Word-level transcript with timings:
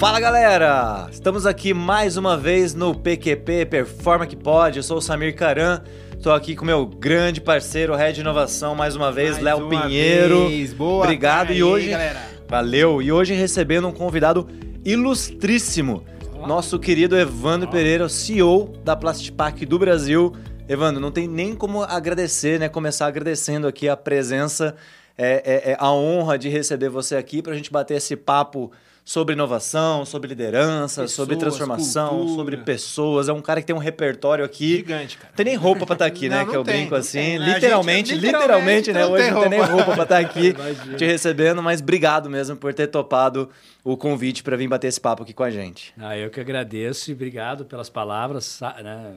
Fala 0.00 0.18
galera! 0.18 1.08
Estamos 1.12 1.44
aqui 1.44 1.74
mais 1.74 2.16
uma 2.16 2.34
vez 2.34 2.72
no 2.74 2.94
PQP 2.94 3.66
Performa 3.66 4.26
que 4.26 4.34
Pode. 4.34 4.78
Eu 4.78 4.82
sou 4.82 4.96
o 4.96 5.00
Samir 5.02 5.36
Caran. 5.36 5.82
Estou 6.16 6.32
aqui 6.32 6.56
com 6.56 6.64
meu 6.64 6.86
grande 6.86 7.38
parceiro, 7.38 7.94
Red 7.94 8.14
Inovação, 8.14 8.74
mais 8.74 8.96
uma 8.96 9.12
vez, 9.12 9.32
Mais 9.32 9.42
Léo 9.44 9.58
uma 9.66 9.82
Pinheiro. 9.82 10.48
vez. 10.48 10.72
Boa 10.72 11.04
Obrigado. 11.04 11.52
E 11.52 11.62
hoje, 11.62 11.90
galera. 11.90 12.18
valeu. 12.48 13.02
E 13.02 13.12
hoje 13.12 13.34
recebendo 13.34 13.88
um 13.88 13.92
convidado 13.92 14.48
ilustríssimo, 14.86 16.02
nosso 16.46 16.78
querido 16.78 17.14
Evandro 17.18 17.68
Pereira, 17.68 18.06
o 18.06 18.08
CEO 18.08 18.72
da 18.82 18.96
Plastipac 18.96 19.66
do 19.66 19.78
Brasil. 19.78 20.32
Evandro, 20.66 20.98
não 21.00 21.10
tem 21.10 21.28
nem 21.28 21.54
como 21.54 21.82
agradecer, 21.82 22.58
né? 22.58 22.70
Começar 22.70 23.06
agradecendo 23.06 23.66
aqui 23.66 23.86
a 23.86 23.96
presença, 23.98 24.74
é, 25.18 25.42
é- 25.68 25.72
é 25.72 25.76
a 25.78 25.92
honra 25.92 26.38
de 26.38 26.48
receber 26.48 26.88
você 26.88 27.16
aqui 27.16 27.42
para 27.42 27.52
a 27.52 27.56
gente 27.56 27.70
bater 27.70 27.96
esse 27.98 28.16
papo 28.16 28.70
sobre 29.12 29.32
inovação, 29.34 30.04
sobre 30.04 30.28
liderança, 30.28 31.08
sobre 31.08 31.34
Pessoas, 31.34 31.56
transformação, 31.56 32.10
cultura. 32.10 32.34
sobre 32.36 32.56
pessoas. 32.58 33.28
É 33.28 33.32
um 33.32 33.40
cara 33.42 33.60
que 33.60 33.66
tem 33.66 33.74
um 33.74 33.80
repertório 33.80 34.44
aqui. 34.44 34.76
Gigante, 34.76 35.16
cara. 35.18 35.30
Não 35.30 35.34
tem 35.36 35.46
nem 35.46 35.56
roupa 35.56 35.84
pra 35.84 35.94
estar 35.94 36.06
aqui, 36.06 36.28
né? 36.30 36.38
Não, 36.38 36.46
que 36.46 36.52
não 36.52 36.60
eu 36.60 36.64
tem, 36.64 36.74
brinco 36.76 36.90
não 36.92 37.00
assim. 37.00 37.18
tem, 37.18 37.38
né? 37.40 37.54
Literalmente, 37.54 38.10
gente- 38.14 38.20
literalmente, 38.24 38.90
literalmente 38.90 38.92
né? 38.92 39.00
não 39.00 39.10
Hoje 39.12 39.24
tem 39.24 39.32
não 39.32 39.40
tem 39.40 39.50
nem 39.50 39.60
roupa. 39.62 39.94
pra 39.94 40.02
estar 40.04 40.18
aqui 40.18 40.48
Imagina. 40.56 40.96
te 40.96 41.04
recebendo, 41.06 41.60
mas 41.60 41.80
obrigado 41.80 42.30
mesmo 42.30 42.54
por 42.56 42.72
ter 42.72 42.86
topado 42.86 43.50
o 43.82 43.96
convite 43.96 44.44
pra 44.44 44.56
vir 44.56 44.68
bater 44.68 44.86
esse 44.86 45.00
papo 45.00 45.24
aqui 45.24 45.32
com 45.32 45.42
a 45.42 45.50
gente. 45.50 45.92
Ah, 45.98 46.16
eu 46.16 46.30
que 46.30 46.38
agradeço 46.38 47.10
e 47.10 47.14
obrigado 47.14 47.64
pelas 47.64 47.90
palavras. 47.90 48.60
Né? 48.80 49.14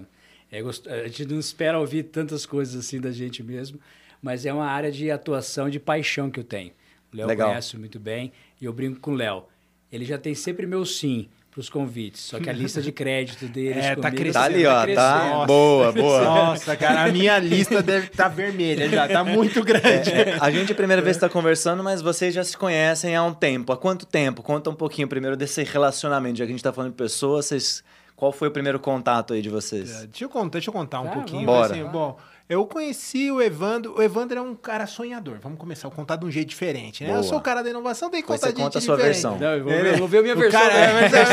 É 0.51 0.59
gost- 0.63 0.87
A 0.87 1.03
gente 1.07 1.25
não 1.27 1.37
espera 1.39 1.77
ouvir 1.79 2.01
tantas 2.01 2.47
coisas 2.47 2.83
assim 2.83 2.99
da 2.99 3.11
gente 3.11 3.43
mesmo, 3.43 3.79
mas 4.23 4.43
é 4.43 4.51
uma 4.51 4.65
área 4.65 4.91
de 4.91 5.11
atuação, 5.11 5.69
de 5.69 5.79
paixão 5.79 6.31
que 6.31 6.39
eu 6.39 6.43
tenho. 6.43 6.71
O 7.13 7.17
Léo 7.17 7.27
conhece 7.37 7.77
muito 7.77 7.99
bem 7.99 8.31
e 8.59 8.65
eu 8.65 8.73
brinco 8.73 8.99
com 8.99 9.11
o 9.11 9.15
Léo. 9.15 9.43
Ele 9.93 10.05
já 10.05 10.17
tem 10.17 10.33
sempre 10.33 10.65
meu 10.65 10.83
sim 10.85 11.27
para 11.51 11.59
os 11.59 11.69
convites, 11.69 12.19
só 12.19 12.39
que 12.39 12.49
a 12.49 12.53
lista 12.53 12.81
de 12.81 12.91
crédito 12.91 13.45
dele 13.45 13.79
É, 13.79 13.95
tá 13.95 14.09
crescendo, 14.09 14.33
Tá 14.33 14.43
ali, 14.43 14.65
ó. 14.65 14.73
Tá 14.73 14.83
crescendo. 14.85 15.45
boa, 15.47 15.91
boa. 15.91 16.23
Nossa, 16.23 16.75
cara, 16.75 17.03
a 17.03 17.11
minha 17.11 17.37
lista 17.37 17.79
deve 17.83 18.07
estar 18.07 18.27
vermelha 18.27 18.89
já, 18.89 19.07
tá 19.07 19.23
muito 19.23 19.63
grande. 19.63 20.09
É, 20.11 20.37
a 20.41 20.49
gente 20.49 20.71
é 20.71 20.73
a 20.73 20.75
primeira 20.75 20.99
vez 20.99 21.15
está 21.15 21.29
conversando, 21.29 21.83
mas 21.83 22.01
vocês 22.01 22.33
já 22.33 22.43
se 22.43 22.57
conhecem 22.57 23.15
há 23.15 23.23
um 23.23 23.35
tempo. 23.35 23.71
Há 23.71 23.77
quanto 23.77 24.03
tempo? 24.03 24.41
Conta 24.41 24.71
um 24.71 24.75
pouquinho 24.75 25.07
primeiro 25.07 25.37
desse 25.37 25.63
relacionamento, 25.63 26.39
já 26.39 26.45
que 26.45 26.49
a 26.51 26.55
gente 26.55 26.63
tá 26.63 26.73
falando 26.73 26.89
de 26.89 26.97
pessoas, 26.97 27.45
vocês... 27.45 27.83
qual 28.15 28.31
foi 28.31 28.47
o 28.47 28.51
primeiro 28.51 28.79
contato 28.79 29.33
aí 29.35 29.41
de 29.43 29.49
vocês? 29.49 30.05
Deixa 30.07 30.25
eu 30.25 30.29
contar, 30.29 30.53
deixa 30.53 30.69
eu 30.71 30.73
contar 30.73 31.01
um 31.01 31.05
Tá, 31.05 31.11
pouquinho. 31.11 31.51
assim, 31.51 31.83
Bora. 31.83 31.85
bom, 31.91 32.17
eu 32.49 32.65
conheci 32.67 33.31
o 33.31 33.41
Evandro. 33.41 33.95
O 33.97 34.01
Evandro 34.01 34.37
é 34.37 34.41
um 34.41 34.53
cara 34.53 34.85
sonhador. 34.85 35.37
Vamos 35.41 35.57
começar 35.57 35.87
a 35.87 35.91
contar 35.91 36.17
de 36.17 36.25
um 36.25 36.31
jeito 36.31 36.49
diferente, 36.49 37.03
né? 37.03 37.09
Boa. 37.09 37.19
Eu 37.19 37.23
sou 37.23 37.37
o 37.37 37.41
cara 37.41 37.63
da 37.63 37.69
inovação, 37.69 38.09
tem 38.09 38.21
que 38.21 38.27
contar 38.27 38.47
você 38.47 38.53
de 38.53 38.61
conta 38.61 38.77
a 38.77 38.81
sua 38.81 38.95
diferente. 38.97 39.13
versão. 39.13 39.37
Não, 39.39 39.53
eu 39.55 39.63
vou, 39.63 39.73
eu 39.73 39.97
vou 39.97 40.07
ver 40.07 40.17
a 40.19 40.21
minha 40.21 40.35
o 40.35 40.37
versão. 40.39 40.59
cara- 40.61 40.73
é, 40.73 40.93
mas 41.01 41.13
é 41.13 41.21
a 41.21 41.25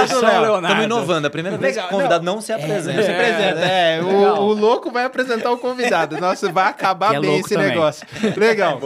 versão 0.00 0.20
do. 0.20 0.26
Leonardo. 0.26 0.66
Estamos 0.66 0.84
inovando. 0.84 1.26
A 1.26 1.30
primeira 1.30 1.56
vez 1.58 1.76
que 1.76 1.82
o 1.84 1.88
convidado 1.88 2.24
não. 2.24 2.34
não 2.34 2.40
se 2.42 2.52
apresenta. 2.52 2.96
Não 2.96 3.02
se 3.04 3.10
apresenta, 3.10 3.60
é. 3.60 4.00
Legal. 4.02 4.42
O, 4.42 4.46
o 4.48 4.52
louco 4.54 4.90
vai 4.90 5.04
apresentar 5.04 5.50
o 5.52 5.58
convidado. 5.58 6.18
Nossa, 6.20 6.50
vai 6.52 6.68
acabar 6.68 7.14
é 7.14 7.20
bem 7.20 7.38
esse 7.38 7.54
também. 7.54 7.68
negócio. 7.68 8.06
Legal. 8.36 8.80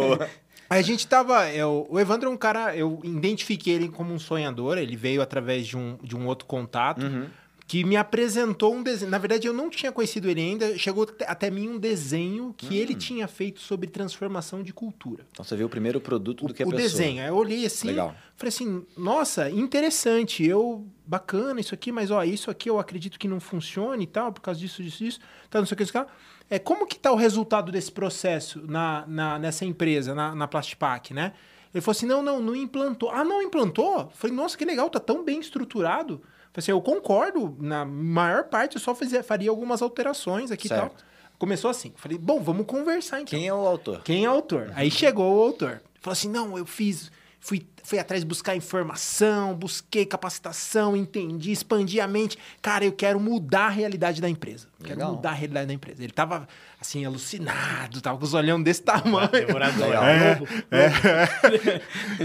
A 0.68 0.80
gente 0.82 1.06
tava. 1.06 1.50
eu- 1.50 1.86
o 1.90 1.98
Evandro 2.00 2.28
é 2.28 2.32
um 2.32 2.36
cara. 2.36 2.74
Eu 2.76 3.00
identifiquei 3.04 3.74
ele 3.74 3.88
como 3.88 4.12
um 4.12 4.18
sonhador. 4.18 4.76
Ele 4.78 4.96
veio 4.96 5.22
através 5.22 5.66
de 5.66 5.76
um, 5.76 5.96
de 6.02 6.16
um 6.16 6.26
outro 6.26 6.46
contato. 6.46 7.02
Uhum. 7.02 7.26
Que 7.66 7.82
me 7.82 7.96
apresentou 7.96 8.74
um 8.74 8.82
desenho. 8.82 9.10
Na 9.10 9.16
verdade, 9.16 9.46
eu 9.46 9.52
não 9.54 9.70
tinha 9.70 9.90
conhecido 9.90 10.28
ele 10.28 10.38
ainda. 10.40 10.76
Chegou 10.76 11.04
até- 11.04 11.50
mim 11.50 11.68
um 11.70 11.78
desenho 11.78 12.54
que 12.58 12.66
Hum. 12.66 12.72
ele 12.72 12.94
tinha 12.94 13.26
feito 13.26 13.58
sobre 13.60 13.88
transformação 13.88 14.62
de 14.62 14.70
cultura. 14.72 15.26
Então 15.32 15.42
você 15.42 15.56
viu 15.56 15.66
o 15.66 15.70
primeiro 15.70 15.98
produto 15.98 16.44
O, 16.44 16.48
do 16.48 16.54
que 16.54 16.62
a 16.62 16.66
o 16.66 16.70
pessoa. 16.70 16.82
desenho. 16.82 17.22
Aí 17.22 17.28
eu 17.28 17.34
olhei 17.36 17.64
assim, 17.64 17.88
Legal. 17.88 18.14
falei 18.36 18.48
assim, 18.50 18.84
nossa, 18.98 19.48
interessante, 19.48 20.44
eu, 20.46 20.86
bacana 21.06 21.58
isso 21.58 21.74
aqui, 21.74 21.91
mas 21.91 22.10
ó, 22.10 22.22
isso 22.22 22.50
aqui 22.50 22.69
eu 22.69 22.78
acredito 22.78 23.19
que 23.19 23.26
não 23.26 23.41
funcione 23.41 24.04
e 24.04 24.06
tal, 24.06 24.30
por 24.30 24.42
causa 24.42 24.60
disso, 24.60 24.82
disso, 24.82 25.03
disso, 25.03 25.20
tá, 25.48 25.58
não 25.58 25.66
sei 25.66 25.74
o 25.74 25.76
que, 25.78 25.82
isso 25.84 25.97
aqui. 25.98 26.10
É, 26.50 26.58
como 26.58 26.86
que 26.86 26.98
tá 26.98 27.10
o 27.12 27.16
resultado 27.16 27.72
desse 27.72 27.91
processo 27.91 28.60
na, 28.66 29.04
na, 29.08 29.38
nessa 29.38 29.64
empresa, 29.64 30.14
na, 30.14 30.34
na 30.34 30.47
Plastipac, 30.47 31.14
né? 31.14 31.32
Ele 31.72 31.80
falou 31.80 31.97
assim, 31.97 32.06
não, 32.06 32.22
não, 32.22 32.41
não 32.41 32.54
implantou. 32.54 33.10
Ah, 33.10 33.24
não 33.24 33.41
implantou? 33.42 34.00
Eu 34.00 34.10
Falei, 34.10 34.36
nossa, 34.36 34.56
que 34.56 34.64
legal, 34.66 34.88
tá 34.91 35.00
tão 35.00 35.24
bem 35.24 35.41
estruturado. 35.41 36.20
Assim, 36.56 36.70
eu 36.70 36.81
concordo, 36.81 37.56
na 37.59 37.84
maior 37.84 38.44
parte 38.44 38.76
eu 38.76 38.81
só 38.81 38.94
fazia, 38.94 39.22
faria 39.22 39.50
algumas 39.50 39.82
alterações 39.82 40.50
aqui 40.50 40.66
e 40.66 40.70
tal. 40.70 40.94
Começou 41.37 41.69
assim, 41.69 41.92
falei, 41.97 42.16
bom, 42.16 42.41
vamos 42.41 42.65
conversar 42.65 43.20
então. 43.20 43.38
Quem 43.38 43.48
é 43.48 43.53
o 43.53 43.66
autor? 43.66 44.03
Quem 44.04 44.25
é 44.25 44.31
o 44.31 44.32
autor? 44.32 44.72
Aí 44.76 44.91
chegou 44.91 45.37
o 45.37 45.42
autor. 45.42 45.82
Falou 46.00 46.12
assim: 46.12 46.28
não, 46.28 46.59
eu 46.59 46.66
fiz. 46.66 47.10
Fui, 47.44 47.62
fui 47.82 47.99
atrás 47.99 48.25
buscar 48.25 48.56
informação, 48.56 49.55
busquei 49.55 50.06
capacitação, 50.06 50.97
entendi, 50.97 51.53
expandi 51.53 52.00
a 52.00 52.09
mente. 52.09 52.38
Cara, 52.62 52.87
eu 52.87 52.93
quero 52.93 53.21
mudar 53.21 53.66
a 53.66 53.69
realidade 53.69 54.19
da 54.22 54.31
empresa. 54.31 54.66
Quero 54.82 55.00
Legal. 55.00 55.15
mudar 55.15 55.28
a 55.28 55.34
realidade 55.34 55.66
da 55.66 55.75
empresa. 55.75 56.03
Ele 56.03 56.12
tava, 56.15 56.49
assim, 56.81 57.04
alucinado, 57.04 58.00
tava 58.00 58.16
com 58.16 58.25
os 58.25 58.33
olhão 58.33 58.62
desse 58.62 58.81
tamanho. 58.81 59.28
Devorador. 59.28 59.88
Legal. 59.88 60.04
Lobo. 60.41 60.47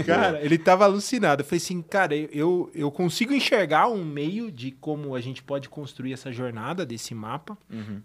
Cara, 0.06 0.42
ele 0.42 0.56
tava 0.56 0.84
alucinado. 0.86 1.42
Eu 1.42 1.44
falei 1.44 1.58
assim, 1.58 1.82
cara, 1.82 2.16
eu, 2.16 2.70
eu 2.74 2.90
consigo 2.90 3.34
enxergar 3.34 3.88
um 3.88 4.02
meio 4.02 4.50
de 4.50 4.70
como 4.70 5.14
a 5.14 5.20
gente 5.20 5.42
pode 5.42 5.68
construir 5.68 6.14
essa 6.14 6.32
jornada 6.32 6.86
desse 6.86 7.14
mapa. 7.14 7.58
Uhum. 7.70 8.00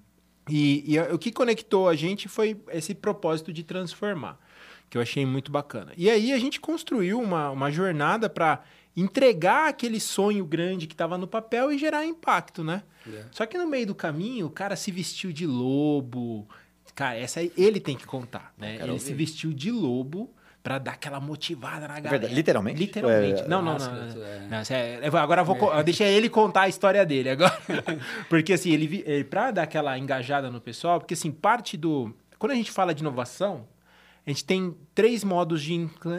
E, 0.49 0.93
e 0.93 0.99
o 0.99 1.17
que 1.17 1.31
conectou 1.31 1.89
a 1.89 1.95
gente 1.95 2.27
foi 2.27 2.59
esse 2.71 2.93
propósito 2.93 3.51
de 3.51 3.63
transformar, 3.63 4.37
que 4.89 4.97
eu 4.97 5.01
achei 5.01 5.25
muito 5.25 5.51
bacana. 5.51 5.91
E 5.97 6.09
aí 6.09 6.31
a 6.33 6.37
gente 6.37 6.59
construiu 6.59 7.19
uma, 7.19 7.49
uma 7.51 7.71
jornada 7.71 8.29
para 8.29 8.61
entregar 8.95 9.67
aquele 9.69 9.99
sonho 9.99 10.45
grande 10.45 10.87
que 10.87 10.93
estava 10.93 11.17
no 11.17 11.27
papel 11.27 11.71
e 11.71 11.77
gerar 11.77 12.05
impacto, 12.05 12.63
né? 12.63 12.83
É. 13.11 13.23
Só 13.31 13.45
que 13.45 13.57
no 13.57 13.67
meio 13.67 13.87
do 13.87 13.95
caminho, 13.95 14.45
o 14.47 14.49
cara 14.49 14.75
se 14.75 14.89
vestiu 14.91 15.31
de 15.33 15.45
lobo. 15.45 16.47
Cara, 16.93 17.17
essa 17.17 17.41
aí 17.41 17.51
ele 17.57 17.79
tem 17.79 17.95
que 17.97 18.05
contar, 18.05 18.53
né? 18.57 18.75
Ele 18.75 18.97
se 18.99 19.11
ouvir. 19.11 19.13
vestiu 19.15 19.51
de 19.53 19.69
lobo 19.69 20.33
para 20.63 20.79
dar 20.79 20.93
aquela 20.93 21.19
motivada 21.19 21.81
na 21.81 21.95
galera. 21.95 22.09
verdade, 22.09 22.33
literalmente? 22.33 22.79
Literalmente. 22.79 23.41
É, 23.41 23.47
não, 23.47 23.61
não, 23.61 23.73
Nossa, 23.73 23.91
não. 23.91 24.15
não. 24.15 24.23
é. 24.25 24.47
Não, 24.49 25.17
é- 25.17 25.21
agora 25.21 25.41
eu 25.41 25.45
vou 25.45 25.55
co- 25.57 25.83
deixa 25.83 26.05
ele 26.05 26.29
contar 26.29 26.61
a 26.61 26.69
história 26.69 27.05
dele 27.05 27.31
agora. 27.31 27.53
porque 28.29 28.53
assim, 28.53 28.71
ele, 28.71 29.03
ele 29.05 29.23
para 29.25 29.51
dar 29.51 29.63
aquela 29.63 29.97
engajada 29.99 30.49
no 30.49 30.61
pessoal, 30.61 30.99
porque 30.99 31.13
assim, 31.13 31.31
parte 31.31 31.75
do 31.75 32.15
quando 32.39 32.53
a 32.53 32.55
gente 32.55 32.71
fala 32.71 32.95
de 32.95 33.01
inovação, 33.01 33.67
a 34.25 34.29
gente 34.29 34.43
tem 34.43 34.75
três 34.93 35.23
modos 35.23 35.61
de 35.61 35.73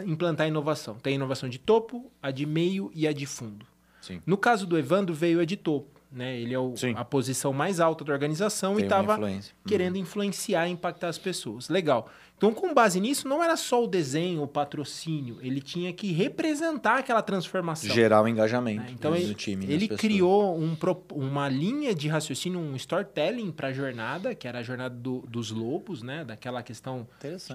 implantar 0.05 0.47
inovação. 0.47 0.95
Tem 0.95 1.13
a 1.13 1.15
inovação 1.15 1.49
de 1.49 1.59
topo, 1.59 2.09
a 2.21 2.31
de 2.31 2.45
meio 2.45 2.89
e 2.93 3.05
a 3.05 3.11
de 3.11 3.25
fundo. 3.25 3.65
Sim. 4.01 4.21
No 4.25 4.37
caso 4.37 4.65
do 4.65 4.77
Evandro, 4.77 5.13
veio 5.13 5.41
a 5.41 5.45
de 5.45 5.57
topo. 5.57 5.96
Né? 6.17 6.35
Ele 6.39 6.53
é 6.53 6.59
o- 6.59 6.73
a 6.95 7.05
posição 7.05 7.53
mais 7.53 7.79
alta 7.79 8.03
da 8.03 8.11
organização 8.11 8.73
Tem 8.73 8.83
e 8.83 8.87
estava 8.87 9.13
influência. 9.13 9.53
Uhum. 9.55 9.69
querendo 9.69 9.97
influenciar 9.97 10.67
e 10.67 10.71
impactar 10.71 11.09
as 11.09 11.17
pessoas. 11.19 11.69
Legal. 11.69 12.09
Então, 12.35 12.53
com 12.53 12.71
base 12.73 12.99
nisso, 12.99 13.27
não 13.27 13.43
era 13.43 13.55
só 13.55 13.83
o 13.83 13.87
desenho, 13.87 14.43
o 14.43 14.47
patrocínio. 14.47 15.37
Ele 15.41 15.59
tinha 15.59 15.91
que 15.93 16.11
representar 16.11 16.99
aquela 16.99 17.21
transformação. 17.21 17.89
Gerar 17.93 18.21
o 18.21 18.27
engajamento 18.27 18.81
né? 18.81 18.89
Então, 18.91 19.11
do 19.11 19.17
ele, 19.17 19.33
time. 19.33 19.65
ele 19.67 19.87
criou 19.87 20.55
um 20.57 20.75
uma 21.13 21.49
linha 21.49 21.93
de 21.95 22.07
raciocínio, 22.07 22.59
um 22.59 22.75
storytelling 22.75 23.51
para 23.51 23.69
a 23.69 23.73
jornada, 23.73 24.35
que 24.35 24.47
era 24.47 24.59
a 24.59 24.63
jornada 24.63 24.93
do- 24.95 25.23
dos 25.27 25.51
lobos, 25.51 26.01
né? 26.03 26.23
Daquela 26.25 26.61
questão 26.63 27.07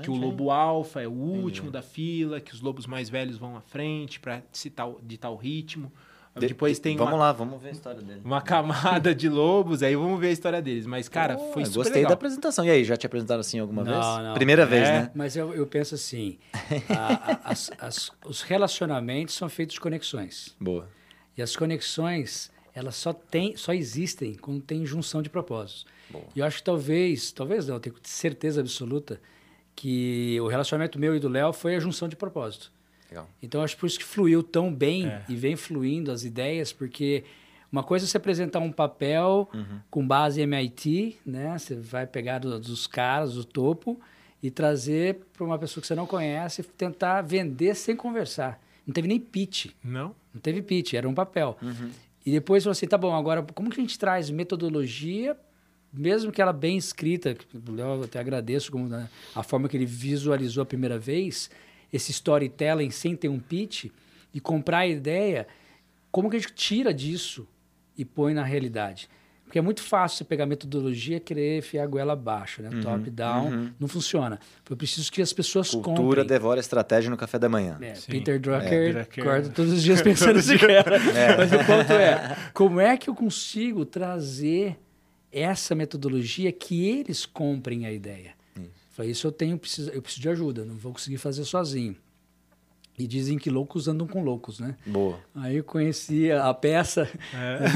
que 0.02 0.10
o 0.10 0.14
hein? 0.14 0.20
lobo 0.20 0.50
alfa 0.50 1.00
é 1.02 1.06
o 1.08 1.12
último 1.12 1.70
da 1.70 1.82
fila, 1.82 2.40
que 2.40 2.52
os 2.52 2.60
lobos 2.60 2.86
mais 2.86 3.08
velhos 3.08 3.36
vão 3.38 3.56
à 3.56 3.60
frente 3.60 4.18
para 4.20 4.42
ditar 5.02 5.30
o 5.30 5.36
ritmo. 5.36 5.92
De- 6.34 6.46
Depois 6.46 6.78
tem 6.78 6.96
Vamos 6.96 7.12
uma, 7.12 7.18
lá, 7.18 7.32
vamos 7.32 7.60
ver 7.62 7.68
a 7.68 7.72
história 7.72 8.00
dele. 8.00 8.22
uma 8.24 8.40
camada 8.40 9.14
de 9.14 9.28
lobos, 9.28 9.82
aí 9.82 9.94
vamos 9.94 10.18
ver 10.18 10.28
a 10.28 10.30
história 10.32 10.62
deles. 10.62 10.86
Mas, 10.86 11.06
cara, 11.08 11.36
Pô, 11.36 11.52
foi 11.52 11.62
eu 11.62 11.66
super 11.66 11.76
Gostei 11.80 11.94
legal. 11.96 12.08
da 12.08 12.14
apresentação. 12.14 12.64
E 12.64 12.70
aí, 12.70 12.84
já 12.84 12.96
te 12.96 13.04
apresentaram 13.04 13.40
assim 13.40 13.58
alguma 13.58 13.84
Não, 13.84 13.92
vez? 13.92 14.24
não. 14.28 14.34
Primeira 14.34 14.64
vez, 14.64 14.88
É. 14.88 14.92
né? 15.02 15.10
Mas 15.14 15.36
eu, 15.36 15.52
eu 15.52 15.66
penso 15.66 15.94
assim: 15.94 16.38
a- 16.88 17.32
a- 17.32 17.50
as- 17.50 17.70
as- 17.78 18.10
os 18.24 18.40
relacionamentos 18.40 19.34
são 19.34 19.46
feitos 19.48 19.74
de 19.74 19.80
conexões. 19.80 20.56
Boa. 20.58 20.88
E 21.36 21.42
as 21.42 21.54
conexões, 21.54 22.50
elas 22.74 22.94
só, 22.96 23.12
tem, 23.12 23.54
só 23.56 23.74
existem 23.74 24.34
quando 24.34 24.62
tem 24.62 24.86
junção 24.86 25.20
de 25.20 25.28
propósitos. 25.28 25.84
Boa. 26.08 26.24
E 26.34 26.40
eu 26.40 26.46
acho 26.46 26.58
que 26.58 26.64
talvez, 26.64 27.30
talvez 27.32 27.66
não, 27.68 27.76
eu 27.76 27.80
tenho 27.80 27.96
certeza 28.02 28.60
absoluta 28.62 29.20
que 29.76 30.38
o 30.40 30.46
relacionamento 30.48 30.98
meu 30.98 31.14
e 31.16 31.20
do 31.20 31.28
Léo 31.28 31.52
foi 31.52 31.74
a 31.76 31.80
junção 31.80 32.08
de 32.08 32.16
propósito. 32.16 32.70
Legal. 33.12 33.28
Então 33.42 33.62
acho 33.62 33.76
por 33.76 33.86
isso 33.86 33.98
que 33.98 34.04
fluiu 34.04 34.42
tão 34.42 34.72
bem 34.72 35.06
É. 35.06 35.22
e 35.28 35.36
vem 35.36 35.54
fluindo 35.56 36.10
as 36.10 36.24
ideias, 36.24 36.72
porque 36.72 37.24
uma 37.70 37.82
coisa 37.82 38.04
é 38.04 38.08
você 38.08 38.16
apresentar 38.16 38.58
um 38.60 38.72
papel 38.72 39.48
com 39.90 40.06
base 40.06 40.40
em 40.40 40.44
MIT, 40.44 41.18
né? 41.24 41.58
Você 41.58 41.74
vai 41.74 42.06
pegar 42.06 42.38
do- 42.38 42.58
dos 42.58 42.86
caras, 42.86 43.34
do 43.34 43.44
topo, 43.44 44.00
e 44.42 44.50
trazer 44.50 45.20
para 45.32 45.44
uma 45.44 45.58
pessoa 45.58 45.80
que 45.80 45.86
você 45.86 45.94
não 45.94 46.06
conhece 46.06 46.62
e 46.62 46.64
tentar 46.64 47.22
vender 47.22 47.74
sem 47.74 47.94
conversar. 47.94 48.60
Não 48.86 48.92
teve 48.92 49.06
nem 49.06 49.20
pitch. 49.20 49.66
Não? 49.84 50.14
Não 50.34 50.40
teve 50.40 50.60
pitch, 50.62 50.94
era 50.94 51.08
um 51.08 51.14
papel. 51.14 51.56
E 52.26 52.30
depois 52.32 52.64
falou 52.64 52.72
assim, 52.72 52.86
tá 52.86 52.96
bom, 52.98 53.14
agora 53.14 53.42
como 53.54 53.70
que 53.70 53.78
a 53.80 53.82
gente 53.82 53.98
traz 53.98 54.30
metodologia, 54.30 55.36
mesmo 55.92 56.32
que 56.32 56.40
ela 56.42 56.52
bem 56.52 56.76
escrita, 56.76 57.34
que 57.34 57.44
o 57.56 57.72
Léo 57.74 57.86
eu 57.96 58.02
até 58.04 58.18
agradeço 58.18 58.72
como, 58.72 58.88
né, 58.88 59.08
a 59.34 59.42
forma 59.42 59.68
que 59.68 59.76
ele 59.76 59.86
visualizou 59.86 60.62
a 60.62 60.66
primeira 60.66 60.98
vez, 60.98 61.50
esse 61.92 62.10
storytelling 62.10 62.90
sem 62.90 63.14
ter 63.14 63.28
um 63.28 63.38
pitch, 63.38 63.86
e 64.34 64.40
comprar 64.40 64.78
a 64.78 64.86
ideia 64.86 65.46
como 66.10 66.28
que 66.28 66.36
a 66.36 66.38
gente 66.38 66.52
tira 66.52 66.92
disso 66.92 67.48
e 67.96 68.04
põe 68.04 68.34
na 68.34 68.44
realidade? 68.44 69.08
Porque 69.44 69.58
é 69.58 69.62
muito 69.62 69.82
fácil 69.82 70.18
você 70.18 70.24
pegar 70.24 70.44
a 70.44 70.46
metodologia 70.46 71.18
e 71.18 71.20
querer 71.20 71.58
enfiar 71.58 71.84
a 71.84 71.86
goela 71.86 72.14
abaixo, 72.14 72.62
né? 72.62 72.70
Uhum, 72.72 72.80
Top-down, 72.80 73.50
uhum. 73.50 73.70
não 73.78 73.86
funciona. 73.86 74.40
Eu 74.68 74.76
preciso 74.76 75.12
que 75.12 75.20
as 75.20 75.30
pessoas 75.32 75.70
Cultura 75.70 75.94
comprem. 75.96 76.26
devora 76.26 76.58
estratégia 76.58 77.10
no 77.10 77.18
café 77.18 77.38
da 77.38 77.50
manhã. 77.50 77.76
É, 77.82 77.94
Sim. 77.94 78.12
Peter 78.12 78.36
É, 78.36 78.38
Drucker 78.38 78.94
Drucker. 78.94 79.24
acorda 79.24 79.48
todos 79.50 79.72
os 79.72 79.82
dias 79.82 80.00
pensando 80.02 80.36
nesse 80.36 80.58
cara. 80.58 80.98
Mas 81.36 81.52
o 81.52 81.58
ponto 81.66 81.92
é, 81.92 82.36
como 82.54 82.80
é 82.80 82.96
que 82.96 83.10
eu 83.10 83.14
consigo 83.14 83.84
trazer 83.84 84.78
essa 85.30 85.74
metodologia 85.74 86.50
que 86.50 86.88
eles 86.88 87.26
comprem 87.26 87.84
a 87.84 87.92
ideia? 87.92 88.34
Falei, 89.02 89.10
isso 89.10 89.26
eu 89.26 89.32
tenho, 89.32 89.58
preciso, 89.58 89.90
eu 89.90 90.00
preciso 90.00 90.22
de 90.22 90.28
ajuda, 90.28 90.64
não 90.64 90.76
vou 90.76 90.92
conseguir 90.92 91.18
fazer 91.18 91.44
sozinho. 91.44 91.96
E 92.96 93.04
dizem 93.06 93.36
que 93.38 93.50
loucos 93.50 93.88
andam 93.88 94.06
com 94.06 94.22
loucos, 94.22 94.60
né? 94.60 94.76
Boa. 94.86 95.18
Aí 95.34 95.56
eu 95.56 95.64
conheci 95.64 96.30
a 96.30 96.52
peça 96.54 97.08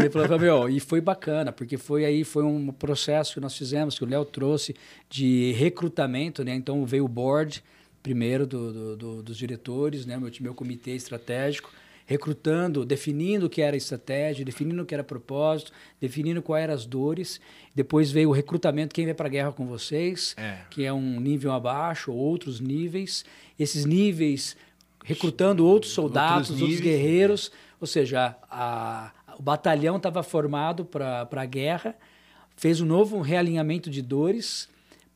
e, 0.06 0.10
falei, 0.10 0.38
meu, 0.38 0.68
e 0.68 0.78
foi 0.78 1.00
bacana, 1.00 1.50
porque 1.50 1.76
foi 1.76 2.04
aí 2.04 2.22
foi 2.22 2.44
um 2.44 2.70
processo 2.70 3.34
que 3.34 3.40
nós 3.40 3.56
fizemos, 3.56 3.98
que 3.98 4.04
o 4.04 4.06
Léo 4.06 4.24
trouxe 4.24 4.76
de 5.10 5.52
recrutamento, 5.52 6.44
né? 6.44 6.54
Então 6.54 6.84
veio 6.86 7.06
o 7.06 7.08
board 7.08 7.64
primeiro 8.02 8.46
do, 8.46 8.72
do- 8.72 8.96
do- 8.96 9.22
dos 9.22 9.36
diretores, 9.36 10.06
né? 10.06 10.16
Meu, 10.16 10.30
meu 10.40 10.54
comitê 10.54 10.92
estratégico, 10.92 11.72
recrutando, 12.06 12.84
definindo 12.84 13.46
o 13.46 13.50
que 13.50 13.60
era 13.60 13.76
estratégia, 13.76 14.44
definindo 14.44 14.82
o 14.82 14.86
que 14.86 14.94
era 14.94 15.02
propósito, 15.04 15.72
definindo 16.00 16.40
quais 16.40 16.62
eram 16.64 16.74
as 16.74 16.86
dores. 16.86 17.40
Depois 17.74 18.10
veio 18.12 18.28
o 18.30 18.32
recrutamento, 18.32 18.94
quem 18.94 19.04
vai 19.04 19.14
para 19.14 19.26
a 19.26 19.30
guerra 19.30 19.52
com 19.52 19.66
vocês, 19.66 20.34
É. 20.38 20.60
que 20.70 20.84
é 20.84 20.92
um 20.92 21.20
nível 21.20 21.52
abaixo, 21.52 22.12
ou 22.12 22.16
outros 22.16 22.60
níveis. 22.60 23.24
Esses 23.58 23.84
níveis 23.84 24.56
recrutando 25.04 25.66
outros 25.66 25.92
soldados, 25.92 26.50
outros, 26.50 26.60
níveis. 26.68 26.80
guerreiros, 26.80 27.52
ou 27.80 27.86
seja, 27.86 28.36
a- 28.50 29.12
o 29.38 29.42
batalhão 29.42 29.96
estava 29.96 30.22
formado 30.22 30.84
para 30.84 31.28
a 31.30 31.44
guerra, 31.44 31.94
fez 32.56 32.80
um 32.80 32.86
novo 32.86 33.20
realinhamento 33.20 33.90
de 33.90 34.00
dores 34.00 34.68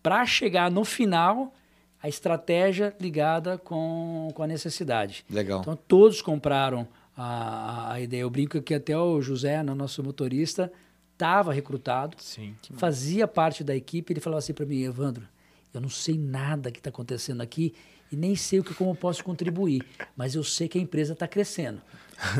para 0.02 0.26
chegar 0.26 0.70
no 0.70 0.84
final 0.84 1.54
a 2.02 2.08
estratégia 2.08 2.94
ligada 3.00 3.58
com, 3.58 4.28
com 4.34 4.42
a 4.42 4.46
necessidade. 4.46 5.24
Legal. 5.28 5.60
Então 5.60 5.76
todos 5.76 6.22
compraram 6.22 6.86
a, 7.16 7.92
a- 7.92 8.00
ideia. 8.00 8.22
Eu 8.22 8.30
brinco 8.30 8.60
que 8.62 8.74
até 8.74 8.96
o 8.96 9.20
José, 9.20 9.62
no 9.62 9.74
nosso 9.74 10.02
motorista, 10.02 10.72
estava 11.12 11.52
recrutado, 11.52 12.16
Sim. 12.18 12.54
fazia 12.76 13.28
parte 13.28 13.62
da 13.62 13.76
equipe. 13.76 14.12
Ele 14.12 14.20
falava 14.20 14.38
assim 14.38 14.54
para 14.54 14.64
mim, 14.64 14.82
Evandro, 14.82 15.26
eu 15.74 15.80
não 15.80 15.88
sei 15.90 16.16
nada 16.16 16.70
que 16.70 16.78
está 16.80 16.88
acontecendo 16.90 17.42
aqui 17.42 17.74
e 18.10 18.16
nem 18.16 18.34
sei 18.34 18.58
o 18.58 18.64
que 18.64 18.74
como 18.74 18.90
eu 18.90 18.94
posso 18.96 19.22
contribuir, 19.22 19.84
mas 20.16 20.34
eu 20.34 20.42
sei 20.42 20.66
que 20.66 20.78
a 20.78 20.80
empresa 20.80 21.12
está 21.12 21.28
crescendo. 21.28 21.80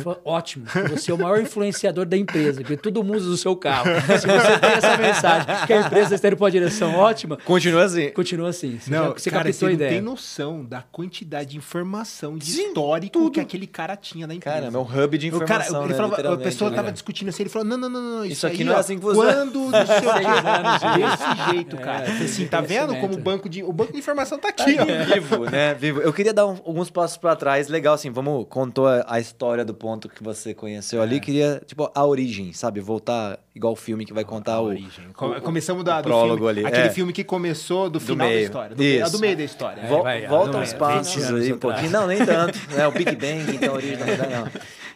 Falei, 0.02 0.18
Ótimo, 0.24 0.66
você 0.90 1.10
é 1.10 1.14
o 1.14 1.18
maior 1.18 1.40
influenciador 1.40 2.04
da 2.06 2.16
empresa, 2.16 2.60
porque 2.60 2.76
todo 2.76 3.02
mundo 3.02 3.16
usa 3.16 3.30
o 3.30 3.36
seu 3.36 3.56
carro. 3.56 3.86
Se 4.20 4.26
você 4.26 4.58
tem 4.58 4.70
essa 4.70 4.96
mensagem 4.98 5.66
que 5.66 5.72
a 5.72 5.80
empresa 5.80 6.14
está 6.14 6.28
indo 6.28 6.36
para 6.36 6.44
uma 6.44 6.50
direção 6.50 6.94
ótima, 6.96 7.36
Continua 7.44 7.84
assim. 7.84 8.10
continua 8.10 8.48
assim. 8.50 8.78
Você, 8.78 8.90
Não, 8.90 9.04
já- 9.08 9.10
você 9.14 9.30
cara, 9.30 9.44
captou 9.44 9.58
você 9.58 9.64
a 9.64 9.68
não 9.68 9.74
ideia. 9.74 9.90
tem 9.92 10.00
noção 10.00 10.64
da 10.64 10.82
quantidade 10.82 11.50
de 11.50 11.56
informação, 11.56 12.36
de 12.36 12.44
Sim, 12.50 12.68
histórico 12.68 13.12
tudo. 13.12 13.30
que 13.32 13.40
aquele 13.40 13.66
cara 13.66 13.96
tinha 13.96 14.26
da 14.26 14.34
empresa. 14.34 14.56
Caramba, 14.56 14.78
é 14.78 14.80
um 14.80 15.04
hub 15.04 15.18
de 15.18 15.28
O 15.28 15.40
cara, 15.40 15.44
informação, 15.44 15.80
ele 15.84 15.92
né? 15.92 15.96
falava, 15.96 16.34
a 16.34 16.36
pessoa 16.38 16.70
né? 16.70 16.76
tava 16.76 16.92
discutindo 16.92 17.28
assim, 17.28 17.42
ele 17.44 17.50
falou: 17.50 17.66
não, 17.66 17.76
não, 17.78 17.88
não, 17.88 18.00
não, 18.02 18.24
isso, 18.24 18.32
Isso 18.34 18.46
aqui 18.46 18.58
aí, 18.58 18.64
não 18.64 18.74
é 18.74 18.76
assim 18.76 18.96
que 18.96 19.02
funciona." 19.02 19.32
Quando 19.32 19.58
não 19.60 19.70
sei 19.70 19.80
o 19.80 19.86
Seis 19.86 20.44
anos 20.46 20.78
quê. 20.78 20.88
de- 20.90 21.00
Desse 21.00 21.50
jeito, 21.50 21.76
cara. 21.78 22.04
É, 22.06 22.24
assim, 22.24 22.46
tá 22.46 22.60
vendo 22.60 22.94
como 22.96 23.14
o 23.14 23.18
banco 23.18 23.48
de. 23.48 23.62
O 23.62 23.72
banco 23.72 23.92
de 23.92 23.98
informação 23.98 24.38
tá 24.38 24.50
Tá 24.52 24.64
aqui, 24.64 24.76
ó. 24.78 25.14
vivo, 25.14 25.44
né? 25.50 25.74
Vivo. 25.74 26.00
Eu 26.00 26.12
queria 26.12 26.32
dar 26.34 26.46
um- 26.46 26.58
alguns 26.66 26.90
passos 26.90 27.16
pra 27.16 27.34
trás. 27.36 27.68
Legal, 27.68 27.94
assim, 27.94 28.10
vamos... 28.10 28.46
Contou 28.48 28.86
a, 28.88 29.04
a 29.08 29.20
história 29.20 29.64
do 29.64 29.69
ponto 29.74 30.08
que 30.08 30.22
você 30.22 30.52
conheceu 30.54 31.00
É. 31.00 31.04
ali. 31.04 31.20
Queria, 31.20 31.62
tipo, 31.66 31.90
a 31.94 32.04
origem, 32.06 32.52
sabe? 32.52 32.80
Voltar 32.80 33.38
igual 33.54 33.72
o 33.72 33.76
filme 33.76 34.04
que 34.04 34.12
vai 34.12 34.24
contar 34.24 34.54
A 34.54 34.60
o... 34.60 34.64
origem. 34.66 35.06
O- 35.08 35.40
Começamos 35.40 35.82
o 35.82 35.84
da, 35.84 36.00
do 36.00 36.04
prólogo 36.08 36.44
filme, 36.46 36.50
ali. 36.50 36.66
Aquele 36.66 36.88
É. 36.88 36.90
filme 36.90 37.12
que 37.12 37.22
começou 37.24 37.88
do 37.90 37.98
final 38.00 38.26
da 38.26 38.32
meio. 38.32 38.44
história. 38.44 38.76
Do, 38.76 38.82
meio- 38.82 39.02
Isso. 39.02 39.12
do 39.12 39.18
meio 39.18 39.36
da 39.36 39.42
história. 39.44 39.86
Vol- 39.86 40.02
vai, 40.02 40.26
volta 40.26 40.52
não, 40.52 40.60
uns 40.62 40.72
é, 40.72 40.76
passos 40.76 41.14
20 41.14 41.24
anos 41.28 41.42
aí 41.44 41.52
um 41.52 41.58
pouquinho. 41.58 41.90
Não, 41.90 42.06
nem 42.06 42.24
tanto. 42.24 42.58
né? 42.74 42.86
O 42.86 42.92
Big 42.92 43.16
Bang, 43.16 43.54
então, 43.56 43.70
a 43.72 43.76
origem 43.76 43.96
da 43.98 44.04
verdade, 44.04 44.34
não. 44.34 44.46
É, 44.46 44.52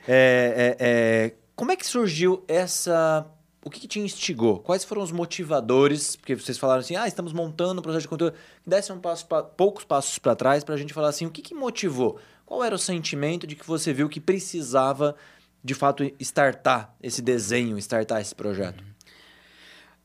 é, 0.06 0.76
é, 0.78 1.32
como 1.56 1.72
é 1.72 1.76
que 1.76 1.86
surgiu 1.86 2.42
essa... 2.48 3.26
O 3.66 3.70
que, 3.70 3.80
que 3.80 3.88
te 3.88 3.98
instigou? 3.98 4.58
Quais 4.58 4.84
foram 4.84 5.00
os 5.02 5.10
motivadores? 5.10 6.16
Porque 6.16 6.34
vocês 6.36 6.58
falaram 6.58 6.80
assim, 6.80 6.96
ah, 6.96 7.08
estamos 7.08 7.32
montando 7.32 7.80
um 7.80 7.82
projeto 7.82 8.02
de 8.02 8.08
conteúdo. 8.08 8.34
Desse 8.66 8.92
um 8.92 8.98
passo 8.98 9.26
pra- 9.26 9.42
poucos 9.42 9.84
passos 9.84 10.18
para 10.18 10.34
trás 10.36 10.62
para 10.62 10.74
a 10.74 10.78
gente 10.78 10.92
falar 10.92 11.08
assim, 11.08 11.24
o 11.24 11.30
que, 11.30 11.40
que 11.40 11.54
motivou? 11.54 12.18
Qual 12.46 12.62
era 12.62 12.74
o 12.74 12.78
sentimento 12.78 13.46
de 13.46 13.54
que 13.56 13.66
você 13.66 13.92
viu 13.92 14.08
que 14.08 14.20
precisava, 14.20 15.16
de 15.62 15.74
fato, 15.74 16.04
startar 16.20 16.94
esse 17.02 17.22
desenho, 17.22 17.78
startar 17.78 18.20
esse 18.20 18.34
projeto? 18.34 18.84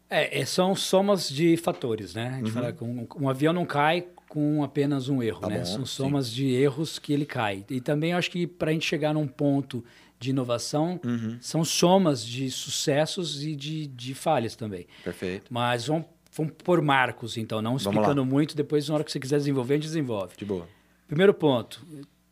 É, 0.09 0.39
é, 0.39 0.45
são 0.45 0.75
somas 0.75 1.29
de 1.29 1.55
fatores, 1.57 2.15
né? 2.15 2.29
A 2.33 2.37
gente 2.37 2.51
fala 2.51 2.71
que 2.73 2.83
um, 2.83 3.07
um 3.19 3.29
avião 3.29 3.53
não 3.53 3.65
cai 3.65 4.07
com 4.27 4.63
apenas 4.63 5.07
um 5.09 5.21
erro, 5.21 5.41
Tá 5.41 5.49
né? 5.49 5.59
bom, 5.59 5.65
são 5.65 5.85
sim. 5.85 5.93
somas 6.03 6.31
de 6.31 6.47
erros 6.47 6.97
que 6.97 7.13
ele 7.13 7.25
cai. 7.25 7.63
E 7.69 7.79
também 7.79 8.13
acho 8.13 8.31
que 8.31 8.47
para 8.47 8.71
a 8.71 8.73
gente 8.73 8.85
chegar 8.87 9.13
num 9.13 9.27
ponto 9.27 9.83
de 10.19 10.31
inovação, 10.31 10.99
são 11.39 11.63
somas 11.63 12.25
de 12.25 12.49
sucessos 12.51 13.43
e 13.43 13.55
de, 13.55 13.87
de 13.87 14.13
falhas 14.13 14.55
também. 14.55 14.85
Perfeito. 15.03 15.45
Mas 15.49 15.87
vamos, 15.87 16.07
vamos 16.35 16.53
por 16.63 16.81
marcos, 16.81 17.37
então, 17.37 17.61
não 17.61 17.77
explicando 17.77 18.25
muito. 18.25 18.55
Depois, 18.55 18.89
na 18.89 18.95
hora 18.95 19.03
que 19.03 19.11
você 19.11 19.19
quiser 19.19 19.37
desenvolver, 19.37 19.75
a 19.75 19.77
gente 19.77 19.85
desenvolve. 19.85 20.35
De 20.35 20.43
boa. 20.43 20.67
Primeiro 21.07 21.33
ponto, 21.33 21.85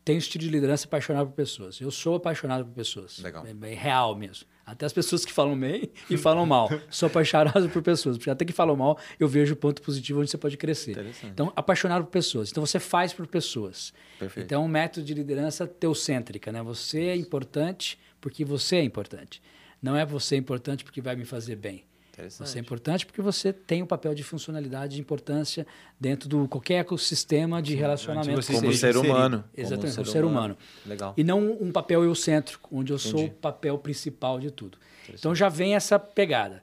tenho 0.08 0.18
estilo 0.18 0.42
de 0.42 0.50
liderança 0.50 0.86
apaixonado 0.86 1.26
por 1.26 1.34
pessoas. 1.34 1.78
Eu 1.82 1.90
sou 1.90 2.14
apaixonado 2.14 2.64
por 2.64 2.72
pessoas. 2.72 3.18
Legal. 3.18 3.44
É, 3.46 3.72
é 3.72 3.74
real 3.74 4.16
mesmo. 4.16 4.46
Até 4.64 4.86
as 4.86 4.92
pessoas 4.92 5.22
que 5.22 5.30
falam 5.30 5.58
bem 5.58 5.90
e 6.08 6.16
falam 6.16 6.46
mal. 6.46 6.70
Sou 6.90 7.08
apaixonado 7.08 7.68
por 7.68 7.82
pessoas. 7.82 8.16
Porque 8.16 8.30
até 8.30 8.44
que 8.44 8.52
falam 8.52 8.74
mal, 8.74 8.98
eu 9.20 9.28
vejo 9.28 9.52
o 9.52 9.56
ponto 9.56 9.82
positivo 9.82 10.20
onde 10.20 10.30
você 10.30 10.38
pode 10.38 10.56
crescer. 10.56 10.96
Então, 11.24 11.52
apaixonado 11.54 12.04
por 12.04 12.10
pessoas. 12.10 12.50
Então, 12.50 12.64
você 12.64 12.78
faz 12.78 13.12
por 13.12 13.26
pessoas. 13.26 13.92
Perfeito. 14.18 14.46
Então, 14.46 14.62
é 14.62 14.64
um 14.64 14.68
método 14.68 15.04
de 15.04 15.12
liderança 15.12 15.66
teocêntrica. 15.66 16.50
Né? 16.52 16.62
Você 16.62 17.00
é 17.00 17.16
importante 17.16 17.98
porque 18.18 18.46
você 18.46 18.76
é 18.76 18.82
importante. 18.82 19.42
Não 19.80 19.94
é 19.94 20.06
você 20.06 20.36
importante 20.36 20.84
porque 20.84 21.02
vai 21.02 21.16
me 21.16 21.24
fazer 21.26 21.56
bem. 21.56 21.84
Você 22.28 22.58
é 22.58 22.60
importante 22.60 23.06
porque 23.06 23.22
você 23.22 23.52
tem 23.52 23.82
um 23.82 23.86
papel 23.86 24.14
de 24.14 24.22
funcionalidade 24.22 24.94
de 24.96 25.00
importância 25.00 25.66
dentro 26.00 26.28
do 26.28 26.48
qualquer 26.48 26.80
ecossistema 26.80 27.62
de 27.62 27.74
relacionamento. 27.74 28.42
você 28.42 28.52
Como 28.52 28.72
ser 28.72 28.96
humano. 28.96 29.44
Exatamente, 29.56 29.94
como 29.94 30.06
ser 30.06 30.24
humano. 30.24 30.56
Legal. 30.84 31.14
E 31.16 31.22
não 31.22 31.52
um 31.60 31.70
papel 31.70 32.02
eucêntrico, 32.04 32.68
onde 32.72 32.92
eu 32.92 32.98
sou 32.98 33.20
o 33.20 33.22
Entendi. 33.24 33.34
papel 33.40 33.78
principal 33.78 34.40
de 34.40 34.50
tudo. 34.50 34.78
Então 35.12 35.34
já 35.34 35.48
vem 35.48 35.74
essa 35.74 35.98
pegada. 35.98 36.62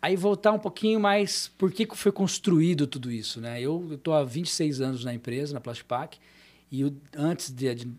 Aí 0.00 0.14
voltar 0.14 0.52
um 0.52 0.58
pouquinho 0.60 1.00
mais, 1.00 1.48
por 1.58 1.72
que, 1.72 1.84
que 1.84 1.96
foi 1.96 2.12
construído 2.12 2.86
tudo 2.86 3.10
isso? 3.10 3.40
Né? 3.40 3.60
Eu 3.60 3.94
estou 3.94 4.14
há 4.14 4.22
26 4.22 4.80
anos 4.80 5.04
na 5.04 5.12
empresa, 5.12 5.52
na 5.52 5.60
Plastipac, 5.60 6.16
e 6.70 6.84
o- 6.84 6.96
antes 7.16 7.50
de, 7.50 7.74
de 7.74 7.90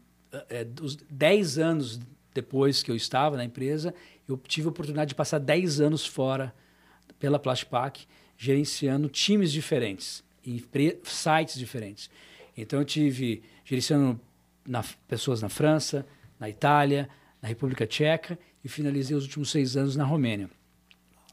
é, 0.47 0.63
dos 0.63 0.95
10 1.09 1.57
anos 1.57 1.99
depois 2.33 2.81
que 2.81 2.89
eu 2.89 2.95
estava 2.95 3.35
na 3.35 3.43
empresa, 3.43 3.93
eu 4.27 4.37
tive 4.37 4.67
a 4.67 4.69
oportunidade 4.69 5.09
de 5.09 5.15
passar 5.15 5.39
10 5.39 5.81
anos 5.81 6.05
fora 6.05 6.53
pela 7.19 7.37
Plastipac, 7.39 8.05
gerenciando 8.37 9.09
times 9.09 9.51
diferentes, 9.51 10.23
pre- 10.71 10.97
sites 11.03 11.57
diferentes. 11.57 12.09
Então 12.57 12.79
eu 12.79 12.85
tive 12.85 13.43
gerenciando 13.65 14.19
na- 14.65 14.83
pessoas 15.07 15.41
na 15.41 15.49
França, 15.49 16.05
na 16.39 16.49
Itália, 16.49 17.09
na 17.41 17.47
República 17.49 17.85
Tcheca 17.85 18.37
e 18.63 18.69
finalizei 18.69 19.15
os 19.15 19.23
últimos 19.23 19.49
seis 19.51 19.75
anos 19.75 19.95
na 19.95 20.03
Romênia. 20.05 20.49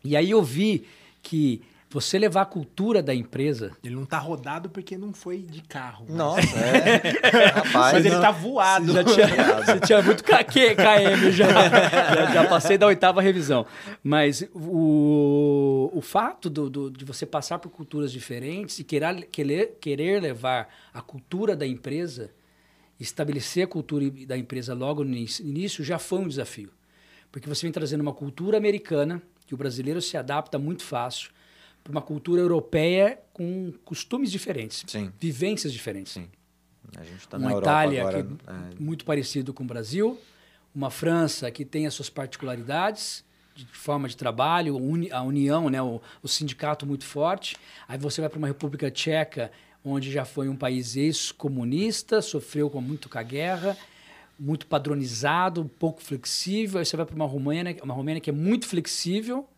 E 0.05 0.17
aí 0.17 0.31
eu 0.31 0.43
vi 0.43 0.85
que 1.23 1.63
você 2.01 2.19
levar 2.19 2.43
a 2.43 2.47
cultura 2.47 3.03
da 3.03 3.15
empresa 3.15 3.73
Ele 3.83 3.95
não 3.95 4.05
tá 4.05 4.19
rodado 4.19 4.69
porque 4.69 4.99
não 4.99 5.13
foi 5.15 5.39
de 5.39 5.63
carro. 5.63 6.05
mas- 6.09 6.17
Nossa, 6.17 6.41
é. 6.61 7.49
Rapaz. 7.49 7.73
Mas 7.95 8.05
ele 8.05 8.15
não- 8.15 8.21
tá 8.21 8.31
voado. 8.31 8.93
já 8.93 9.03
tinha, 9.05 9.27
você 9.65 9.81
tinha 9.81 10.03
muito 10.03 10.23
KM 10.23 11.31
já, 11.33 11.47
já. 11.49 12.33
já 12.35 12.47
passei 12.49 12.77
da 12.77 12.87
oitava 12.87 13.23
revisão. 13.23 13.65
Mas 14.05 14.47
o, 14.55 15.91
o 15.95 16.01
fato 16.03 16.51
do, 16.51 16.69
do- 16.69 16.91
de 16.91 17.05
você 17.05 17.25
passar 17.25 17.59
por 17.59 17.71
culturas 17.71 18.13
diferentes 18.13 18.79
e 18.79 18.85
querer, 18.85 19.27
querer, 19.33 19.79
querer 19.81 20.21
levar 20.21 20.69
a 20.93 21.01
cultura 21.01 21.57
da 21.57 21.67
empresa, 21.67 22.31
estabelecer 23.01 23.65
a 23.65 23.67
cultura 23.67 24.11
da 24.27 24.37
empresa 24.37 24.75
logo 24.75 25.03
no 25.03 25.15
início 25.17 25.85
já 25.85 25.99
foi 25.99 26.19
um 26.21 26.29
desafio. 26.29 26.71
Porque 27.33 27.49
você 27.49 27.63
vem 27.67 27.73
trazendo 27.73 28.01
uma 28.03 28.13
cultura 28.13 28.57
americana, 28.57 29.21
que 29.47 29.55
o 29.55 29.57
brasileiro 29.57 30.01
se 30.03 30.17
adapta 30.17 30.59
muito 30.59 30.83
fácil, 30.83 31.31
para 31.87 31.93
uma 31.93 32.03
cultura 32.03 32.43
europeia 32.43 33.19
com 33.33 33.73
costumes 33.85 34.31
diferentes, 34.31 34.85
Sim. 34.87 35.13
vivências 35.21 35.73
diferentes 35.73 36.15
Sim. 36.15 36.29
A 36.97 37.05
gente 37.05 37.29
tá 37.29 37.39
na 37.39 37.49
Europa 37.49 37.63
Itália 37.63 38.01
agora. 38.01 38.23
que 38.23 38.29
é 38.29 38.53
é, 38.53 38.81
muito 38.81 39.05
parecido 39.05 39.53
com 39.55 39.63
o 39.65 39.67
Brasil, 39.67 40.19
uma 40.75 40.91
França 40.91 41.51
que 41.51 41.65
tem 41.65 41.87
as 41.87 41.95
suas 41.95 42.09
particularidades 42.11 43.25
de 43.55 43.65
forma 43.67 44.07
de 44.07 44.17
trabalho, 44.17 44.77
a 45.13 45.23
união, 45.23 45.71
né, 45.71 45.81
o, 45.81 46.01
o 46.23 46.29
sindicato 46.29 46.85
muito 46.85 47.05
forte. 47.05 47.57
Aí 47.89 47.97
você 47.97 48.21
vai 48.21 48.29
para 48.29 48.39
uma 48.39 48.47
República 48.47 48.91
Tcheca, 48.91 49.51
onde 49.83 50.13
já 50.13 50.27
foi 50.27 50.49
um 50.49 50.57
país 50.57 50.95
ex-comunista, 50.95 52.21
sofreu 52.21 52.69
com 52.69 52.83
muito 52.83 53.09
com 53.09 53.19
a 53.19 53.23
guerra. 53.23 53.77
muito 54.39 54.67
padronizado, 54.67 55.65
pouco 55.79 56.03
flexível. 56.03 56.79
Aí 56.79 56.85
você 56.85 56.99
vai 56.99 57.07
para 57.07 57.17
uma 57.17 57.25
Romênia, 57.27 57.75
uma 57.83 57.95
Romênia 57.95 58.21
que 58.21 58.29
é 58.29 58.33
muito 58.33 58.67
flexível. 58.67 59.49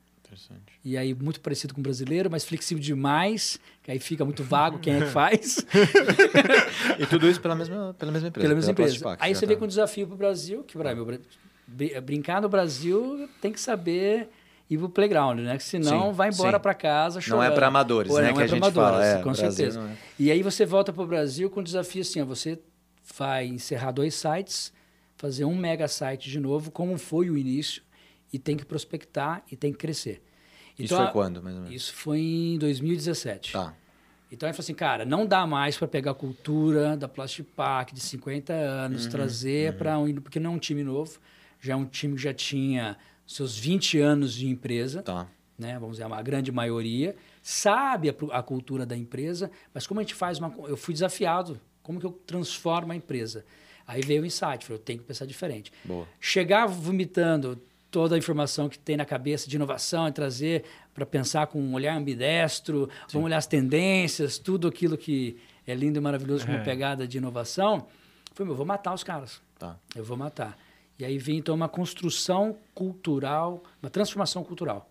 E 0.85 0.97
aí, 0.97 1.15
muito 1.15 1.41
parecido 1.41 1.75
com 1.75 1.81
o 1.81 1.83
brasileiro, 1.83 2.31
mas 2.31 2.45
flexível 2.45 2.83
demais, 2.83 3.59
que 3.83 3.91
aí 3.91 3.99
fica 3.99 4.25
muito 4.25 4.43
vago 4.43 4.79
quem 4.79 4.95
é 4.97 5.01
que 5.01 5.07
faz. 5.07 5.65
e 6.99 7.07
tudo 7.07 7.29
isso 7.29 7.41
pela 7.41 7.55
mesma, 7.55 7.95
pela 7.99 8.13
mesma 8.13 8.29
empresa. 8.29 8.49
Pela 8.49 8.55
mesma 8.55 8.75
pela 8.75 8.89
empresa. 8.89 9.17
aí 9.21 9.35
você 9.35 9.43
tá. 9.43 9.47
vem 9.47 9.59
com 9.59 9.65
um 9.65 9.69
desafio 9.69 10.07
para 10.07 10.15
o 10.15 10.19
Brasil, 10.19 10.63
que 10.65 10.77
para 10.77 10.95
brincar 12.03 12.43
no 12.43 12.49
Brasil 12.49 13.29
tem 13.41 13.53
que 13.53 13.61
saber 13.61 14.29
ir 14.71 14.79
pro 14.79 14.89
playground, 14.89 15.41
né? 15.41 15.59
Senão 15.59 16.11
sim, 16.11 16.13
vai 16.13 16.29
embora 16.29 16.61
para 16.61 16.75
casa 16.75 17.21
chorando. 17.21 17.45
Não 17.45 17.53
é 17.53 17.55
para 17.55 17.67
amadores, 17.67 18.13
Pô, 18.13 18.21
né? 18.21 18.29
Não 18.29 18.35
que 18.35 18.43
é 18.43 18.47
para 18.47 18.57
amadores, 18.57 18.91
fala. 18.91 19.07
É, 19.07 19.23
com 19.23 19.35
certeza. 19.35 19.81
É. 19.81 19.97
E 20.19 20.31
aí 20.31 20.43
você 20.43 20.67
volta 20.67 20.93
para 20.93 21.03
o 21.03 21.07
Brasil 21.07 21.49
com 21.51 21.61
o 21.61 21.63
desafio 21.63 22.03
assim, 22.03 22.21
ó, 22.21 22.25
você 22.25 22.59
vai 23.17 23.47
encerrar 23.47 23.93
dois 23.93 24.15
sites, 24.15 24.73
fazer 25.17 25.45
um 25.45 25.55
mega 25.55 25.89
site 25.89 26.31
de 26.31 26.39
novo, 26.39 26.71
como 26.71 26.99
foi 26.99 27.31
o 27.31 27.37
início, 27.37 27.83
e 28.33 28.39
tem 28.39 28.57
que 28.57 28.65
prospectar 28.65 29.43
e 29.51 29.57
tem 29.57 29.73
que 29.73 29.79
crescer. 29.79 30.23
Então, 30.79 30.85
isso 30.85 30.97
foi 30.97 31.13
quando, 31.13 31.43
mais 31.43 31.57
ou 31.57 31.63
menos? 31.63 31.75
Isso 31.75 31.93
foi 31.93 32.21
em 32.21 32.59
2017. 32.59 33.53
Tá. 33.53 33.75
Então 34.31 34.47
ele 34.47 34.53
falou 34.53 34.65
assim, 34.65 34.75
cara, 34.75 35.05
não 35.05 35.27
dá 35.27 35.47
mais 35.47 35.77
para 35.77 35.89
pegar 35.89 36.11
a 36.11 36.15
cultura 36.15 36.97
da 36.97 37.09
Plastipac 37.09 37.95
de 37.95 38.01
50 38.01 38.53
anos, 38.53 39.05
uhum, 39.05 39.11
trazer 39.11 39.73
uhum. 39.73 39.79
para 39.79 39.99
um. 39.99 40.15
Porque 40.17 40.39
não 40.39 40.53
é 40.53 40.55
um 40.55 40.59
time 40.59 40.85
novo, 40.85 41.19
já 41.61 41.73
é 41.73 41.77
um 41.77 41.87
time 41.87 42.15
que 42.15 42.23
já 42.23 42.35
tinha 42.35 42.97
seus 43.27 43.59
20 43.59 43.99
anos 43.99 44.35
de 44.35 44.47
empresa. 44.47 45.03
Tá. 45.03 45.27
Né, 45.59 45.77
vamos 45.77 45.97
dizer, 45.97 46.13
a 46.13 46.23
grande 46.23 46.53
maioria, 46.53 47.17
sabe 47.43 48.09
a, 48.09 48.15
a, 48.31 48.43
cultura 48.45 48.87
da 48.87 48.97
empresa, 48.97 49.51
mas 49.75 49.89
como 49.89 49.99
a 49.99 50.05
gente 50.05 50.15
faz 50.15 50.39
uma. 50.39 50.55
Eu 50.69 50.77
fui 50.77 50.95
desafiado, 50.95 51.61
como 51.83 51.99
que 51.99 52.07
eu 52.07 52.13
transformo 52.13 52.93
a 52.93 52.95
empresa? 52.97 53.45
Aí 53.85 54.01
veio 54.03 54.23
o 54.23 54.27
insight, 54.27 54.65
falei, 54.65 54.79
eu 54.79 54.85
tenho 54.85 55.01
que 55.01 55.05
pensar 55.05 55.27
diferente. 55.27 55.73
Boa. 55.85 56.07
Chegar 56.21 56.67
vomitando 56.67 57.61
toda 57.91 58.15
a 58.15 58.19
informação 58.19 58.69
que 58.69 58.79
tem 58.79 58.97
na 58.97 59.05
cabeça 59.05 59.49
de 59.49 59.57
inovação 59.57 60.09
e 60.09 60.13
trazer 60.13 60.65
para 60.95 61.07
pensar 61.07 61.47
com 61.47 61.61
um 61.61 61.75
olhar 61.75 61.97
ambidestro, 61.97 62.89
Sim. 63.07 63.15
vamos 63.15 63.27
olhar 63.27 63.39
as 63.39 63.47
tendências, 63.47 64.39
tudo 64.39 64.69
aquilo 64.69 64.97
que 64.97 65.39
é 65.67 65.75
lindo 65.75 65.99
e 65.99 66.01
maravilhoso 66.01 66.47
como 66.47 66.59
é. 66.59 66.63
pegada 66.63 67.07
de 67.07 67.19
inovação. 67.19 67.87
Falei, 68.35 68.53
eu 68.53 68.57
vou 68.57 68.67
matar 68.67 68.95
os 68.95 69.03
caras. 69.03 69.41
Tá. 69.59 69.77
Eu 69.95 70.05
vou 70.05 70.17
matar. 70.17 70.57
E 70.99 71.05
aí 71.05 71.19
vem 71.19 71.39
então 71.39 71.55
uma 71.55 71.69
construção 71.69 72.57
cultural, 72.75 73.63
uma 73.83 73.91
transformação 73.91 74.43
cultural. 74.43 74.91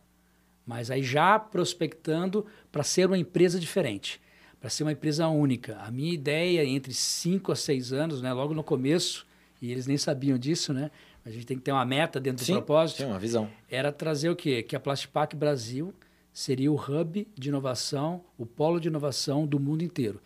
Mas 0.66 0.92
aí 0.92 1.04
já 1.04 1.40
prospectando 1.40 2.46
para 2.72 2.84
ser 2.84 3.08
uma 3.08 3.18
empresa 3.18 3.60
diferente, 3.60 4.22
para 4.60 4.70
ser 4.70 4.84
uma 4.84 4.92
empresa 4.92 5.28
única. 5.28 5.78
A 5.80 5.92
minha 5.92 6.14
ideia 6.14 6.66
entre 6.66 6.94
5 6.94 7.52
a 7.52 7.56
6 7.56 7.94
anos, 7.94 8.22
né, 8.22 8.34
logo 8.34 8.54
no 8.54 8.64
começo, 8.64 9.26
e 9.62 9.72
eles 9.72 9.88
nem 9.88 9.98
sabiam 9.98 10.38
disso, 10.38 10.74
né? 10.74 10.92
A 11.28 11.30
gente 11.30 11.46
tem 11.46 11.58
que 11.58 11.64
ter 11.64 11.74
uma 11.74 11.84
meta 11.84 12.22
dentro 12.22 12.46
sim, 12.46 12.54
do 12.54 12.60
propósito. 12.60 13.00
Sim, 13.00 13.06
uma 13.06 13.20
visão. 13.20 13.50
Era 13.70 13.92
trazer 13.92 14.30
o 14.30 14.36
quê? 14.36 14.64
Que 14.64 14.78
a 14.78 14.80
Plastipac 14.80 15.36
Brasil 15.36 15.94
seria 16.32 16.72
o 16.72 16.76
hub 16.76 17.28
de 17.36 17.50
inovação, 17.50 18.22
o 18.38 18.46
polo 18.46 18.80
de 18.80 18.88
inovação 18.88 19.46
do 19.46 19.60
mundo 19.60 19.84
inteiro. 19.84 20.22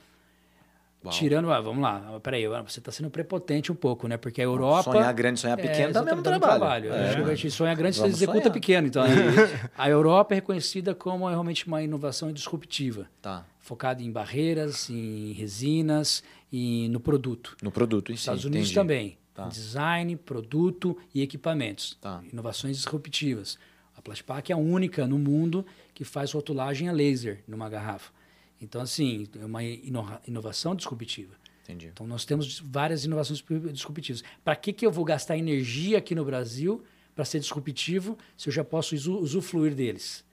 Uau. 1.04 1.12
Tirando, 1.12 1.52
ah, 1.52 1.60
vamos 1.60 1.82
lá, 1.82 2.20
peraí, 2.22 2.48
você 2.48 2.78
está 2.78 2.92
sendo 2.92 3.10
prepotente 3.10 3.72
um 3.72 3.76
pouco, 3.76 4.08
né? 4.08 4.16
Porque 4.18 4.40
a 4.42 4.44
Europa. 4.44 4.92
Sonhar 4.92 5.12
grande, 5.12 5.40
sonhar 5.40 5.58
é, 5.58 5.62
pequeno 5.64 5.90
é, 5.90 5.92
dá 5.92 6.04
mesmo 6.04 6.22
trabalho. 6.22 6.60
trabalho. 6.60 6.94
É. 6.94 7.32
A 7.32 7.36
gente 7.36 7.50
sonha 7.50 7.74
grande, 7.74 7.98
você 7.98 8.06
executa 8.06 8.38
sonhar. 8.38 8.54
pequeno. 8.54 8.86
Então, 8.86 9.04
a 9.76 9.90
Europa 9.90 10.36
é 10.36 10.36
reconhecida 10.36 10.94
como 10.94 11.28
realmente 11.28 11.66
uma 11.66 11.82
inovação 11.82 12.32
disruptiva. 12.32 13.08
Tá. 13.20 13.44
Focada 13.58 14.04
em 14.04 14.12
barreiras, 14.12 14.88
em 14.92 15.32
resinas 15.32 16.24
e 16.54 16.88
no 16.90 17.00
produto. 17.00 17.58
No 17.64 17.72
produto, 17.72 18.12
em 18.12 18.16
si. 18.16 18.20
Estados 18.20 18.46
Unidos 18.46 18.68
entendi. 18.68 18.76
também. 18.76 19.18
Tá. 19.44 19.48
Design, 19.50 20.16
produto 20.16 20.98
e 21.14 21.22
equipamentos. 21.22 21.98
Tá. 22.00 22.24
Inovações 22.32 22.78
disruptivas. 22.78 23.58
A 23.96 24.02
Plastipac 24.02 24.52
é 24.52 24.56
a 24.56 24.58
única 24.58 25.08
no 25.08 25.18
mundo 25.18 25.66
que 25.94 26.04
faz 26.04 26.32
rotulagem 26.32 26.90
a 26.90 26.92
laser 26.92 27.44
numa 27.48 27.70
garrafa. 27.70 28.12
Então, 28.60 28.82
assim, 28.82 29.28
é 29.40 29.46
uma 29.46 29.64
inovação 29.64 30.76
disruptiva. 30.76 31.34
Entendi. 31.64 31.88
Então, 31.88 32.06
nós 32.06 32.26
temos 32.26 32.60
várias 32.60 33.06
inovações 33.06 33.44
disruptivas. 33.72 34.24
Para 34.44 34.56
que, 34.56 34.72
que 34.74 34.86
eu 34.86 34.92
vou 34.92 35.06
gastar 35.06 35.38
energia 35.38 35.98
aqui 35.98 36.14
no 36.14 36.24
Brasil 36.24 36.84
para 37.16 37.26
ser 37.26 37.40
disruptivo 37.40 38.18
se 38.38 38.50
eu 38.50 38.54
já 38.54 38.64
posso 38.64 38.96
usufruir 38.96 39.74
deles? 39.74 40.24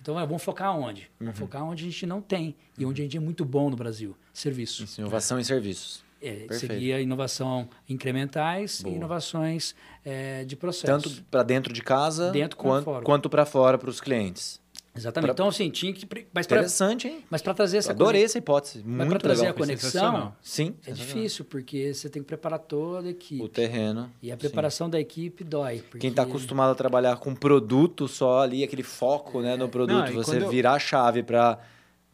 Então, 0.00 0.14
vamos 0.14 0.42
focar 0.42 0.76
onde? 0.76 1.02
Uhum. 1.18 1.26
Vamos 1.26 1.38
focar 1.38 1.64
onde 1.64 1.82
a 1.82 1.90
gente 1.90 2.04
não 2.04 2.20
tem 2.20 2.54
e 2.78 2.84
onde 2.84 3.00
a 3.00 3.04
gente 3.04 3.16
é 3.16 3.20
muito 3.20 3.44
bom 3.44 3.70
no 3.70 3.76
Brasil. 3.76 4.14
Serviço. 4.32 4.84
Isso, 4.84 5.00
inovação 5.00 5.38
e 5.38 5.44
serviços. 5.44 6.03
É, 6.24 6.52
seria 6.54 7.00
inovação 7.00 7.68
incrementais 7.88 8.80
Boa. 8.80 8.94
e 8.94 8.96
inovações 8.96 9.74
é, 10.04 10.44
de 10.44 10.56
processo. 10.56 10.86
Tanto 10.86 11.22
para 11.30 11.42
dentro 11.42 11.72
de 11.72 11.82
casa 11.82 12.30
dentro 12.30 12.56
quanto 12.56 13.28
para 13.28 13.44
fora 13.44 13.76
para 13.76 13.90
os 13.90 14.00
clientes. 14.00 14.62
Exatamente. 14.96 15.26
Pra... 15.26 15.32
Então, 15.32 15.48
assim, 15.48 15.70
tinha 15.70 15.92
que. 15.92 16.06
Mas 16.32 16.46
pra... 16.46 16.58
Interessante, 16.58 17.08
hein? 17.08 17.24
Mas 17.28 17.42
para 17.42 17.52
trazer 17.52 17.78
essa. 17.78 17.90
adorei 17.90 18.22
essa 18.22 18.38
hipótese. 18.38 18.78
Muito 18.78 18.96
mas 18.96 19.08
para 19.08 19.18
trazer 19.18 19.48
a 19.48 19.52
conexão. 19.52 20.32
Sim. 20.40 20.74
É 20.86 20.92
difícil, 20.92 21.44
porque 21.44 21.92
você 21.92 22.08
tem 22.08 22.22
que 22.22 22.28
preparar 22.28 22.60
toda 22.60 23.08
a 23.08 23.10
equipe. 23.10 23.42
O 23.42 23.48
terreno. 23.48 24.10
E 24.22 24.30
a 24.30 24.36
preparação 24.36 24.86
sim. 24.86 24.92
da 24.92 25.00
equipe 25.00 25.42
dói. 25.42 25.78
Porque... 25.78 25.98
Quem 25.98 26.10
está 26.10 26.22
acostumado 26.22 26.70
a 26.70 26.74
trabalhar 26.76 27.16
com 27.16 27.34
produto 27.34 28.06
só 28.06 28.40
ali, 28.40 28.62
aquele 28.62 28.84
foco 28.84 29.40
é. 29.40 29.42
né, 29.42 29.56
no 29.56 29.68
produto, 29.68 30.12
Não, 30.12 30.22
você 30.22 30.38
virar 30.38 30.70
eu... 30.70 30.76
a 30.76 30.78
chave 30.78 31.24
para 31.24 31.58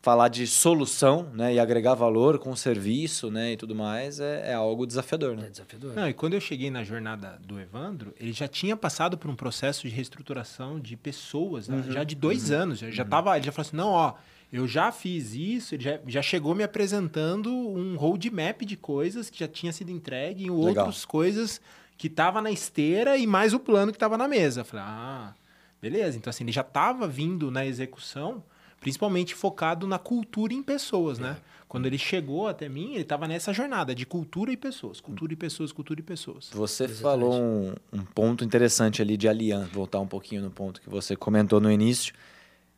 falar 0.01 0.29
de 0.29 0.47
solução 0.47 1.31
né, 1.35 1.55
e 1.55 1.61
agregar 1.61 1.95
valor 1.95 2.39
com 2.39 2.51
o 2.51 2.57
serviço 2.57 3.31
né, 3.31 3.53
e 3.53 3.57
tudo 3.57 3.75
mais 3.75 4.19
é, 4.19 4.51
é 4.51 4.55
algo 4.55 4.87
desafiador. 4.87 5.37
Né? 5.37 5.47
É 5.47 5.51
desafiador. 5.51 5.95
Não, 5.95 6.09
e 6.09 6.15
quando 6.15 6.35
eu 6.35 6.41
cheguei 6.41 6.71
na 6.71 6.83
jornada 6.83 7.39
do 7.47 7.61
Evandro, 7.61 8.15
ele 8.19 8.33
já 8.33 8.49
tinha 8.49 8.77
passado 8.77 9.19
por 9.19 9.31
um 9.31 9.37
processo 9.37 9.87
de 9.87 9.95
reestruturação 9.95 10.81
de 10.81 10.97
pessoas, 10.97 11.69
né, 11.69 11.77
uhum. 11.77 11.93
já 11.93 12.03
de 12.03 12.15
dois 12.15 12.51
uhum. 12.51 12.57
anos. 12.57 12.79
Já, 12.79 12.91
já 12.91 13.03
uhum. 13.03 13.11
tava, 13.11 13.37
ele 13.37 13.45
já 13.45 13.53
falou 13.53 13.67
assim, 13.67 13.77
não, 13.77 13.91
ó, 13.91 14.15
eu 14.51 14.67
já 14.67 14.91
fiz 14.91 15.35
isso, 15.35 15.75
ele 15.75 15.85
já, 15.85 16.01
já 16.07 16.23
chegou 16.23 16.55
me 16.55 16.65
apresentando 16.65 17.53
um 17.53 17.95
roadmap 17.97 18.63
de 18.63 18.77
coisas 18.77 19.29
que 19.29 19.39
já 19.39 19.47
tinha 19.47 19.73
sido 19.73 19.91
entregue 19.91 20.47
em 20.47 20.51
outras 20.51 21.05
coisas 21.05 21.61
que 21.99 22.07
estava 22.07 22.41
na 22.41 22.51
esteira 22.51 23.19
e 23.19 23.27
mais 23.27 23.53
o 23.53 23.61
plano 23.61 23.93
que 23.93 23.97
estava 23.97 24.17
na 24.17 24.27
mesa. 24.27 24.63
Eu 24.63 24.65
falei, 24.65 24.87
ah, 24.89 25.35
beleza. 25.81 26.17
Então, 26.17 26.31
assim, 26.31 26.43
ele 26.45 26.53
já 26.53 26.63
estava 26.63 27.07
vindo 27.07 27.51
na 27.51 27.67
execução 27.67 28.43
principalmente 28.81 29.35
focado 29.35 29.87
na 29.87 29.99
cultura 29.99 30.53
em 30.55 30.63
pessoas, 30.63 31.19
né? 31.19 31.37
É. 31.39 31.51
Quando 31.69 31.87
ele 31.87 31.99
chegou 31.99 32.49
até 32.49 32.69
mim, 32.69 32.95
ele 32.95 33.03
estava 33.03 33.29
nessa 33.29 33.53
jornada 33.53 33.95
de 33.95 34.05
cultura 34.05 34.51
e 34.51 34.57
pessoas, 34.57 35.01
cultura 35.01 35.33
e 35.33 35.37
pessoas, 35.37 35.71
cultura 35.71 36.01
e 36.01 36.03
pessoas. 36.03 36.51
Você 36.53 36.85
Exatamente. 36.85 37.03
falou 37.03 37.41
um, 37.41 37.75
um, 37.93 38.05
ponto 38.05 38.43
interessante 38.43 39.01
ali 39.01 39.17
de 39.17 39.29
aliança, 39.29 39.71
voltar 39.73 40.01
um 40.01 40.07
pouquinho 40.07 40.43
no 40.43 40.51
ponto 40.51 40.81
que 40.81 40.91
você 40.91 41.15
comentou 41.15 41.61
no 41.61 41.71
início. 41.71 42.13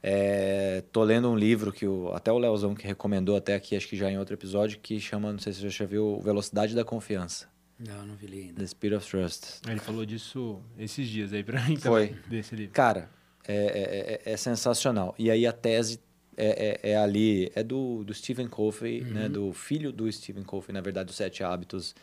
É, 0.03 0.83
tô 0.93 1.05
lendo 1.05 1.31
um 1.31 1.37
livro 1.37 1.73
que 1.73 1.87
o, 1.87 2.13
até 2.13 2.31
o 2.31 2.37
Leozão 2.37 2.75
que 2.75 2.87
recomendou 2.87 3.35
até 3.35 3.55
aqui, 3.55 3.77
acho 3.77 3.89
que 3.89 3.97
já 3.97 4.11
em 4.11 4.19
outro 4.19 4.35
episódio, 4.35 4.79
que 4.79 5.01
chama, 5.01 5.33
não 5.33 5.39
sei 5.39 5.55
se 5.55 5.61
você 5.61 5.71
já 5.71 5.87
viu, 5.87 6.21
Velocidade 6.21 6.75
da 6.75 6.85
Confiança. 6.85 7.49
Não, 7.79 8.05
não 8.05 8.15
vi 8.15 8.27
ainda. 8.27 8.61
The 8.61 8.67
Speed 8.67 8.93
of 8.93 9.09
Trust. 9.09 9.61
Ele 9.67 9.81
falou 9.81 10.05
disso 10.05 10.61
esses 10.79 11.09
dias 11.09 11.33
aí 11.33 11.43
pra 11.43 11.63
mim 11.63 11.77
Foi. 11.77 12.09
também, 12.09 12.23
desse 12.29 12.55
livro. 12.55 12.75
Cara, 12.75 13.09
é, 13.47 13.55
é, 13.55 14.31
é, 14.31 14.33
é, 14.33 14.37
sensacional. 14.37 15.15
E 15.19 15.31
aí 15.31 15.47
a 15.47 15.53
tese 15.53 16.01
é, 16.37 16.81
é, 16.83 16.91
é, 16.93 16.97
ali, 16.97 17.51
é 17.55 17.63
do, 17.63 18.05
do 18.05 18.15
Stephen 18.15 18.49
Covey, 18.49 19.01
né? 19.01 19.07
uhum. 19.07 19.15
né? 19.15 19.29
do 19.29 19.53
filho 19.53 19.93
do 19.93 20.11
Stephen 20.11 20.45
Covey, 20.45 20.73
na 20.73 20.81
verdade, 20.81 21.07
dos 21.07 21.17
Sete 21.17 21.43
Hábitos, 21.43 21.95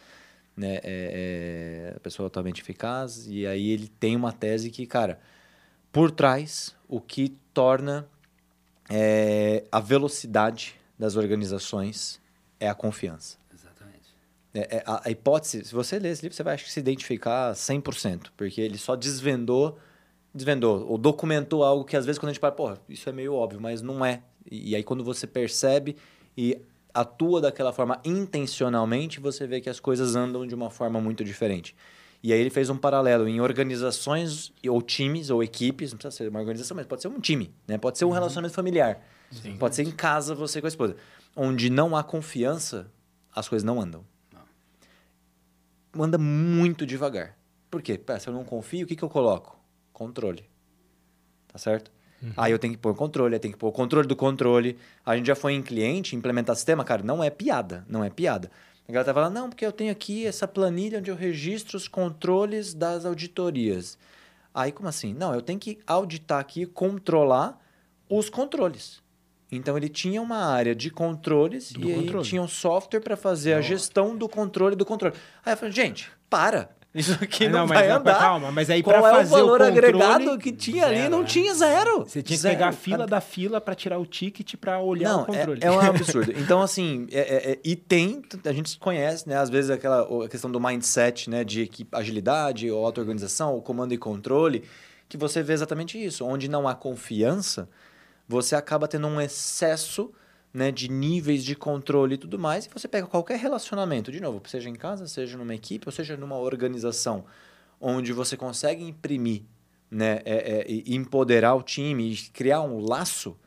né? 0.55 0.75
É, 0.75 0.81
é, 0.83 1.93
a 1.95 1.99
pessoa 1.99 2.27
altamente 2.27 2.61
eficaz. 2.61 3.27
E 3.27 3.47
aí 3.47 3.69
ele 3.69 3.87
tem 3.87 4.15
uma 4.15 4.31
tese 4.31 4.69
que, 4.69 4.85
cara, 4.85 5.19
por 5.91 6.11
trás, 6.11 6.75
o 6.87 6.99
que 6.99 7.35
torna 7.53 8.07
é, 8.89 9.63
a 9.71 9.79
velocidade 9.79 10.75
das 10.97 11.15
organizações 11.15 12.19
é 12.59 12.67
a 12.67 12.75
confiança. 12.75 13.37
Exatamente. 13.53 14.13
É, 14.53 14.77
é, 14.77 14.83
a, 14.85 15.07
a, 15.07 15.09
hipótese, 15.11 15.63
se 15.63 15.73
você 15.73 15.97
ler 15.97 16.09
esse 16.09 16.23
livro, 16.23 16.35
você 16.35 16.43
vai 16.43 16.55
acho 16.55 16.65
que 16.65 16.71
se 16.71 16.79
identificar 16.79 17.53
100%, 17.53 18.27
porque 18.35 18.59
ele 18.59 18.77
só 18.77 18.95
desvendou 18.95 19.79
desvendou 20.33 20.87
ou 20.87 20.97
documentou 20.97 21.63
algo 21.63 21.83
que 21.83 21.97
às 21.97 22.05
vezes 22.05 22.19
quando 22.19 22.29
a 22.29 22.33
gente 22.33 22.41
fala, 22.41 22.53
porra, 22.53 22.77
isso 22.87 23.09
é 23.09 23.11
meio 23.11 23.33
óbvio, 23.33 23.59
mas 23.59 23.81
não 23.81 24.05
é. 24.05 24.21
E, 24.49 24.71
e 24.71 24.75
aí 24.75 24.83
quando 24.83 25.03
você 25.03 25.25
percebe 25.25 25.95
e 26.37 26.59
atua 26.93 27.41
daquela 27.41 27.71
forma 27.71 27.99
intencionalmente, 28.03 29.19
você 29.19 29.45
vê 29.47 29.61
que 29.61 29.69
as 29.69 29.79
coisas 29.79 30.15
andam 30.15 30.45
de 30.45 30.55
uma 30.55 30.69
forma 30.69 30.99
muito 30.99 31.23
diferente. 31.23 31.75
E 32.21 32.33
aí 32.33 32.39
ele 32.39 32.49
fez 32.49 32.69
um 32.69 32.77
paralelo 32.77 33.27
em 33.27 33.39
organizações 33.39 34.51
ou 34.67 34.81
times 34.81 35.29
ou 35.29 35.41
equipes, 35.41 35.91
não 35.91 35.97
precisa 35.97 36.23
ser 36.23 36.29
uma 36.29 36.39
organização, 36.39 36.75
mas 36.75 36.85
pode 36.85 37.01
ser 37.01 37.07
um 37.07 37.19
time, 37.19 37.53
né? 37.65 37.77
Pode 37.77 37.97
ser 37.97 38.05
um 38.05 38.09
uhum. 38.09 38.13
relacionamento 38.13 38.53
familiar. 38.53 39.01
Sim. 39.31 39.55
Pode 39.57 39.75
ser 39.75 39.83
em 39.83 39.91
casa 39.91 40.35
você 40.35 40.59
com 40.59 40.67
a 40.67 40.69
esposa. 40.69 40.97
Onde 41.35 41.69
não 41.69 41.95
há 41.95 42.03
confiança, 42.03 42.91
as 43.33 43.47
coisas 43.47 43.63
não 43.63 43.79
andam. 43.79 44.03
Não. 44.33 46.03
Anda 46.03 46.17
muito 46.17 46.85
devagar. 46.85 47.37
Por 47.71 47.81
quê? 47.81 47.97
Pera, 47.97 48.19
se 48.19 48.27
eu 48.27 48.33
não 48.33 48.43
confio, 48.43 48.85
o 48.85 48.87
que, 48.87 48.95
que 48.95 49.03
eu 49.03 49.09
coloco? 49.09 49.58
Controle. 49.99 50.43
Tá 51.51 51.59
certo? 51.59 51.91
Uhum. 52.21 52.31
Aí 52.37 52.51
eu 52.51 52.59
tenho 52.59 52.73
que 52.73 52.79
pôr 52.79 52.91
o 52.91 52.95
controle, 52.95 53.35
eu 53.35 53.39
tenho 53.39 53.53
que 53.53 53.59
pôr 53.59 53.67
o 53.67 53.71
controle 53.71 54.07
do 54.07 54.15
controle. 54.15 54.77
A 55.05 55.15
gente 55.15 55.27
já 55.27 55.35
foi 55.35 55.53
em 55.53 55.61
cliente, 55.61 56.15
implementar 56.15 56.55
sistema, 56.55 56.83
cara, 56.83 57.03
não 57.03 57.23
é 57.23 57.29
piada, 57.29 57.85
não 57.87 58.03
é 58.03 58.09
piada. 58.09 58.49
A 58.87 58.91
galera 58.91 59.05
tava 59.05 59.21
lá, 59.21 59.29
não, 59.29 59.49
porque 59.49 59.65
eu 59.65 59.71
tenho 59.71 59.91
aqui 59.91 60.25
essa 60.25 60.47
planilha 60.47 60.99
onde 60.99 61.11
eu 61.11 61.15
registro 61.15 61.77
os 61.77 61.87
controles 61.87 62.73
das 62.73 63.05
auditorias. 63.05 63.97
Aí, 64.53 64.71
como 64.71 64.89
assim? 64.89 65.13
Não, 65.13 65.33
eu 65.33 65.41
tenho 65.41 65.59
que 65.59 65.77
auditar 65.85 66.39
aqui, 66.39 66.65
controlar 66.65 67.61
os 68.09 68.29
controles. 68.29 69.01
Então, 69.51 69.77
ele 69.77 69.89
tinha 69.89 70.21
uma 70.21 70.37
área 70.37 70.75
de 70.75 70.89
controles 70.89 71.71
Do 71.71 71.87
e 71.87 71.93
aí 71.93 71.99
controle. 72.01 72.25
tinha 72.25 72.41
um 72.41 72.47
software 72.47 72.99
para 73.01 73.15
fazer 73.15 73.53
a 73.53 73.61
gestão 73.61 74.15
do 74.15 74.27
controle 74.27 74.75
do 74.75 74.85
controle. 74.85 75.15
Aí 75.45 75.53
eu 75.53 75.57
falei, 75.57 75.73
gente, 75.73 76.11
para! 76.29 76.75
Isso 76.93 77.13
aqui 77.21 77.45
Ah, 77.45 77.49
não, 77.49 77.67
mas, 77.67 77.77
vai 77.79 77.87
mas 77.87 77.97
andar. 77.99 78.19
Calma, 78.19 78.51
mas 78.51 78.67
aí 78.69 78.81
Qual 78.81 78.97
pra 78.99 79.09
é 79.09 79.11
o 79.11 79.15
fazer 79.17 79.29
valor 79.29 79.45
o 79.45 79.49
controle, 79.65 79.71
agregado 79.77 80.37
que 80.39 80.51
tinha 80.51 80.85
ali? 80.87 80.95
zero, 80.97 81.09
Não 81.11 81.19
né? 81.19 81.25
tinha 81.25 81.53
zero. 81.53 81.99
Você 81.99 82.23
tinha 82.23 82.35
que 82.35 82.41
Zero. 82.41 82.55
pegar 82.55 82.67
a 82.69 82.71
fila 82.71 83.05
da 83.05 83.21
fila 83.21 83.61
pra 83.61 83.75
tirar 83.75 83.99
o 83.99 84.05
ticket 84.07 84.55
pra 84.55 84.79
olhar 84.79 85.09
Não, 85.11 85.21
o 85.21 85.25
controle. 85.27 85.59
é, 85.63 85.67
é 85.67 85.71
um 85.71 85.79
absurdo. 85.79 86.31
Então, 86.35 86.61
assim, 86.63 87.07
é- 87.11 87.19
é- 87.19 87.51
é- 87.51 87.59
e 87.63 87.75
tem, 87.75 88.23
a 88.43 88.51
gente 88.51 88.75
conhece, 88.79 89.29
né? 89.29 89.37
Às 89.37 89.51
vezes 89.51 89.69
aquela 89.69 90.01
a 90.25 90.27
questão 90.27 90.49
do 90.51 90.59
mindset, 90.59 91.29
né? 91.29 91.43
De 91.43 91.61
equipe, 91.61 91.95
agilidade, 91.95 92.71
ou 92.71 92.83
auto-organização, 92.83 93.53
ou 93.53 93.61
comando 93.61 93.93
e 93.93 93.97
controle, 93.97 94.63
que 95.07 95.15
você 95.15 95.43
vê 95.43 95.53
exatamente 95.53 96.03
isso. 96.03 96.25
Onde 96.25 96.49
não 96.49 96.67
há 96.67 96.73
confiança, 96.73 97.69
você 98.27 98.55
acaba 98.55 98.87
tendo 98.87 99.05
um 99.05 99.21
excesso 99.21 100.11
né, 100.53 100.71
de 100.71 100.89
níveis 100.89 101.43
de 101.43 101.55
controle 101.55 102.15
e 102.15 102.17
tudo 102.17 102.39
mais, 102.39 102.65
e 102.65 102.69
você 102.69 102.87
pega 102.87 103.07
qualquer 103.07 103.37
relacionamento, 103.39 104.11
de 104.11 104.19
novo, 104.19 104.41
seja 104.47 104.69
em 104.69 104.75
casa, 104.75 105.07
seja 105.07 105.37
numa 105.37 105.53
equipe, 105.53 105.87
ou 105.87 105.91
seja 105.91 106.17
numa 106.17 106.37
organização, 106.37 107.25
onde 107.79 108.11
você 108.11 108.35
consegue 108.35 108.83
imprimir, 108.83 109.43
né, 109.89 110.21
é, 110.25 110.65
é, 110.67 110.83
empoderar 110.87 111.55
o 111.55 111.63
time 111.63 112.13
e 112.13 112.17
criar 112.29 112.61
um 112.61 112.79
laço, 112.79 113.37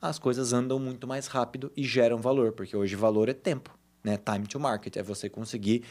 as 0.00 0.18
coisas 0.18 0.52
andam 0.52 0.78
muito 0.78 1.06
mais 1.06 1.26
rápido 1.26 1.70
e 1.76 1.84
geram 1.84 2.18
valor, 2.18 2.52
porque 2.52 2.76
hoje 2.76 2.96
valor 2.96 3.28
é 3.28 3.34
tempo, 3.34 3.78
né? 4.02 4.16
Time 4.16 4.46
to 4.46 4.58
market, 4.58 4.96
é 4.96 5.02
você 5.02 5.28
conseguir 5.28 5.84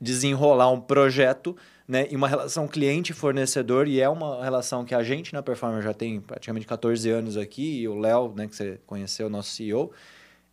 desenrolar 0.00 0.70
um 0.70 0.80
projeto, 0.80 1.56
né, 1.88 2.06
em 2.10 2.16
uma 2.16 2.28
relação 2.28 2.68
cliente-fornecedor, 2.68 3.88
e 3.88 3.98
é 3.98 4.08
uma 4.08 4.44
relação 4.44 4.84
que 4.84 4.94
a 4.94 5.02
gente 5.02 5.32
na 5.32 5.42
Performer 5.42 5.82
já 5.82 5.94
tem 5.94 6.20
praticamente 6.20 6.66
14 6.66 7.08
anos 7.08 7.36
aqui, 7.38 7.80
e 7.80 7.88
o 7.88 7.98
Léo, 7.98 8.34
né, 8.36 8.46
que 8.46 8.54
você 8.54 8.78
conheceu, 8.86 9.30
nosso 9.30 9.50
CEO, 9.50 9.90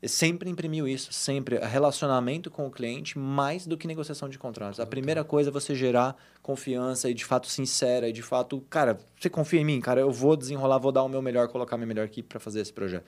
sempre 0.07 0.49
imprimiu 0.49 0.87
isso, 0.87 1.11
sempre 1.11 1.57
relacionamento 1.57 2.49
com 2.49 2.67
o 2.67 2.71
cliente 2.71 3.17
mais 3.17 3.65
do 3.65 3.77
que 3.77 3.87
negociação 3.87 4.29
de 4.29 4.37
contratos. 4.37 4.79
A 4.79 4.85
primeira 4.85 5.23
coisa 5.23 5.49
é 5.49 5.53
você 5.53 5.73
gerar 5.73 6.15
confiança 6.41 7.09
e 7.09 7.13
de 7.13 7.25
fato 7.25 7.47
sincera 7.47 8.07
e 8.07 8.13
de 8.13 8.21
fato, 8.21 8.61
cara, 8.69 8.97
você 9.19 9.29
confia 9.29 9.59
em 9.59 9.65
mim, 9.65 9.81
cara, 9.81 10.01
eu 10.01 10.11
vou 10.11 10.35
desenrolar, 10.35 10.77
vou 10.77 10.91
dar 10.91 11.03
o 11.03 11.09
meu 11.09 11.21
melhor, 11.21 11.47
colocar 11.47 11.75
minha 11.75 11.87
melhor 11.87 12.05
equipe 12.05 12.29
para 12.29 12.39
fazer 12.39 12.61
esse 12.61 12.71
projeto. 12.71 13.05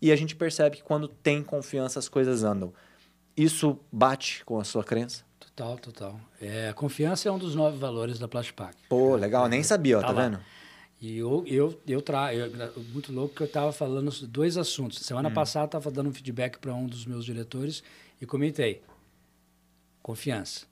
E 0.00 0.10
a 0.12 0.16
gente 0.16 0.34
percebe 0.34 0.76
que 0.76 0.82
quando 0.82 1.08
tem 1.08 1.42
confiança 1.42 1.98
as 1.98 2.08
coisas 2.08 2.42
andam. 2.42 2.72
Isso 3.36 3.78
bate 3.92 4.44
com 4.44 4.58
a 4.58 4.64
sua 4.64 4.82
crença? 4.82 5.27
Total, 5.58 5.76
total. 5.76 6.20
É, 6.40 6.68
a 6.68 6.72
confiança 6.72 7.28
é 7.28 7.32
um 7.32 7.38
dos 7.38 7.56
nove 7.56 7.76
valores 7.78 8.16
da 8.16 8.28
Plastipac. 8.28 8.76
Pô, 8.88 9.16
legal, 9.16 9.48
nem 9.48 9.60
sabia, 9.64 9.98
ó, 9.98 10.00
tá, 10.00 10.06
Tá 10.08 10.12
vendo? 10.12 10.40
E 11.00 11.18
eu, 11.18 11.44
eu, 11.48 11.80
eu 11.84 12.00
trago, 12.00 12.38
muito 12.92 13.12
louco 13.12 13.34
que 13.34 13.42
eu 13.42 13.46
estava 13.46 13.72
falando 13.72 14.08
dois 14.28 14.56
assuntos. 14.56 15.00
Hum. 15.00 15.04
Semana 15.04 15.32
passada 15.32 15.64
eu 15.64 15.78
estava 15.78 15.90
dando 15.90 16.10
um 16.10 16.14
feedback 16.14 16.58
para 16.58 16.72
um 16.72 16.86
dos 16.86 17.04
meus 17.04 17.24
diretores 17.24 17.82
e 18.20 18.26
comentei. 18.26 18.82
Confiança. 20.00 20.66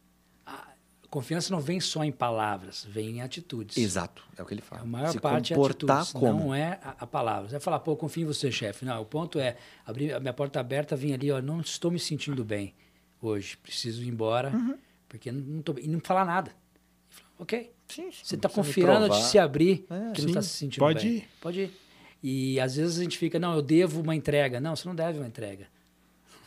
A 0.45 0.69
confiança 1.11 1.52
não 1.52 1.61
vem 1.61 1.81
só 1.81 2.05
em 2.05 2.12
palavras, 2.12 2.87
vem 2.88 3.16
em 3.16 3.23
atitudes. 3.23 3.76
Exato, 3.76 4.23
é 4.37 4.43
o 4.43 4.47
que 4.47 4.55
ele 4.55 4.62
fala. 4.62 4.83
A 4.83 4.87
maior 4.87 5.11
Se 5.11 5.19
parte 5.19 5.52
é 5.52 5.57
atitudes, 5.57 6.12
como? 6.12 6.45
não 6.45 6.55
é 6.55 6.78
a, 6.81 6.95
a 7.00 7.07
palavra. 7.09 7.49
Você 7.49 7.52
vai 7.52 7.61
falar, 7.61 7.81
pô, 7.81 7.93
eu 7.93 7.97
confio 7.97 8.23
em 8.23 8.26
você, 8.26 8.52
chefe. 8.52 8.85
Não, 8.85 9.02
o 9.02 9.05
ponto 9.05 9.40
é, 9.40 9.57
abrir 9.85 10.12
a 10.12 10.21
minha 10.21 10.33
porta 10.33 10.61
aberta, 10.61 10.95
vim 10.95 11.12
ali, 11.12 11.33
ó, 11.33 11.43
não 11.43 11.61
estou 11.61 11.90
me 11.90 11.99
sentindo 11.99 12.45
bem 12.45 12.73
hoje, 13.20 13.56
preciso 13.58 14.02
ir 14.02 14.08
embora, 14.08 14.50
Uhum. 14.50 14.76
porque 15.08 15.30
não, 15.32 15.62
tô 15.62 15.73
bem. 15.73 15.84
E 15.84 15.88
não 15.88 16.00
falar 16.00 16.25
nada. 16.25 16.52
Fala, 17.08 17.28
ok, 17.38 17.73
Sim, 17.88 18.10
sim, 18.10 18.19
você 18.25 18.34
está 18.34 18.49
confiando 18.49 19.08
de 19.08 19.23
se 19.23 19.38
abrir, 19.38 19.86
É, 19.88 20.10
que 20.12 20.21
sim, 20.21 20.26
não 20.26 20.28
está 20.30 20.43
se 20.43 20.49
sentindo 20.50 20.80
pode 20.80 21.06
bem. 21.06 21.17
ir. 21.19 21.28
Pode 21.41 21.60
ir. 21.60 21.80
E 22.23 22.58
às 22.58 22.75
vezes 22.76 22.99
a 22.99 23.02
gente 23.02 23.17
fica, 23.17 23.38
não, 23.38 23.54
eu 23.54 23.62
devo 23.62 24.00
uma 24.00 24.14
entrega. 24.17 24.58
Não, 24.60 24.75
você 24.75 24.88
não 24.88 24.95
deve 24.95 25.19
uma 25.19 25.26
entrega. 25.28 25.69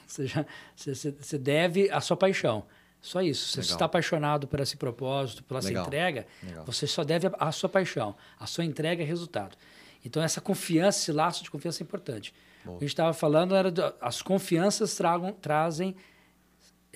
Você, 0.06 0.26
já, 0.26 0.44
você, 0.76 1.12
você- 1.12 1.38
deve 1.38 1.88
a 1.92 2.02
sua 2.02 2.18
paixão. 2.18 2.66
Só 3.00 3.22
isso. 3.22 3.50
Se 3.50 3.64
você 3.64 3.72
está 3.74 3.86
apaixonado 3.86 4.48
por 4.48 4.60
esse 4.60 4.76
propósito, 4.76 5.44
pela 5.44 5.60
Legal. 5.62 5.86
entrega, 5.86 6.26
Legal. 6.44 6.66
você 6.66 6.88
só 6.88 7.04
deve 7.04 7.28
a, 7.28 7.34
a 7.40 7.52
sua 7.52 7.70
paixão. 7.70 8.16
A 8.40 8.48
sua 8.48 8.66
entrega 8.66 9.04
é 9.04 9.06
resultado. 9.06 9.56
Então, 10.04 10.22
essa 10.24 10.42
confiança, 10.42 11.00
esse 11.00 11.12
laço 11.12 11.44
de 11.44 11.52
confiança 11.52 11.82
é 11.82 11.86
importante. 11.86 12.34
O 12.66 12.70
que 12.72 12.76
a 12.78 12.80
gente 12.80 12.88
estava 12.88 13.14
falando 13.14 13.56
era 13.56 13.70
do- 13.72 13.94
as 14.02 14.22
confianças 14.24 14.96
tragam, 14.98 15.32
trazem 15.32 15.96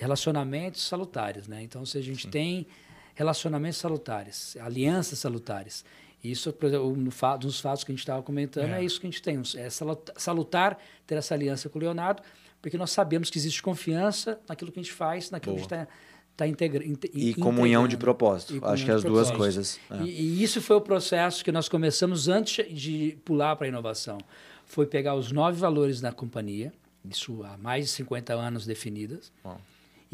relacionamentos 0.04 0.82
salutares, 0.86 1.48
né? 1.48 1.62
Então, 1.62 1.84
se 1.86 1.96
a 1.98 2.02
gente 2.02 2.28
tem 2.28 2.66
relacionamentos 3.14 3.78
salutares, 3.78 4.56
alianças 4.60 5.18
salutares, 5.18 5.84
isso, 6.22 6.52
por 6.52 6.66
exemplo, 6.66 6.88
um 6.88 7.38
dos 7.38 7.60
fatos 7.60 7.84
que 7.84 7.92
a 7.92 7.94
gente 7.94 8.00
estava 8.00 8.22
comentando, 8.22 8.70
é. 8.72 8.80
É. 8.80 8.84
isso 8.84 9.00
que 9.00 9.06
a 9.06 9.10
gente 9.10 9.22
tem. 9.22 9.40
É 9.56 9.68
saluta- 9.70 10.12
salutar 10.16 10.78
ter 11.06 11.16
essa 11.16 11.34
aliança 11.34 11.68
com 11.68 11.78
o 11.78 11.82
Leonardo, 11.82 12.22
porque 12.62 12.76
nós 12.78 12.90
sabemos 12.90 13.28
que 13.30 13.38
existe 13.38 13.62
confiança 13.62 14.38
naquilo 14.48 14.70
que 14.72 14.78
a 14.80 14.82
gente 14.82 14.92
faz, 14.92 15.30
naquilo 15.30 15.56
Boa. 15.56 15.66
que 15.68 15.74
a 15.74 15.78
gente 15.78 15.86
está 15.88 15.96
tá 16.36 16.46
integra 16.48 16.84
inte- 16.84 17.10
E 17.14 17.34
comunhão 17.34 17.86
de 17.86 17.96
propósito. 17.96 18.54
E 18.54 18.56
Acho 18.56 18.62
comunhão 18.64 18.84
que 18.86 18.90
as 18.92 19.04
duas 19.04 19.30
coisas. 19.30 19.78
é. 19.90 20.02
E, 20.02 20.08
e 20.40 20.42
isso 20.42 20.60
foi 20.62 20.76
o 20.76 20.80
processo 20.80 21.44
que 21.44 21.52
nós 21.52 21.68
começamos 21.68 22.26
antes 22.28 22.66
de 22.74 23.16
pular 23.24 23.54
para 23.56 23.66
a 23.66 23.68
inovação. 23.68 24.18
Foi 24.66 24.86
pegar 24.86 25.14
os 25.14 25.30
nove 25.30 25.58
valores 25.58 26.00
da 26.00 26.10
companhia, 26.10 26.72
isso 27.08 27.42
há 27.44 27.56
mais 27.58 27.84
de 27.84 27.90
50 27.90 28.32
anos 28.32 28.64
definidas, 28.64 29.30
Bom. 29.44 29.58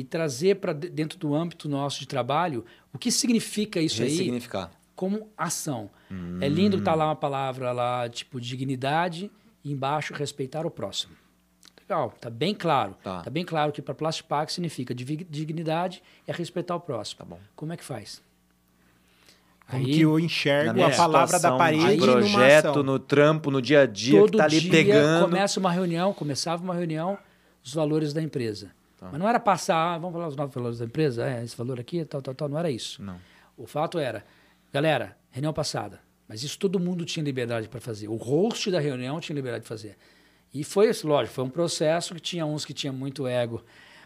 E 0.00 0.04
trazer 0.04 0.56
para 0.56 0.72
dentro 0.72 1.18
do 1.18 1.34
âmbito 1.34 1.68
nosso 1.68 2.00
de 2.00 2.06
trabalho 2.08 2.64
o 2.92 2.98
que 2.98 3.10
significa 3.10 3.80
isso 3.80 4.02
aí 4.02 4.40
como 4.96 5.28
ação. 5.36 5.88
É 6.40 6.48
lindo 6.48 6.78
que 6.78 6.84
tá 6.84 6.94
lá 6.94 7.06
uma 7.06 7.16
palavra 7.16 7.72
lá, 7.72 8.08
tipo 8.08 8.40
dignidade, 8.40 9.30
e 9.64 9.70
embaixo 9.72 10.12
respeitar 10.14 10.66
o 10.66 10.70
próximo. 10.70 11.14
Legal, 11.80 12.14
tá 12.20 12.30
bem 12.30 12.54
claro. 12.54 12.96
Tá. 13.02 13.22
bem 13.30 13.44
claro 13.44 13.72
que 13.72 13.82
para 13.82 13.94
Plastipac 13.94 14.52
significa 14.52 14.94
divi- 14.94 15.26
dignidade 15.28 16.02
é 16.26 16.32
respeitar 16.32 16.76
o 16.76 16.80
próximo. 16.80 17.18
Tá 17.18 17.24
bom. 17.24 17.38
Como 17.56 17.72
é 17.72 17.76
que 17.76 17.84
faz? 17.84 18.22
Como 19.68 19.86
Aí- 19.86 19.92
que 19.94 20.00
eu 20.00 20.18
enxergo 20.18 20.82
a 20.82 20.90
palavra 20.90 21.38
da 21.38 21.56
parede 21.56 21.96
de 21.96 22.06
numa 22.06 22.12
projeto, 22.12 22.82
no 22.82 22.98
trampo, 22.98 23.50
no 23.50 23.62
dia 23.62 23.82
a 23.82 23.86
dia, 23.86 24.18
todo 24.20 24.32
que 24.32 24.38
tá 24.38 24.44
ali 24.44 24.60
dia 24.60 24.70
pegando. 24.70 25.24
começa 25.24 25.60
uma 25.60 25.70
reunião, 25.70 26.12
começava 26.12 26.62
uma 26.62 26.74
reunião, 26.74 27.16
os 27.62 27.72
valores 27.74 28.12
da 28.12 28.20
empresa. 28.20 28.70
Tá. 29.00 29.08
Mas 29.10 29.18
não 29.18 29.26
era 29.26 29.40
passar, 29.40 29.94
ah, 29.94 29.98
vamos 29.98 30.12
falar 30.12 30.28
os 30.28 30.36
novos 30.36 30.54
valores 30.54 30.78
da 30.78 30.84
empresa, 30.84 31.26
é, 31.26 31.42
esse 31.42 31.56
valor 31.56 31.80
aqui, 31.80 32.04
tal, 32.04 32.20
tal, 32.20 32.34
tal, 32.34 32.48
não 32.50 32.58
era 32.58 32.70
isso. 32.70 33.02
Não. 33.02 33.18
O 33.56 33.66
fato 33.66 33.98
era, 33.98 34.24
galera, 34.72 35.16
reunião 35.30 35.52
passada, 35.54 36.00
mas 36.28 36.42
isso 36.42 36.58
todo 36.58 36.78
mundo 36.78 37.04
tinha 37.06 37.24
liberdade 37.24 37.66
para 37.68 37.80
fazer. 37.80 38.08
O 38.08 38.16
host 38.16 38.70
da 38.70 38.78
reunião 38.78 39.18
tinha 39.18 39.34
liberdade 39.34 39.62
de 39.62 39.68
fazer. 39.68 39.96
E 40.52 40.62
foi, 40.62 40.90
isso, 40.90 41.08
lógico, 41.08 41.34
foi 41.34 41.44
um 41.44 41.50
processo 41.50 42.14
que 42.14 42.20
tinha 42.20 42.44
uns 42.44 42.64
que 42.64 42.74
tinham 42.74 42.94
muito 42.94 43.26
ego 43.26 43.64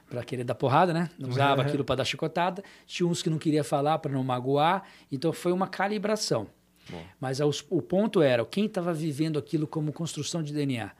para 0.08 0.22
querer 0.22 0.44
dar 0.44 0.54
porrada, 0.54 0.92
né? 0.92 1.10
Não 1.18 1.30
usava 1.30 1.62
aquilo 1.66 1.82
para 1.84 1.96
dar 1.96 2.04
chicotada. 2.04 2.62
Tinha 2.86 3.06
uns 3.08 3.22
que 3.22 3.30
não 3.30 3.38
queria 3.38 3.64
falar 3.64 3.98
para 3.98 4.12
não 4.12 4.22
magoar. 4.22 4.84
Então 5.10 5.32
foi 5.32 5.50
uma 5.52 5.66
calibração. 5.66 6.46
Bom. 6.90 7.02
Mas 7.18 7.40
aos- 7.40 7.64
o 7.70 7.80
ponto 7.80 8.20
era, 8.20 8.44
quem 8.44 8.66
estava 8.66 8.92
vivendo 8.92 9.38
aquilo 9.38 9.66
como 9.66 9.90
construção 9.92 10.42
de 10.42 10.52
DNA? 10.52 10.90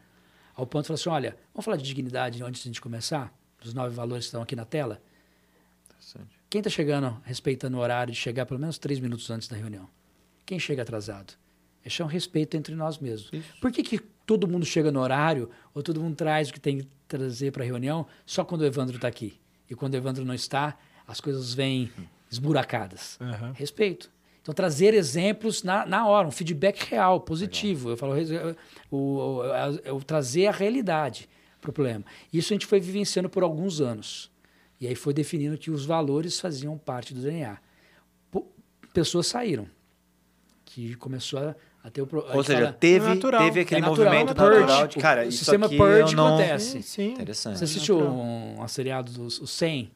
Ao 0.56 0.66
ponto 0.66 0.82
de 0.84 0.88
falar 0.88 0.94
assim, 0.94 1.10
olha, 1.10 1.36
vamos 1.52 1.64
falar 1.64 1.76
de 1.76 1.82
dignidade 1.84 2.42
antes 2.42 2.62
de 2.62 2.68
a 2.68 2.70
gente 2.70 2.80
começar? 2.80 3.30
Os 3.64 3.72
nove 3.74 3.94
valores 3.94 4.24
que 4.24 4.28
estão 4.28 4.42
aqui 4.42 4.54
na 4.54 4.64
tela? 4.64 5.00
Quem 6.50 6.60
está 6.60 6.70
chegando 6.70 7.16
respeitando 7.24 7.76
o 7.76 7.80
horário 7.80 8.12
de 8.12 8.18
chegar 8.18 8.46
pelo 8.46 8.60
menos 8.60 8.78
três 8.78 9.00
minutos 9.00 9.28
antes 9.30 9.48
da 9.48 9.56
reunião? 9.56 9.88
Quem 10.46 10.58
chega 10.58 10.82
atrasado? 10.82 11.32
Esse 11.84 12.00
é 12.02 12.04
um 12.04 12.08
respeito 12.08 12.56
entre 12.56 12.74
nós 12.74 12.98
mesmos. 12.98 13.30
Por 13.60 13.72
que, 13.72 13.82
que 13.82 13.98
todo 13.98 14.46
mundo 14.46 14.64
chega 14.64 14.90
no 14.92 15.00
horário 15.00 15.50
ou 15.74 15.82
todo 15.82 16.00
mundo 16.00 16.14
traz 16.16 16.48
o 16.48 16.52
que 16.52 16.60
tem 16.60 16.78
que 16.78 16.88
trazer 17.08 17.50
para 17.52 17.62
a 17.62 17.66
reunião 17.66 18.06
só 18.24 18.44
quando 18.44 18.60
o 18.62 18.66
Evandro 18.66 18.96
está 18.96 19.08
aqui? 19.08 19.38
E 19.68 19.74
quando 19.74 19.94
o 19.94 19.96
Evandro 19.96 20.24
não 20.24 20.34
está, 20.34 20.76
as 21.06 21.20
coisas 21.20 21.52
vêm 21.54 21.90
esburacadas. 22.30 23.18
Aham. 23.20 23.52
Respeito. 23.52 24.10
Então, 24.42 24.54
trazer 24.54 24.92
exemplos 24.92 25.62
na, 25.62 25.86
na 25.86 26.06
hora, 26.06 26.28
um 26.28 26.30
feedback 26.30 26.82
real, 26.90 27.18
positivo. 27.20 27.90
Eu 27.90 27.96
falo, 27.96 28.12
o, 28.90 28.96
o- 28.98 29.96
o 29.96 30.04
trazer 30.04 30.48
a 30.48 30.52
realidade 30.52 31.28
para 31.64 31.70
o 31.70 31.72
problema. 31.72 32.04
Isso 32.32 32.52
a 32.52 32.54
gente 32.54 32.66
foi 32.66 32.78
vivenciando 32.78 33.28
por 33.28 33.42
alguns 33.42 33.80
anos. 33.80 34.30
E 34.80 34.86
aí 34.86 34.94
foi 34.94 35.14
definindo 35.14 35.56
que 35.56 35.70
os 35.70 35.86
valores 35.86 36.38
faziam 36.38 36.76
parte 36.76 37.14
do 37.14 37.20
DNA. 37.22 37.56
Po- 38.30 38.46
Pessoas 38.92 39.26
saíram. 39.26 39.66
Que 40.64 40.94
começou 40.96 41.38
a, 41.38 41.54
a 41.82 41.90
ter 41.90 42.02
o... 42.02 42.06
pro- 42.06 42.26
a 42.28 42.36
Ou 42.36 42.44
seja, 42.44 42.58
fala- 42.60 42.72
teve, 42.72 43.06
natural. 43.06 43.42
teve 43.44 43.60
aquele 43.60 43.78
É 43.80 43.82
natural, 43.88 44.04
movimento 44.12 44.30
é 44.30 44.34
natural. 44.34 44.60
natural 44.60 44.86
de, 44.88 44.98
O- 44.98 45.00
cara, 45.00 45.24
o 45.24 45.28
isso 45.28 45.38
sistema 45.38 45.66
aqui 45.66 45.76
purge 45.76 46.14
não... 46.16 46.26
acontece. 46.28 46.70
Sim, 46.70 46.82
sim. 46.82 47.12
Interessante. 47.12 47.58
Você 47.58 47.64
assistiu 47.64 47.98
natural. 47.98 48.16
um, 48.16 48.62
um 48.62 48.68
seriado 48.68 49.12
dos 49.12 49.40
o 49.40 49.46
100? 49.46 49.90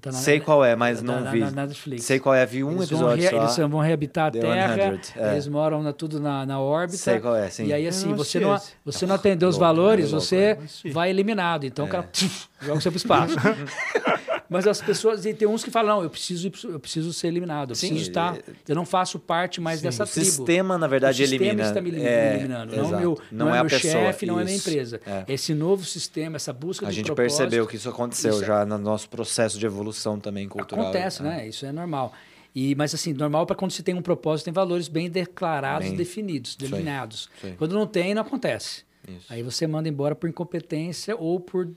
Tá 0.00 0.10
na- 0.10 0.18
Sei 0.18 0.40
qual 0.40 0.64
é, 0.64 0.74
mas 0.74 0.98
tá 1.00 1.04
não 1.06 1.20
na- 1.20 1.30
vi. 1.30 1.40
na 1.40 1.50
Netflix. 1.50 2.04
Sei 2.04 2.18
qual 2.18 2.34
é, 2.34 2.44
vi 2.44 2.64
um 2.64 2.72
eles 2.76 2.90
vão, 2.90 2.98
episódio 3.12 3.22
re- 3.24 3.30
só. 3.30 3.36
eles 3.60 3.70
vão 3.70 3.80
reabitar 3.80 4.26
a 4.26 4.30
The 4.32 4.40
Terra, 4.40 4.74
100, 4.74 5.00
é. 5.22 5.32
eles 5.32 5.46
moram 5.48 5.82
na- 5.82 5.92
tudo 5.92 6.18
na, 6.20 6.44
na 6.44 6.60
órbita. 6.60 6.98
Sei 6.98 7.20
qual 7.20 7.36
é, 7.36 7.48
sim. 7.48 7.66
E 7.66 7.72
aí, 7.72 7.86
assim, 7.86 8.08
não 8.08 8.16
você 8.16 8.40
não, 8.40 8.54
esse. 8.56 8.72
você 8.84 9.06
não 9.06 9.14
atendeu 9.14 9.48
os 9.48 9.56
louco, 9.56 9.64
valores, 9.66 10.06
é 10.06 10.10
louco, 10.10 10.20
você 10.26 10.36
é. 10.36 10.50
Assisti. 10.52 10.90
vai 10.90 11.10
eliminado. 11.10 11.64
Então 11.64 11.84
o 11.84 11.88
cara 11.88 12.08
tchuf, 12.12 12.48
joga 12.60 12.80
você 12.80 12.90
pro 12.90 12.96
espaço. 12.96 13.36
Mas 14.48 14.66
as 14.66 14.80
pessoas, 14.80 15.24
e 15.26 15.34
tem 15.34 15.46
uns 15.48 15.64
que 15.64 15.70
falam, 15.70 15.96
não, 15.96 16.02
eu 16.04 16.10
preciso, 16.10 16.50
eu 16.64 16.78
preciso 16.80 17.12
ser 17.12 17.28
eliminado, 17.28 17.70
eu 17.70 17.74
Sim, 17.74 17.88
preciso 17.88 18.10
estar, 18.10 18.36
é- 18.36 18.42
eu 18.68 18.74
não 18.74 18.84
faço 18.86 19.18
parte 19.18 19.60
mais 19.60 19.80
dessa 19.80 20.04
O 20.04 20.06
tribo. 20.06 20.24
sistema, 20.24 20.78
na 20.78 20.86
verdade, 20.86 21.22
o 21.22 21.26
sistema 21.26 21.44
elimina. 21.46 21.68
está 21.68 21.80
me 21.80 21.90
É, 22.04 22.30
eliminando, 22.34 22.76
não, 22.76 22.84
exato. 22.84 23.00
meu, 23.00 23.18
Não 23.32 23.46
não, 23.46 23.54
é 23.54 23.56
é 23.56 23.60
a 23.60 23.64
meu 23.64 23.70
pessoa, 23.70 23.92
chefe, 23.92 24.26
não 24.26 24.38
é 24.40 24.44
minha 24.44 24.56
isso. 24.56 24.68
empresa. 24.68 25.00
É. 25.06 25.24
Esse 25.28 25.54
novo 25.54 25.84
sistema, 25.84 26.36
essa 26.36 26.52
busca 26.52 26.86
A 26.86 26.90
gente 26.92 27.12
percebeu 27.14 27.66
que 27.66 27.76
isso 27.76 27.88
aconteceu 27.88 28.30
Isso 28.34 28.42
é- 28.44 28.46
já 28.46 28.64
no 28.64 28.78
nosso 28.78 29.08
processo 29.08 29.58
de 29.58 29.66
evolução 29.66 30.18
também 30.20 30.48
cultural. 30.48 30.86
Acontece, 30.86 31.20
É. 31.22 31.24
né? 31.24 31.48
Isso 31.48 31.66
é 31.66 31.72
normal. 31.72 32.12
E, 32.54 32.74
mas 32.74 32.94
assim, 32.94 33.12
normal 33.12 33.44
para 33.46 33.54
quando 33.54 33.70
se 33.72 33.82
tem 33.82 33.94
um 33.94 34.00
propósito, 34.00 34.46
tem 34.46 34.52
valores 34.54 34.88
bem 34.88 35.10
declarados, 35.10 35.88
Bem- 35.88 35.96
definidos, 35.96 36.56
delineados. 36.56 37.28
Quando 37.58 37.74
não 37.74 37.86
tem, 37.86 38.14
não 38.14 38.22
acontece. 38.22 38.84
Isso. 39.06 39.26
Aí 39.28 39.42
você 39.42 39.66
manda 39.68 39.88
embora 39.88 40.14
por 40.16 40.28
incompetência 40.28 41.14
ou 41.16 41.38
por 41.38 41.68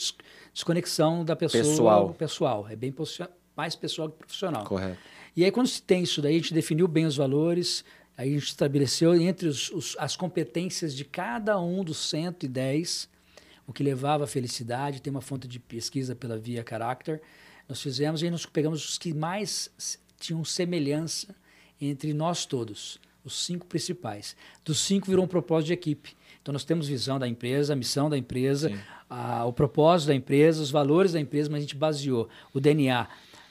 desconexão 0.59 1.23
da 1.23 1.35
pessoa 1.35 1.63
Pessoal. 1.63 2.13
pessoal. 2.13 2.67
É 2.69 2.75
bem 2.75 2.93
mais 3.55 3.75
pessoal 3.75 4.09
que 4.09 4.17
profissional. 4.17 4.63
Correto. 4.65 4.97
E 5.35 5.43
aí, 5.45 5.51
quando 5.51 5.67
se 5.67 5.81
tem 5.81 6.03
isso 6.03 6.21
daí, 6.21 6.35
a 6.35 6.37
gente 6.37 6.53
definiu 6.53 6.87
bem 6.87 7.05
os 7.05 7.15
valores, 7.15 7.83
aí 8.17 8.29
a 8.29 8.33
gente 8.33 8.47
estabeleceu 8.47 9.15
entre 9.15 9.47
os- 9.47 9.69
os- 9.71 9.95
as 9.99 10.15
competências 10.15 10.93
de 10.95 11.05
cada 11.05 11.59
um 11.59 11.83
dos 11.83 11.97
110 11.97 13.07
o 13.65 13.71
que 13.73 13.83
levava 13.83 14.23
à 14.23 14.27
felicidade. 14.27 15.01
Tem 15.01 15.11
uma 15.11 15.21
fonte 15.21 15.47
de 15.47 15.59
pesquisa 15.59 16.15
pela 16.15 16.37
Via 16.37 16.65
Character. 16.67 17.21
Nós 17.67 17.79
fizemos 17.81 18.21
e 18.21 18.25
aí 18.25 18.31
nós 18.31 18.45
pegamos 18.45 18.83
os 18.89 18.97
que 18.97 19.13
mais 19.13 19.69
tinham 20.19 20.43
semelhança 20.43 21.35
entre 21.79 22.11
nós 22.13 22.45
todos, 22.47 22.99
os 23.23 23.45
cinco 23.45 23.65
principais. 23.67 24.35
Dos 24.65 24.79
cinco 24.79 25.05
virou 25.07 25.23
um 25.23 25.27
propósito 25.27 25.67
de 25.67 25.73
equipe. 25.73 26.17
Então 26.41 26.51
nós 26.51 26.63
temos 26.65 26.87
visão 26.87 27.19
da 27.19 27.27
empresa, 27.27 27.75
missão 27.75 28.09
da 28.09 28.17
empresa, 28.17 28.71
a- 29.09 29.45
o 29.45 29.53
propósito 29.53 30.07
da 30.09 30.15
empresa, 30.15 30.61
os 30.61 30.71
valores 30.71 31.13
da 31.13 31.19
empresa, 31.19 31.49
mas 31.49 31.57
a 31.59 31.61
gente 31.61 31.75
baseou 31.75 32.27
o 32.53 32.59
DNA 32.59 33.07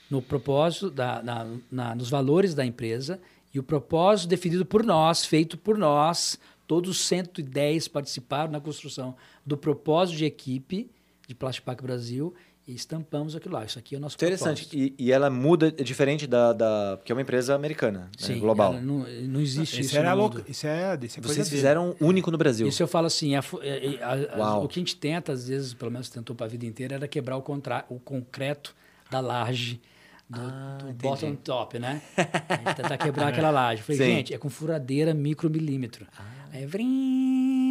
no 0.09 0.21
propósito, 0.21 0.89
da, 0.89 1.21
na- 1.21 1.47
na- 1.71 1.95
nos 1.95 2.09
valores 2.09 2.53
da 2.55 2.65
empresa 2.65 3.19
e 3.53 3.59
o 3.59 3.63
propósito 3.63 4.29
definido 4.29 4.65
por 4.65 4.83
nós, 4.83 5.25
feito 5.25 5.57
por 5.57 5.77
nós. 5.77 6.39
Todos 6.67 6.89
os 6.91 6.99
110 7.05 7.87
participaram 7.87 8.51
na 8.51 8.59
construção 8.59 9.15
do 9.45 9.57
propósito 9.57 10.17
de 10.17 10.25
equipe 10.25 10.89
de 11.27 11.35
Plastic 11.35 11.63
Pack 11.65 11.81
Brasil 11.83 12.33
e 12.71 12.75
estampamos 12.75 13.35
aquilo 13.35 13.55
lá. 13.55 13.65
Isso 13.65 13.79
aqui 13.79 13.95
é 13.95 13.97
o 13.97 14.01
nosso 14.01 14.15
Interessante. 14.15 14.67
E, 14.71 14.93
e 14.97 15.11
ela 15.11 15.29
muda, 15.29 15.67
é 15.77 15.83
diferente 15.83 16.27
da, 16.27 16.53
da. 16.53 16.95
Porque 16.97 17.11
é 17.11 17.15
uma 17.15 17.21
empresa 17.21 17.55
americana, 17.55 17.99
né, 18.01 18.07
Sim, 18.17 18.39
global. 18.39 18.73
ela 18.73 18.81
Não, 18.81 18.99
não 19.27 19.41
existe 19.41 19.73
Isso 19.81 19.89
isso 19.89 19.97
era 19.97 20.11
no 20.11 20.17
louco. 20.17 20.37
mundo. 20.37 20.45
Isso 20.47 20.67
é, 20.67 20.97
isso 21.01 21.19
é 21.19 21.21
Vocês 21.21 21.37
dele. 21.47 21.49
fizeram 21.49 21.95
único 21.99 22.29
no 22.29 22.37
Brasil. 22.37 22.67
Isso 22.67 22.83
eu 22.83 22.87
falo 22.87 23.07
assim, 23.07 23.35
a 23.35 23.43
é- 23.61 23.95
é- 23.95 24.03
a- 24.03 24.35
a- 24.35 24.37
Uau. 24.37 24.65
o 24.65 24.67
que 24.67 24.79
a 24.79 24.81
gente 24.81 24.95
tenta, 24.95 25.31
às 25.31 25.47
vezes, 25.47 25.73
pelo 25.73 25.89
menos 25.91 26.09
tentou 26.09 26.35
para 26.35 26.45
a 26.45 26.49
vida 26.49 26.65
inteira, 26.65 26.95
era 26.95 27.07
quebrar 27.07 27.37
o, 27.37 27.41
contra, 27.41 27.85
o 27.89 27.99
concreto 27.99 28.75
da 29.09 29.19
laje 29.19 29.81
do, 30.29 30.39
Ah, 30.39 30.77
do 30.79 30.93
bottom 30.93 31.33
top, 31.35 31.79
né? 31.79 32.01
A 32.15 32.21
gente 32.69 32.75
tentar 32.75 32.97
quebrar 32.99 33.29
aquela 33.29 33.49
laje. 33.49 33.81
Falei, 33.81 33.97
Sim. 33.99 34.05
gente, 34.17 34.33
é 34.33 34.37
com 34.37 34.47
furadeira 34.49 35.11
micromilímetro. 35.13 36.05
Aí, 36.51 36.65
vrim, 36.67 36.87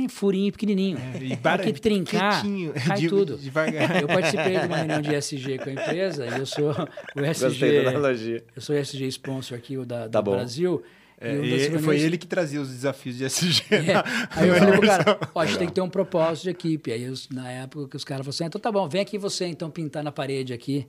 furinho 0.07 0.53
pequenininho. 0.53 0.99
É, 0.99 1.25
e 1.25 1.37
Para 1.41 1.63
que 1.63 1.73
trincar, 1.73 2.43
quietinho, 2.43 2.75
cai 2.75 2.99
de- 2.99 3.09
tudo. 3.09 3.39
devagar. 3.39 4.03
Eu 4.03 4.07
participei 4.07 4.59
de 4.61 4.67
uma 4.67 4.77
reunião 4.85 5.01
de 5.01 5.15
SG 5.15 5.57
com 5.59 5.71
a 5.71 5.73
empresa 5.73 6.27
e 6.27 6.39
eu 6.39 6.45
sou 6.45 6.71
o 7.17 7.21
SG... 7.25 8.45
Eu 8.55 8.61
sou 8.61 8.77
o 8.77 8.79
SG 8.79 9.07
sponsor 9.09 9.57
aqui, 9.57 9.79
o 9.79 9.87
da, 9.87 10.07
do 10.07 10.11
Tá 10.11 10.21
bom. 10.21 10.33
Brasil. 10.33 10.83
É, 11.21 11.35
e 11.35 11.55
e- 11.75 11.79
foi 11.81 11.99
ele 11.99 12.17
que 12.17 12.27
trazia 12.29 12.61
os 12.61 12.69
desafios 12.69 13.17
de 13.17 13.25
SG. 13.25 13.65
é. 13.75 13.93
na- 13.95 14.05
Aí 14.31 14.49
eu 14.49 14.55
falei 14.55 14.81
cara, 14.81 15.19
ó, 15.35 15.41
a 15.41 15.47
gente 15.47 15.59
tem 15.59 15.67
que 15.67 15.75
ter 15.75 15.81
um 15.81 15.89
propósito 15.89 16.45
de 16.45 16.51
equipe. 16.51 16.93
Aí 16.93 17.09
os- 17.09 17.29
na 17.31 17.51
época 17.51 17.89
que 17.89 17.97
os 17.97 18.05
caras 18.05 18.25
falaram 18.25 18.31
assim, 18.37 18.45
ah, 18.45 18.47
então 18.47 18.61
tá 18.61 18.71
bom, 18.71 18.87
vem 18.89 19.01
aqui 19.01 19.17
você 19.19 19.47
então 19.47 19.69
pintar 19.71 20.05
na 20.05 20.13
parede 20.13 20.53
aqui. 20.53 20.87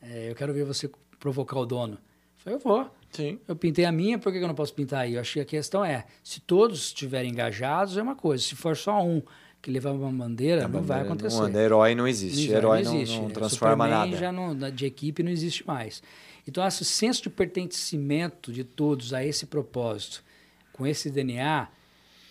É, 0.00 0.30
eu 0.30 0.34
quero 0.36 0.52
ver 0.52 0.64
você 0.64 0.88
provocar 1.18 1.58
o 1.58 1.66
dono. 1.66 1.94
Eu 1.94 1.98
falei, 2.44 2.56
eu 2.56 2.60
vou. 2.60 2.90
Sim. 3.12 3.38
Eu 3.48 3.56
pintei 3.56 3.84
a 3.84 3.92
minha, 3.92 4.18
por 4.18 4.32
que 4.32 4.38
eu 4.38 4.46
não 4.46 4.54
posso 4.54 4.74
pintar 4.74 5.00
aí? 5.00 5.14
Eu 5.14 5.20
achei 5.20 5.44
que 5.44 5.56
a 5.56 5.58
questão 5.58 5.84
é, 5.84 6.04
se 6.22 6.40
todos 6.40 6.86
estiverem 6.86 7.30
engajados, 7.30 7.96
é 7.96 8.02
uma 8.02 8.14
coisa. 8.14 8.42
Se 8.42 8.54
for 8.54 8.76
só 8.76 9.02
um 9.02 9.22
que 9.60 9.70
levar 9.70 9.92
uma 9.92 10.10
bandeira, 10.10 10.68
não 10.68 10.82
vai 10.82 11.00
acontecer. 11.02 11.36
Não, 11.36 11.60
herói 11.60 11.94
não 11.94 12.06
existe. 12.06 12.48
Não 12.48 12.56
herói 12.56 12.82
não 12.82 12.92
não, 12.92 13.00
existe. 13.00 13.18
não 13.18 13.28
né? 13.28 13.34
transforma 13.34 13.84
Superman 13.84 14.10
nada. 14.10 14.16
já 14.16 14.32
não, 14.32 14.70
de 14.70 14.86
equipe 14.86 15.22
não 15.22 15.30
existe 15.30 15.66
mais. 15.66 16.02
Então, 16.46 16.66
esse 16.66 16.84
senso 16.84 17.24
de 17.24 17.30
pertencimento 17.30 18.52
de 18.52 18.64
todos 18.64 19.12
a 19.12 19.24
esse 19.24 19.46
propósito, 19.46 20.24
com 20.72 20.86
esse 20.86 21.10
DNA, 21.10 21.68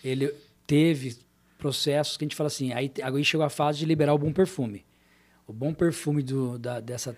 ele 0.04 0.34
teve 0.66 1.18
processos 1.58 2.18
que 2.18 2.24
a 2.24 2.26
gente 2.26 2.36
fala 2.36 2.48
assim, 2.48 2.72
aí, 2.72 2.92
aí 3.02 3.26
chegou 3.26 3.46
a 3.46 3.50
fase 3.50 3.80
de 3.80 3.86
liberar 3.86 4.13
o 4.13 4.18
bom 4.18 4.32
perfume. 4.32 4.86
O 5.46 5.54
bom 5.54 5.74
perfume 5.74 6.24
do, 6.24 6.58
da, 6.58 6.80
dessa, 6.80 7.18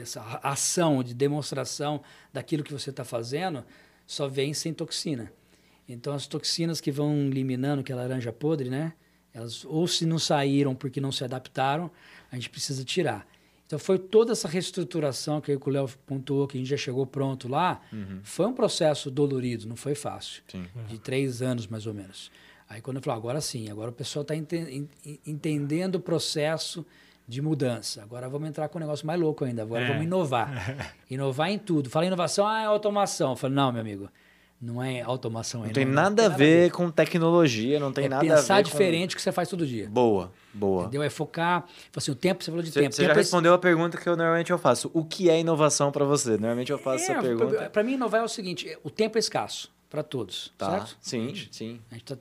dessa 0.00 0.22
ação 0.42 1.02
de 1.02 1.14
demonstração 1.14 2.02
daquilo 2.32 2.62
que 2.62 2.72
você 2.72 2.90
está 2.90 3.04
fazendo 3.04 3.64
só 4.06 4.28
vem 4.28 4.54
sem 4.54 4.72
toxina. 4.72 5.32
Então, 5.88 6.12
as 6.12 6.26
toxinas 6.26 6.80
que 6.80 6.90
vão 6.90 7.26
eliminando, 7.26 7.82
que 7.82 7.92
é 7.92 7.94
a 7.94 7.98
laranja 7.98 8.32
podre, 8.32 8.68
né? 8.68 8.92
Elas 9.32 9.64
ou 9.64 9.86
se 9.86 10.04
não 10.06 10.18
saíram 10.18 10.74
porque 10.74 11.00
não 11.00 11.12
se 11.12 11.24
adaptaram, 11.24 11.90
a 12.30 12.34
gente 12.36 12.50
precisa 12.50 12.84
tirar. 12.84 13.26
Então, 13.66 13.78
foi 13.78 13.98
toda 13.98 14.32
essa 14.32 14.46
reestruturação 14.46 15.40
que 15.40 15.52
o 15.52 15.70
Léo 15.70 15.88
pontuou, 16.06 16.46
que 16.46 16.56
a 16.56 16.60
gente 16.60 16.70
já 16.70 16.76
chegou 16.76 17.04
pronto 17.04 17.48
lá, 17.48 17.80
foi 18.22 18.46
um 18.46 18.52
processo 18.52 19.10
dolorido, 19.10 19.66
não 19.66 19.74
foi 19.76 19.94
fácil. 19.94 20.42
Sim. 20.46 20.66
De 20.88 20.98
três 20.98 21.42
anos, 21.42 21.66
mais 21.66 21.86
ou 21.86 21.92
menos. 21.92 22.30
Aí, 22.68 22.80
quando 22.80 22.96
eu 22.98 23.02
falo, 23.02 23.18
agora 23.18 23.40
sim, 23.40 23.68
agora 23.70 23.90
o 23.90 23.92
pessoal 23.92 24.22
está 24.22 24.34
entendendo 25.26 25.96
o 25.96 26.00
processo 26.00 26.86
de 27.28 27.42
mudança. 27.42 28.02
Agora 28.02 28.28
vamos 28.28 28.48
entrar 28.48 28.68
com 28.68 28.78
um 28.78 28.80
negócio 28.80 29.06
mais 29.06 29.20
louco 29.20 29.44
ainda. 29.44 29.62
Agora 29.62 29.82
É. 29.84 29.88
vamos 29.88 30.04
inovar. 30.04 30.94
inovar 31.10 31.50
em 31.50 31.58
tudo. 31.58 31.90
Fala 31.90 32.06
inovação, 32.06 32.46
ah, 32.46 32.62
é 32.62 32.64
automação. 32.66 33.30
Eu 33.30 33.36
falo, 33.36 33.52
não, 33.54 33.72
meu 33.72 33.80
amigo, 33.80 34.08
não 34.60 34.82
é 34.82 35.00
automação. 35.02 35.62
Não 35.62 35.70
é 35.70 35.72
tem 35.72 35.82
inovação. 35.82 36.10
nada 36.10 36.26
a 36.26 36.28
ver 36.36 36.70
com 36.70 36.90
tecnologia, 36.90 37.80
não 37.80 37.92
tem 37.92 38.04
é 38.06 38.08
nada 38.08 38.22
a 38.24 38.28
ver 38.28 38.34
pensar 38.36 38.56
com- 38.56 38.62
diferente 38.70 39.16
que 39.16 39.20
você 39.22 39.32
faz 39.32 39.48
todo 39.48 39.66
dia. 39.66 39.88
Boa, 39.88 40.32
boa. 40.54 40.82
Entendeu? 40.82 41.02
É 41.02 41.10
focar. 41.10 41.64
Assim, 41.96 42.10
o 42.10 42.14
tempo, 42.14 42.42
você 42.44 42.50
falou 42.50 42.62
de 42.62 42.70
Você, 42.70 42.80
tempo. 42.80 42.94
você 42.94 43.02
tempo 43.02 43.08
já 43.14 43.14
é- 43.14 43.22
respondeu 43.22 43.52
a 43.54 43.58
pergunta 43.58 43.98
que 43.98 44.08
eu 44.08 44.16
normalmente 44.16 44.50
eu 44.52 44.58
faço. 44.58 44.90
O 44.94 45.04
que 45.04 45.28
é 45.28 45.38
inovação 45.40 45.90
para 45.90 46.04
você? 46.04 46.30
Normalmente 46.32 46.70
eu 46.72 46.78
faço 46.78 47.10
essa 47.10 47.20
pergunta. 47.20 47.68
Para 47.70 47.82
mim, 47.82 47.94
inovar 47.94 48.20
é 48.20 48.24
o 48.24 48.28
seguinte: 48.28 48.78
o 48.84 48.88
tempo 48.90 49.18
é 49.18 49.20
escasso 49.20 49.70
para 49.90 50.02
todos. 50.02 50.52
Tá. 50.56 50.70
Certo? 50.70 50.96
Sim, 51.00 51.34
sim. 51.50 51.80
A 51.90 51.94
gente 51.94 52.04
tá- 52.04 52.16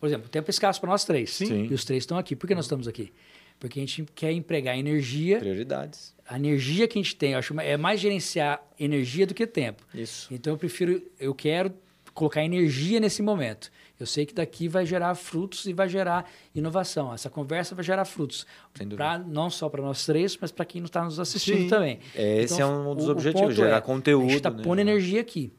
por 0.00 0.06
exemplo, 0.06 0.26
o 0.26 0.30
tempo 0.30 0.48
é 0.48 0.50
escasso 0.52 0.80
para 0.80 0.90
nós 0.90 1.04
três. 1.04 1.30
Sim. 1.30 1.66
E 1.70 1.74
os 1.74 1.84
três 1.84 2.02
estão 2.02 2.18
aqui. 2.18 2.36
Por 2.36 2.46
que 2.46 2.54
nós 2.54 2.64
estamos 2.66 2.86
aqui? 2.86 3.12
Porque 3.58 3.78
a 3.78 3.82
gente 3.82 4.04
quer 4.14 4.32
empregar 4.32 4.78
energia. 4.78 5.38
Prioridades. 5.38 6.14
A 6.26 6.36
energia 6.36 6.86
que 6.86 6.98
a 6.98 7.02
gente 7.02 7.16
tem, 7.16 7.32
eu 7.32 7.38
acho, 7.38 7.58
é 7.60 7.76
mais 7.76 8.00
gerenciar 8.00 8.62
energia 8.78 9.26
do 9.26 9.34
que 9.34 9.46
tempo. 9.46 9.82
Isso. 9.92 10.32
Então 10.32 10.52
eu 10.52 10.58
prefiro, 10.58 11.02
eu 11.18 11.34
quero 11.34 11.72
colocar 12.14 12.44
energia 12.44 13.00
nesse 13.00 13.22
momento. 13.22 13.70
Eu 13.98 14.06
sei 14.06 14.26
que 14.26 14.34
daqui 14.34 14.68
vai 14.68 14.86
gerar 14.86 15.14
frutos 15.14 15.66
e 15.66 15.72
vai 15.72 15.88
gerar 15.88 16.30
inovação. 16.54 17.12
Essa 17.12 17.28
conversa 17.28 17.74
vai 17.74 17.84
gerar 17.84 18.04
frutos. 18.04 18.46
Pra, 18.94 19.18
não 19.18 19.50
só 19.50 19.68
para 19.68 19.82
nós 19.82 20.04
três, 20.04 20.36
mas 20.40 20.52
para 20.52 20.64
quem 20.64 20.82
está 20.84 21.04
nos 21.04 21.18
assistindo 21.18 21.62
Sim. 21.62 21.68
também. 21.68 21.98
É, 22.14 22.42
esse 22.42 22.60
é 22.60 22.66
um 22.66 22.94
dos 22.94 23.08
objetivos, 23.08 23.48
ponto 23.48 23.56
gerar 23.56 23.78
A 23.78 23.80
conteúdo, 23.80 24.28
gente 24.28 24.36
está 24.36 24.50
né? 24.50 24.62
pondo 24.62 24.80
energia 24.80 25.20
aqui. 25.20 25.52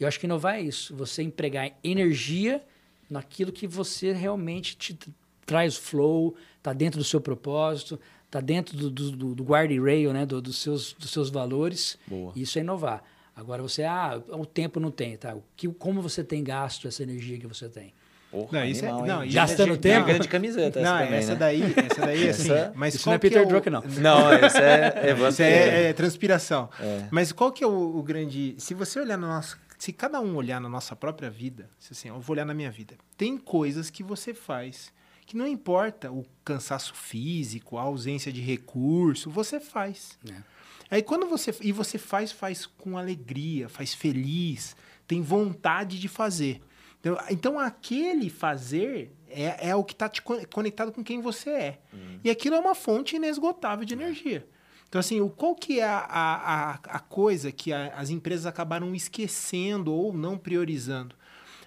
Eu 0.00 0.08
acho 0.08 0.18
que 0.18 0.26
inovar 0.26 0.56
é 0.56 0.62
isso. 0.62 0.94
Você 0.96 1.22
empregar 1.22 1.72
energia 1.82 2.62
naquilo 3.08 3.52
que 3.52 3.66
você 3.66 4.12
realmente 4.12 4.76
te 4.76 4.98
traz 5.46 5.76
flow, 5.76 6.34
está 6.58 6.72
dentro 6.72 6.98
do 6.98 7.04
seu 7.04 7.20
propósito, 7.20 7.98
está 8.26 8.40
dentro 8.40 8.76
do, 8.76 8.90
do, 8.90 9.10
do, 9.12 9.34
do 9.34 9.44
guardrail, 9.44 10.12
né? 10.12 10.24
Do, 10.26 10.40
dos, 10.42 10.58
seus, 10.58 10.92
dos 10.94 11.10
seus 11.10 11.30
valores. 11.30 11.98
Boa. 12.06 12.32
Isso 12.36 12.58
é 12.58 12.62
inovar. 12.62 13.02
Agora 13.36 13.62
você, 13.62 13.82
ah, 13.82 14.20
o 14.28 14.46
tempo 14.46 14.78
não 14.78 14.90
tem, 14.90 15.16
tá? 15.16 15.34
O 15.34 15.42
que, 15.56 15.66
como 15.68 16.00
você 16.00 16.22
tem 16.22 16.42
gasto 16.44 16.86
essa 16.86 17.02
energia 17.02 17.36
que 17.38 17.46
você 17.48 17.68
tem? 17.68 17.92
Porra, 18.30 18.48
Não, 18.60 18.64
isso 18.64 18.84
é- 18.84 18.88
animal, 18.88 19.06
não, 19.06 19.22
hein? 19.22 19.28
isso 19.28 19.34
Gastando 19.36 19.76
Dica 19.76 20.04
tempo? 20.04 20.18
de 20.22 20.28
camiseta 20.28 20.80
Não, 20.80 20.96
essa 20.96 21.04
também, 21.04 21.18
essa 21.18 21.32
né? 21.32 21.38
daí, 21.38 21.62
essa 21.62 22.00
daí, 22.00 22.28
assim. 22.28 22.50
Essa- 22.52 22.72
Mas 22.74 22.94
Isso 22.94 23.08
não 23.08 23.14
é 23.14 23.18
que 23.18 23.28
Peter 23.28 23.42
o- 23.44 23.48
Drucker, 23.48 23.72
não. 23.72 23.80
Não, 23.82 24.34
isso 24.34 24.58
é 24.58 25.14
Isso 25.28 25.42
é, 25.42 25.50
Pereira. 25.50 25.76
é 25.88 25.92
transpiração. 25.92 26.68
É. 26.80 27.06
Mas 27.12 27.30
qual 27.32 27.52
que 27.52 27.62
é 27.62 27.66
o, 27.66 27.96
o 27.96 28.02
grande. 28.02 28.54
Se 28.58 28.74
você 28.74 28.98
olhar 29.00 29.16
no 29.16 29.26
nosso. 29.28 29.56
Se 29.78 29.92
cada 29.92 30.20
um 30.20 30.34
olhar 30.36 30.60
na 30.60 30.68
nossa 30.68 30.96
própria 30.96 31.28
vida, 31.30 31.68
se 31.78 31.92
assim, 31.92 32.08
eu 32.08 32.18
vou 32.20 32.34
olhar 32.34 32.44
na 32.44 32.54
minha 32.54 32.70
vida, 32.70 32.94
tem 33.18 33.36
coisas 33.36 33.90
que 33.90 34.02
você 34.02 34.32
faz 34.32 34.92
que 35.26 35.36
não 35.36 35.46
importa 35.46 36.10
o 36.12 36.24
cansaço 36.44 36.94
físico, 36.94 37.78
a 37.78 37.82
ausência 37.82 38.32
de 38.32 38.40
recurso, 38.40 39.30
você 39.30 39.58
faz. 39.60 40.18
né? 40.22 40.44
Aí 40.90 41.02
quando 41.02 41.26
você. 41.26 41.54
E 41.62 41.72
você 41.72 41.98
faz, 41.98 42.30
faz 42.30 42.66
com 42.66 42.96
alegria, 42.98 43.68
faz 43.68 43.94
feliz, 43.94 44.76
tem 45.06 45.22
vontade 45.22 45.98
de 45.98 46.08
fazer. 46.08 46.62
Então, 47.00 47.18
então 47.30 47.58
aquele 47.58 48.30
fazer 48.30 49.12
é, 49.28 49.70
é 49.70 49.76
o 49.76 49.82
que 49.84 49.92
está 49.92 50.08
te 50.08 50.22
con- 50.22 50.42
conectado 50.52 50.92
com 50.92 51.02
quem 51.02 51.20
você 51.20 51.50
é. 51.50 51.78
E 52.22 52.30
aquilo 52.30 52.54
é 52.56 52.58
uma 52.60 52.74
fonte 52.74 53.16
inesgotável 53.16 53.84
de 53.84 53.94
energia. 53.94 54.46
Então, 54.88 54.98
assim, 55.00 55.20
o, 55.20 55.28
qual 55.28 55.54
que 55.56 55.80
é 55.80 55.84
a, 55.84 55.98
a, 56.08 56.70
a 56.74 56.98
coisa 57.00 57.50
que 57.50 57.72
a, 57.72 57.88
as 57.96 58.10
empresas 58.10 58.46
acabaram 58.46 58.94
esquecendo 58.94 59.92
ou 59.92 60.12
não 60.12 60.38
priorizando? 60.38 61.16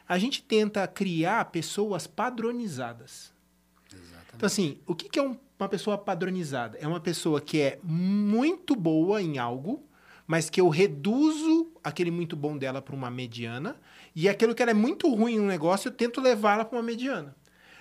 A 0.07 0.17
gente 0.17 0.41
tenta 0.41 0.87
criar 0.87 1.45
pessoas 1.45 2.07
padronizadas. 2.07 3.33
Então, 4.37 4.45
assim, 4.45 4.77
o 4.85 4.93
que, 4.93 5.17
é 5.17 5.21
um, 5.21 5.35
uma 5.59 5.67
pessoa 5.67 5.97
padronizada? 5.97 6.77
É 6.77 6.87
uma 6.87 6.99
pessoa 6.99 7.41
que 7.41 7.59
é 7.59 7.79
muito 7.81 8.75
boa 8.75 9.19
em 9.19 9.39
algo, 9.39 9.83
mas 10.27 10.47
que 10.47 10.61
eu 10.61 10.69
reduzo 10.69 11.71
aquele 11.83 12.11
muito 12.11 12.35
bom 12.35 12.55
dela 12.55 12.79
para 12.79 12.95
uma 12.95 13.09
mediana, 13.09 13.75
e 14.15 14.29
aquilo 14.29 14.53
que 14.53 14.61
ela 14.61 14.69
é 14.69 14.75
muito 14.75 15.11
ruim 15.11 15.39
no 15.39 15.47
negócio, 15.47 15.87
eu 15.87 15.91
tento 15.91 16.21
levá-la 16.21 16.63
para 16.63 16.77
uma 16.77 16.83
mediana. 16.83 17.35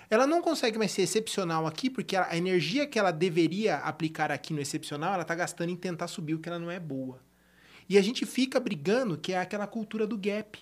Ela 0.09 0.25
não 0.25 0.41
consegue 0.41 0.79
mais 0.79 0.91
ser 0.91 1.03
excepcional 1.03 1.67
aqui, 1.67 1.91
porque 1.91 2.15
a 2.15 2.35
energia 2.35 2.87
que 2.87 2.97
ela 2.97 3.11
deveria 3.11 3.77
aplicar 3.77 4.31
aqui 4.31 4.51
no 4.51 4.59
excepcional, 4.59 5.13
ela 5.13 5.21
está 5.21 5.35
gastando 5.35 5.69
em 5.69 5.75
tentar 5.75 6.07
subir 6.07 6.33
o 6.33 6.39
que 6.39 6.49
ela 6.49 6.57
não 6.57 6.71
é 6.71 6.79
boa. 6.79 7.19
E 7.87 7.99
a 7.99 8.01
gente 8.01 8.25
fica 8.25 8.59
brigando, 8.59 9.15
que 9.15 9.31
é 9.31 9.37
aquela 9.37 9.67
cultura 9.67 10.07
do 10.07 10.17
gap. 10.17 10.57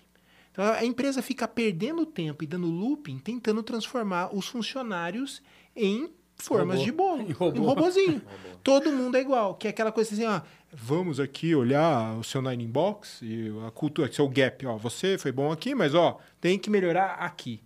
Então 0.55 0.63
a 0.63 0.85
empresa 0.85 1.21
fica 1.21 1.47
perdendo 1.49 2.05
tempo 2.05 2.41
e 2.41 2.47
dando 2.47 2.67
looping, 2.67 3.19
tentando 3.19 3.61
transformar 3.61 4.33
os 4.33 4.47
funcionários 4.47 5.41
em 5.75 6.09
formas 6.37 6.75
Robô. 6.79 6.85
de 6.85 6.91
bolo, 6.91 7.21
Em 7.21 7.31
robô. 7.31 7.61
robozinho. 7.63 8.21
Todo 8.63 8.91
mundo 8.91 9.15
é 9.15 9.21
igual, 9.21 9.55
que 9.55 9.67
é 9.67 9.69
aquela 9.69 9.91
coisa 9.91 10.13
assim, 10.13 10.25
ó, 10.25 10.41
vamos 10.73 11.19
aqui 11.19 11.53
olhar 11.53 12.17
o 12.17 12.23
seu 12.23 12.41
Nine 12.41 12.63
Inbox 12.63 13.19
e 13.21 13.51
a 13.67 13.71
cultura, 13.71 14.11
seu 14.11 14.27
gap, 14.27 14.65
ó, 14.65 14.75
você 14.77 15.17
foi 15.17 15.31
bom 15.31 15.51
aqui, 15.51 15.75
mas 15.75 15.93
ó, 15.93 16.17
tem 16.41 16.57
que 16.57 16.69
melhorar 16.69 17.13
aqui. 17.13 17.61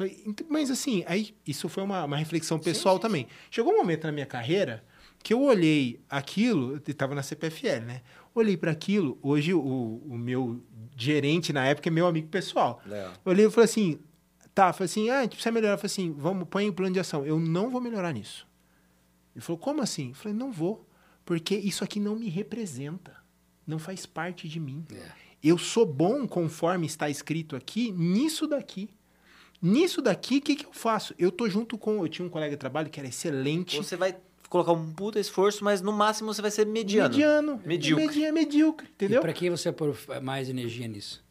Ent- 0.00 0.42
mas 0.48 0.70
assim, 0.70 1.02
aí 1.08 1.34
isso 1.46 1.68
foi 1.68 1.82
uma, 1.82 2.04
uma 2.04 2.16
reflexão 2.16 2.58
pessoal 2.58 2.98
também. 2.98 3.26
Chegou 3.50 3.72
um 3.72 3.78
momento 3.78 4.04
na 4.04 4.12
minha 4.12 4.26
carreira 4.26 4.84
que 5.22 5.34
eu 5.34 5.42
olhei 5.42 5.98
aquilo, 6.08 6.72
eu 6.74 6.82
estava 6.86 7.14
na 7.14 7.22
CPFL, 7.22 7.84
né? 7.84 8.02
Olhei 8.34 8.56
para 8.56 8.70
aquilo, 8.70 9.18
hoje 9.20 9.52
o, 9.52 9.60
o 9.60 10.16
meu 10.16 10.62
gerente 10.96 11.52
na 11.52 11.66
época 11.66 11.88
é 11.88 11.90
meu 11.90 12.06
amigo 12.06 12.28
pessoal. 12.28 12.80
Legal. 12.86 13.12
Eu 13.24 13.32
olhei 13.32 13.46
e 13.46 13.50
falei 13.50 13.64
assim, 13.64 13.98
tá, 14.58 14.72
falei 14.72 14.86
assim, 14.86 15.08
ah, 15.08 15.18
a 15.18 15.22
gente 15.22 15.32
precisa 15.36 15.52
melhorar. 15.52 15.74
Eu 15.74 15.78
falei 15.78 15.92
assim, 15.92 16.12
vamos, 16.12 16.48
põe 16.48 16.64
em 16.66 16.72
plano 16.72 16.92
de 16.92 16.98
ação. 16.98 17.24
Eu 17.24 17.38
não 17.38 17.70
vou 17.70 17.80
melhorar 17.80 18.12
nisso. 18.12 18.44
Ele 19.34 19.40
falou, 19.40 19.56
como 19.58 19.80
assim? 19.80 20.08
Eu 20.08 20.14
falei, 20.14 20.36
não 20.36 20.50
vou, 20.50 20.84
porque 21.24 21.54
isso 21.54 21.84
aqui 21.84 22.00
não 22.00 22.16
me 22.16 22.28
representa, 22.28 23.16
não 23.64 23.78
faz 23.78 24.04
parte 24.04 24.48
de 24.48 24.58
mim. 24.58 24.84
É. 24.92 25.12
Eu 25.44 25.56
sou 25.58 25.86
bom, 25.86 26.26
conforme 26.26 26.86
está 26.86 27.08
escrito 27.08 27.54
aqui, 27.54 27.92
nisso 27.92 28.48
daqui. 28.48 28.90
Nisso 29.62 30.02
daqui, 30.02 30.38
o 30.38 30.40
que, 30.42 30.56
que 30.56 30.66
eu 30.66 30.72
faço? 30.72 31.14
Eu 31.16 31.30
tô 31.30 31.48
junto 31.48 31.78
com. 31.78 32.02
Eu 32.04 32.08
tinha 32.08 32.26
um 32.26 32.28
colega 32.30 32.56
de 32.56 32.58
trabalho 32.58 32.90
que 32.90 32.98
era 32.98 33.08
excelente. 33.08 33.76
Você 33.76 33.96
vai 33.96 34.16
colocar 34.48 34.72
um 34.72 34.92
puta 34.92 35.20
esforço, 35.20 35.62
mas 35.62 35.80
no 35.80 35.92
máximo 35.92 36.32
você 36.34 36.42
vai 36.42 36.50
ser 36.50 36.66
mediano. 36.66 37.10
Mediano. 37.10 37.62
Medíocre. 37.64 38.06
Medi- 38.06 38.32
medíocre, 38.32 38.88
entendeu? 38.88 39.18
E 39.18 39.22
para 39.22 39.32
que 39.32 39.48
você 39.50 39.70
pôr 39.70 39.96
mais 40.22 40.48
energia 40.48 40.88
nisso? 40.88 41.22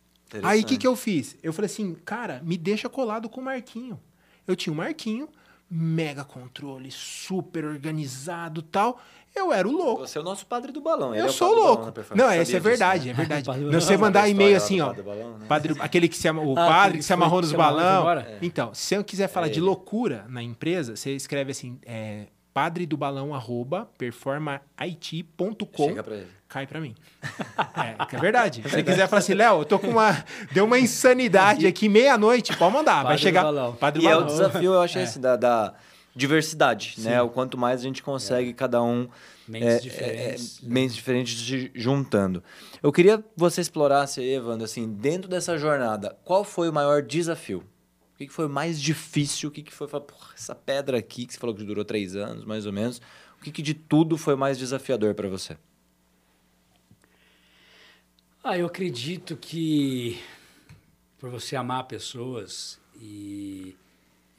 Aí 0.43 0.61
o 0.61 0.65
que, 0.65 0.77
que 0.77 0.87
eu 0.87 0.95
fiz? 0.95 1.37
Eu 1.41 1.53
falei 1.53 1.67
assim, 1.67 1.95
cara, 2.05 2.41
me 2.43 2.57
deixa 2.57 2.89
colado 2.89 3.29
com 3.29 3.41
o 3.41 3.43
Marquinho. 3.43 3.99
Eu 4.47 4.55
tinha 4.55 4.71
um 4.73 4.77
Marquinho, 4.77 5.29
mega 5.69 6.23
controle, 6.23 6.89
super 6.91 7.65
organizado 7.65 8.61
tal. 8.61 8.99
Eu 9.35 9.53
era 9.53 9.67
o 9.67 9.71
louco. 9.71 10.01
Você 10.07 10.17
é 10.17 10.21
o 10.21 10.23
nosso 10.23 10.45
padre 10.47 10.71
do 10.71 10.81
balão. 10.81 11.13
ele 11.13 11.19
é 11.21 11.25
eu 11.25 11.27
o 11.27 11.31
sou 11.31 11.49
padre 11.49 11.59
do 11.61 11.65
balão 11.67 11.77
louco. 11.83 11.91
performance. 11.93 12.27
Não, 12.27 12.31
essa 12.33 12.51
é 12.51 12.55
disso, 12.55 12.59
verdade, 12.63 13.05
né? 13.07 13.11
é 13.11 13.13
verdade. 13.13 13.49
Não, 13.61 13.79
você 13.81 13.95
mandar 13.97 14.27
e-mail 14.27 14.57
assim, 14.57 14.81
ó. 14.81 14.93
balão, 14.93 15.37
né? 15.37 15.45
Padre, 15.47 15.75
aquele 15.79 16.07
que 16.07 16.17
se 16.17 16.27
ama, 16.27 16.41
o 16.41 16.53
Ah, 16.57 16.67
padre 16.67 16.97
que 16.97 17.03
se 17.03 17.13
amarrou 17.13 17.41
nos 17.41 17.51
balão. 17.51 17.99
embora? 18.01 18.39
Então, 18.41 18.73
se 18.73 18.95
eu 18.95 19.03
quiser 19.03 19.27
falar 19.27 19.47
É 19.47 19.51
de 19.51 19.61
loucura 19.61 20.25
na 20.29 20.41
empresa, 20.41 20.95
você 20.95 21.15
escreve 21.15 21.51
assim, 21.51 21.77
é, 21.85 22.27
padre 22.53 22.85
do 22.87 22.97
balão 22.97 23.35
arroba 23.35 23.87
performait.com 23.97 25.87
Chega 25.87 26.03
pra 26.03 26.15
ele. 26.15 26.27
Cai 26.47 26.65
pra 26.67 26.79
mim. 26.79 26.95
É, 27.77 28.05
que 28.05 28.15
é 28.15 28.19
verdade. 28.19 28.61
Se 28.63 28.69
você 28.69 28.83
quiser 28.83 29.07
falar 29.07 29.19
assim, 29.19 29.35
Léo, 29.35 29.59
eu 29.59 29.65
tô 29.65 29.77
com 29.77 29.87
uma. 29.87 30.23
Deu 30.51 30.65
uma 30.65 30.79
insanidade 30.79 31.67
aqui 31.67 31.87
meia-noite, 31.87 32.55
pode 32.57 32.73
mandar. 32.73 33.03
vai 33.03 33.03
Padre 33.03 33.17
do 33.17 33.21
chegar. 33.21 33.43
balão. 33.43 33.75
Padre 33.75 34.03
E 34.03 34.07
é 34.07 34.17
o 34.17 34.23
desafio, 34.23 34.73
eu 34.73 34.81
acho, 34.81 34.97
esse, 34.97 35.19
da, 35.19 35.35
da 35.35 35.75
diversidade, 36.15 36.95
né? 36.97 37.21
O 37.21 37.29
quanto 37.29 37.55
mais 37.57 37.81
a 37.81 37.83
gente 37.83 38.01
consegue, 38.01 38.53
cada 38.53 38.81
um... 38.81 39.07
Mentes 39.47 39.75
é, 39.75 39.79
diferentes. 39.79 40.61
né? 40.61 40.67
é, 40.67 40.71
é, 40.71 40.73
mentes 40.73 40.95
diferentes 40.95 41.39
se 41.39 41.71
juntando. 41.75 42.43
Eu 42.81 42.91
queria 42.91 43.19
que 43.19 43.23
você 43.35 43.61
explorasse 43.61 44.19
aí, 44.19 44.33
Evandro, 44.33 44.65
assim, 44.65 44.91
dentro 44.91 45.29
dessa 45.29 45.57
jornada, 45.57 46.17
qual 46.25 46.43
foi 46.43 46.69
o 46.69 46.73
maior 46.73 47.01
desafio? 47.01 47.63
O 48.15 48.17
que 48.17 48.29
foi 48.29 48.47
o 48.47 48.49
mais 48.49 48.81
difícil? 48.81 49.49
O 49.49 49.51
que 49.51 49.61
que 49.61 49.73
foi, 49.73 49.87
essa 50.35 50.55
pedra 50.55 50.97
aqui, 50.97 51.25
que 51.25 51.33
você 51.33 51.39
falou 51.39 51.55
que 51.55 51.63
durou 51.63 51.85
três 51.85 52.15
anos, 52.15 52.43
mais 52.43 52.65
ou 52.65 52.73
menos, 52.73 52.99
o 53.39 53.43
que 53.43 53.51
que 53.51 53.61
de 53.61 53.75
tudo 53.75 54.17
foi 54.17 54.35
mais 54.35 54.57
desafiador 54.57 55.13
para 55.13 55.29
você? 55.29 55.55
Ah, 58.49 58.57
eu 58.57 58.65
acredito 58.65 59.35
que 59.35 60.23
por 61.19 61.29
você 61.29 61.53
amar 61.57 61.83
pessoas 61.83 62.79
e, 62.95 63.75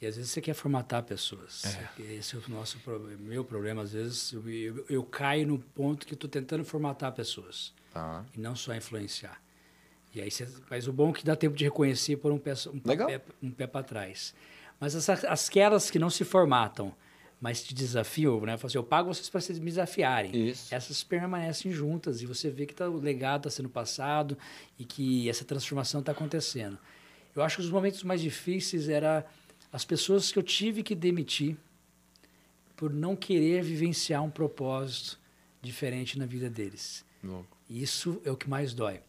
e 0.01 0.07
às 0.07 0.15
vezes 0.15 0.31
você 0.31 0.41
quer 0.41 0.55
formatar 0.55 1.03
pessoas. 1.03 1.61
Esse 1.99 2.35
é 2.35 2.39
o 2.39 2.49
nosso 2.49 2.79
meu 3.19 3.45
problema. 3.45 3.83
Às 3.83 3.91
vezes 3.93 4.33
eu, 4.33 4.49
eu, 4.49 4.85
eu 4.89 5.03
caio 5.03 5.45
no 5.45 5.59
ponto 5.59 6.07
que 6.07 6.15
estou 6.15 6.27
tentando 6.27 6.65
formatar 6.65 7.11
pessoas 7.11 7.71
Tá. 7.93 8.25
e 8.35 8.39
não 8.39 8.55
só 8.55 8.73
influenciar. 8.73 9.39
E 10.15 10.19
aí 10.21 10.31
você, 10.31 10.47
mas 10.71 10.87
o 10.87 10.91
bom 10.91 11.11
é 11.11 11.13
que 11.13 11.23
dá 11.23 11.35
tempo 11.35 11.55
de 11.55 11.63
reconhecer 11.65 12.17
por 12.17 12.31
um 12.31 12.39
pé, 12.39 12.53
um 12.73 12.81
Legal. 12.83 13.07
pé, 13.07 13.21
um 13.43 13.51
pé 13.51 13.67
para 13.67 13.83
trás. 13.83 14.33
Mas 14.79 14.95
as, 14.95 15.07
aquelas 15.23 15.91
que 15.91 15.99
não 15.99 16.09
se 16.09 16.23
formatam, 16.23 16.95
mas 17.41 17.63
te 17.63 17.73
desafiam, 17.73 18.41
né? 18.41 18.57
Fala 18.57 18.67
assim, 18.67 18.77
eu 18.77 18.83
pago 18.83 19.13
vocês 19.13 19.29
para 19.29 19.39
vocês 19.39 19.59
me 19.59 19.65
desafiarem. 19.65 20.49
Isso. 20.49 20.73
Essas 20.73 21.03
permanecem 21.03 21.71
juntas 21.71 22.21
e 22.21 22.25
você 22.25 22.49
vê 22.49 22.65
que 22.65 22.73
tá, 22.73 22.89
o 22.89 22.99
legado 22.99 23.47
está 23.47 23.49
sendo 23.49 23.69
passado 23.69 24.37
e 24.77 24.83
que 24.83 25.29
essa 25.29 25.45
transformação 25.45 26.01
está 26.01 26.11
acontecendo. 26.11 26.77
Eu 27.35 27.41
acho 27.41 27.57
que 27.57 27.61
os 27.61 27.69
momentos 27.69 28.03
mais 28.03 28.21
difíceis 28.21 28.89
era 28.89 29.25
as 29.71 29.85
pessoas 29.85 30.31
que 30.31 30.39
eu 30.39 30.43
tive 30.43 30.83
que 30.83 30.93
demitir 30.95 31.55
por 32.75 32.91
não 32.91 33.15
querer 33.15 33.63
vivenciar 33.63 34.23
um 34.23 34.29
propósito 34.29 35.17
diferente 35.61 36.17
na 36.17 36.25
vida 36.25 36.49
deles. 36.49 37.05
Isso 37.69 38.21
é 38.25 38.31
o 38.31 38.37
que 38.37 38.49
mais 38.49 38.73
dói. 38.73 39.01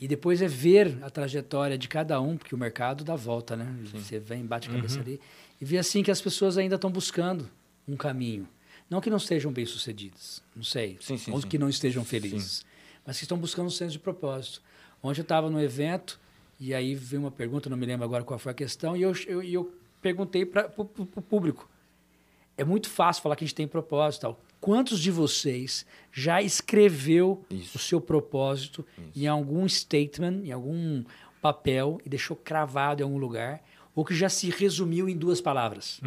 E 0.00 0.08
depois 0.08 0.40
é 0.40 0.48
ver 0.48 0.98
a 1.02 1.10
trajetória 1.10 1.76
de 1.76 1.86
cada 1.86 2.20
um, 2.20 2.36
porque 2.36 2.54
o 2.54 2.58
mercado 2.58 3.04
dá 3.04 3.14
volta, 3.14 3.54
né? 3.54 3.66
Você 3.92 4.18
vem, 4.18 4.46
bate 4.46 4.68
a 4.68 4.72
cabeça 4.72 5.00
ali, 5.00 5.20
e 5.60 5.64
vê 5.64 5.76
assim 5.76 6.02
que 6.02 6.10
as 6.10 6.20
pessoas 6.20 6.56
ainda 6.56 6.76
estão 6.76 6.90
buscando 6.90 7.50
um 7.86 7.96
caminho. 7.96 8.48
Não 8.88 9.00
que 9.00 9.08
não 9.08 9.18
estejam 9.18 9.52
bem-sucedidas, 9.52 10.42
não 10.54 10.64
sei. 10.64 10.98
Sim, 11.00 11.16
sim, 11.16 11.30
ou 11.30 11.40
sim. 11.40 11.48
que 11.48 11.58
não 11.58 11.68
estejam 11.68 12.04
felizes, 12.04 12.64
mas 13.06 13.18
que 13.18 13.24
estão 13.24 13.38
buscando 13.38 13.66
um 13.66 13.70
senso 13.70 13.92
de 13.92 13.98
propósito. 13.98 14.60
Ontem 15.02 15.20
eu 15.20 15.22
estava 15.22 15.48
no 15.48 15.60
evento, 15.60 16.20
e 16.58 16.74
aí 16.74 16.94
veio 16.94 17.22
uma 17.22 17.30
pergunta, 17.30 17.70
não 17.70 17.76
me 17.76 17.86
lembro 17.86 18.04
agora 18.04 18.24
qual 18.24 18.38
foi 18.38 18.52
a 18.52 18.54
questão, 18.54 18.96
e 18.96 19.02
eu, 19.02 19.12
eu, 19.26 19.42
eu 19.42 19.74
perguntei 20.02 20.44
para 20.44 20.72
o 20.76 21.22
público. 21.22 21.68
É 22.56 22.64
muito 22.64 22.90
fácil 22.90 23.22
falar 23.22 23.36
que 23.36 23.44
a 23.44 23.46
gente 23.46 23.54
tem 23.54 23.66
propósito 23.66 24.22
tal. 24.22 24.40
Quantos 24.60 25.00
de 25.00 25.10
vocês 25.10 25.86
já 26.12 26.42
escreveu 26.42 27.42
Isso. 27.48 27.78
o 27.78 27.80
seu 27.80 28.00
propósito 28.00 28.84
em 29.16 29.26
algum 29.26 29.66
statement, 29.66 30.42
em 30.44 30.52
algum 30.52 31.02
papel 31.40 31.98
e 32.04 32.08
deixou 32.10 32.36
cravado 32.36 33.00
em 33.00 33.04
algum 33.04 33.16
lugar? 33.16 33.62
Ou 34.00 34.04
que 34.04 34.14
já 34.14 34.30
se 34.30 34.48
resumiu 34.48 35.10
em 35.10 35.14
duas 35.14 35.42
palavras? 35.42 36.00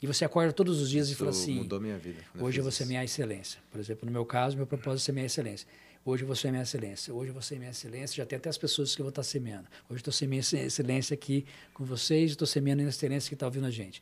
E 0.00 0.06
você 0.06 0.24
acorda 0.24 0.52
todos 0.52 0.80
os 0.80 0.88
dias 0.88 1.10
e 1.10 1.16
fala 1.16 1.32
Isso 1.32 1.42
assim: 1.42 1.54
mudou 1.56 1.80
minha 1.80 1.98
vida. 1.98 2.20
Hoje 2.38 2.60
eu 2.60 2.62
vou 2.62 2.70
ser 2.70 2.84
isso. 2.84 2.88
minha 2.92 3.02
excelência. 3.02 3.58
Por 3.68 3.80
exemplo, 3.80 4.06
no 4.06 4.12
meu 4.12 4.24
caso, 4.24 4.56
meu 4.56 4.64
propósito 4.64 5.02
é 5.02 5.06
ser 5.06 5.12
minha 5.12 5.26
excelência. 5.26 5.66
Hoje 6.04 6.22
eu 6.22 6.26
vou 6.28 6.36
ser 6.36 6.52
minha 6.52 6.62
excelência. 6.62 7.12
Hoje 7.12 7.30
eu 7.30 7.32
vou 7.32 7.42
ser 7.42 7.58
minha 7.58 7.72
excelência. 7.72 8.14
Já 8.14 8.24
tem 8.24 8.36
até 8.36 8.48
as 8.48 8.56
pessoas 8.56 8.94
que 8.94 9.02
eu 9.02 9.06
vou 9.06 9.08
estar 9.08 9.24
semeando. 9.24 9.64
Hoje 9.90 9.94
eu 9.94 9.96
estou 9.96 10.12
sendo 10.12 10.28
minha 10.28 10.40
excelência 10.40 11.14
aqui 11.14 11.44
com 11.74 11.84
vocês, 11.84 12.30
estou 12.30 12.46
semeando 12.46 12.80
a 12.82 12.86
excelência 12.86 13.28
que 13.28 13.34
está 13.34 13.46
ouvindo 13.46 13.66
a 13.66 13.72
gente. 13.72 14.00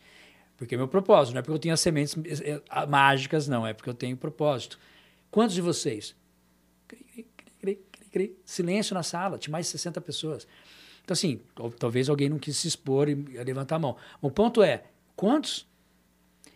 Porque 0.58 0.74
é 0.74 0.76
meu 0.76 0.88
propósito, 0.88 1.32
não 1.32 1.38
é 1.38 1.42
porque 1.42 1.54
eu 1.54 1.58
tenho 1.58 1.72
as 1.72 1.80
sementes 1.80 2.14
eh, 2.22 2.60
eh, 2.70 2.86
mágicas, 2.86 3.48
não, 3.48 3.66
é 3.66 3.72
porque 3.72 3.88
eu 3.88 3.94
tenho 3.94 4.18
propósito. 4.18 4.78
Quantos 5.30 5.54
de 5.54 5.62
vocês? 5.62 6.14
Silêncio 8.44 8.92
na 8.92 9.02
sala, 9.02 9.38
tinha 9.38 9.50
mais 9.50 9.64
de 9.64 9.72
60 9.72 9.98
pessoas. 10.02 10.46
Então, 11.10 11.14
assim, 11.14 11.40
tal- 11.56 11.72
talvez 11.72 12.08
alguém 12.08 12.28
não 12.28 12.38
quis 12.38 12.56
se 12.56 12.68
expor 12.68 13.08
e 13.08 13.14
levantar 13.14 13.76
a 13.76 13.78
mão. 13.80 13.96
O 14.22 14.30
ponto 14.30 14.62
é, 14.62 14.84
quantos? 15.16 15.66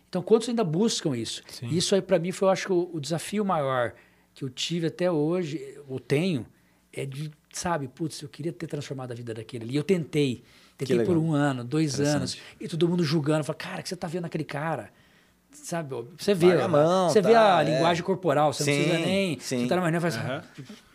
Então, 0.07 0.21
quantos 0.21 0.47
ainda 0.47 0.63
buscam 0.63 1.13
isso? 1.13 1.43
Sim. 1.49 1.67
Isso 1.67 1.93
aí, 1.93 2.01
para 2.01 2.17
mim, 2.17 2.31
foi, 2.31 2.47
eu 2.47 2.51
acho, 2.51 2.67
que 2.67 2.71
o, 2.71 2.89
o 2.93 3.01
desafio 3.01 3.43
maior 3.43 3.93
que 4.33 4.45
eu 4.45 4.49
tive 4.49 4.87
até 4.87 5.11
hoje, 5.11 5.77
ou 5.89 5.99
tenho, 5.99 6.45
é 6.93 7.05
de, 7.05 7.29
sabe, 7.51 7.89
putz, 7.89 8.21
eu 8.21 8.29
queria 8.29 8.53
ter 8.53 8.67
transformado 8.67 9.11
a 9.11 9.15
vida 9.15 9.33
daquele 9.33 9.65
ali. 9.65 9.75
Eu 9.75 9.83
tentei. 9.83 10.41
Tentei 10.77 11.03
por 11.03 11.17
um 11.17 11.33
ano, 11.33 11.61
dois 11.65 11.99
anos. 11.99 12.37
E 12.57 12.65
todo 12.69 12.87
mundo 12.87 13.03
julgando. 13.03 13.43
Falei, 13.43 13.59
cara, 13.59 13.79
o 13.81 13.83
que 13.83 13.89
você 13.89 13.95
tá 13.97 14.07
vendo 14.07 14.21
naquele 14.23 14.45
cara? 14.45 14.89
Sabe, 15.63 15.95
você 16.17 16.33
vê, 16.33 16.53
a 16.61 16.67
mão, 16.67 17.09
você 17.09 17.21
vê 17.21 17.33
tá, 17.33 17.57
a 17.57 17.61
é. 17.61 17.65
linguagem 17.65 18.03
corporal, 18.03 18.53
você 18.53 18.63
Sim, 18.63 18.71
não 18.71 18.83
precisa 18.87 19.05
nem, 19.05 19.39
sim. 19.39 19.59
você 19.61 19.67
tá 19.67 19.75
na 19.75 19.81
reunião 19.81 19.97
e 19.99 20.01
faz 20.01 20.15
assim, 20.17 20.41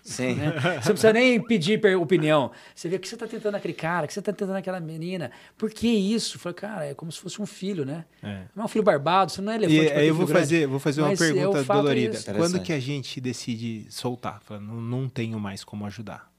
Sim. 0.02 0.34
né? 0.34 0.52
Você 0.52 0.70
não 0.70 0.80
precisa 0.80 1.12
nem 1.12 1.40
pedir 1.40 1.80
opinião. 1.96 2.50
Você 2.74 2.88
vê 2.88 2.96
o 2.96 3.00
que 3.00 3.06
você 3.06 3.14
está 3.14 3.26
tentando 3.26 3.54
aquele 3.54 3.74
cara, 3.74 4.04
o 4.04 4.08
que 4.08 4.14
você 4.14 4.18
está 4.20 4.32
tentando 4.32 4.56
aquela 4.56 4.80
menina. 4.80 5.30
Por 5.56 5.70
que 5.70 5.86
isso? 5.88 6.38
Falei, 6.38 6.54
cara, 6.54 6.86
é 6.86 6.94
como 6.94 7.12
se 7.12 7.20
fosse 7.20 7.40
um 7.40 7.46
filho, 7.46 7.84
né? 7.84 8.04
É. 8.22 8.42
Não 8.56 8.62
é 8.62 8.64
um 8.64 8.68
filho 8.68 8.82
barbado, 8.82 9.30
você 9.30 9.40
não 9.40 9.52
é 9.52 9.56
elefante. 9.56 9.82
E 9.84 9.92
aí 9.92 10.08
eu 10.08 10.14
vou 10.14 10.26
grande. 10.26 10.40
fazer, 10.40 10.66
vou 10.66 10.80
fazer 10.80 11.02
uma 11.02 11.08
Mas 11.10 11.20
é, 11.20 11.32
pergunta 11.32 11.58
é 11.58 11.62
dolorida. 11.64 12.14
esse. 12.16 12.32
Quando 12.32 12.60
que 12.60 12.72
a 12.72 12.80
gente 12.80 13.20
decide 13.20 13.86
soltar? 13.90 14.40
Fala, 14.42 14.60
não, 14.60 14.80
não 14.80 15.08
tenho 15.08 15.38
mais 15.38 15.62
como 15.62 15.84
ajudar. 15.86 16.30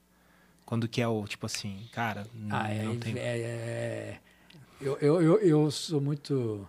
Quando 0.66 0.88
que 0.88 1.00
é 1.00 1.08
o 1.08 1.24
tipo 1.26 1.46
assim, 1.46 1.86
cara, 1.92 2.26
não, 2.34 2.56
Ah, 2.56 2.68
é, 2.70 2.82
não 2.82 2.96
tem. 2.96 3.14
é- 3.16 3.20
é- 3.20 4.18
eu, 4.80 4.98
eu, 5.00 5.22
eu, 5.22 5.38
eu 5.38 5.70
sou 5.70 6.00
muito. 6.00 6.68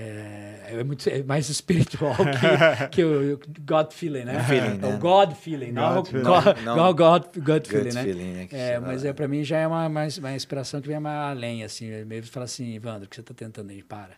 É, 0.00 0.74
é 0.80 0.84
muito 0.84 1.08
é 1.08 1.22
mais 1.24 1.48
espiritual 1.50 2.14
que, 2.14 2.86
que 3.02 3.04
o 3.04 3.34
o 3.34 3.40
God 3.66 3.90
feeling, 3.92 4.24
né? 4.24 4.42
Feeling, 4.44 4.78
É 4.80 4.86
o 4.86 4.92
né? 4.92 4.98
God 4.98 5.32
feeling, 5.32 5.72
não 5.72 5.94
God 5.94 6.06
o 6.06 6.10
feeling. 6.10 6.24
God, 6.24 6.58
Não. 6.64 6.94
God, 6.94 7.24
God 7.36 7.66
feeling, 7.66 7.92
né? 7.92 8.02
feeling, 8.04 8.32
né, 8.34 8.48
É, 8.52 8.78
mas 8.78 9.02
né? 9.02 9.10
é, 9.10 9.12
pra 9.12 9.26
mim 9.26 9.42
já 9.42 9.58
é 9.58 9.66
uma, 9.66 9.88
mais, 9.88 10.16
uma 10.18 10.32
inspiração 10.34 10.80
que 10.80 10.86
vem 10.88 11.00
mais 11.00 11.30
além, 11.36 11.64
assim. 11.64 11.90
Mesmo 12.04 12.30
fala 12.30 12.44
assim, 12.44 12.74
Evandro, 12.76 13.06
o 13.06 13.08
que 13.08 13.16
você 13.16 13.22
tá 13.22 13.34
tentando 13.34 13.70
aí? 13.70 13.82
Para. 13.82 14.10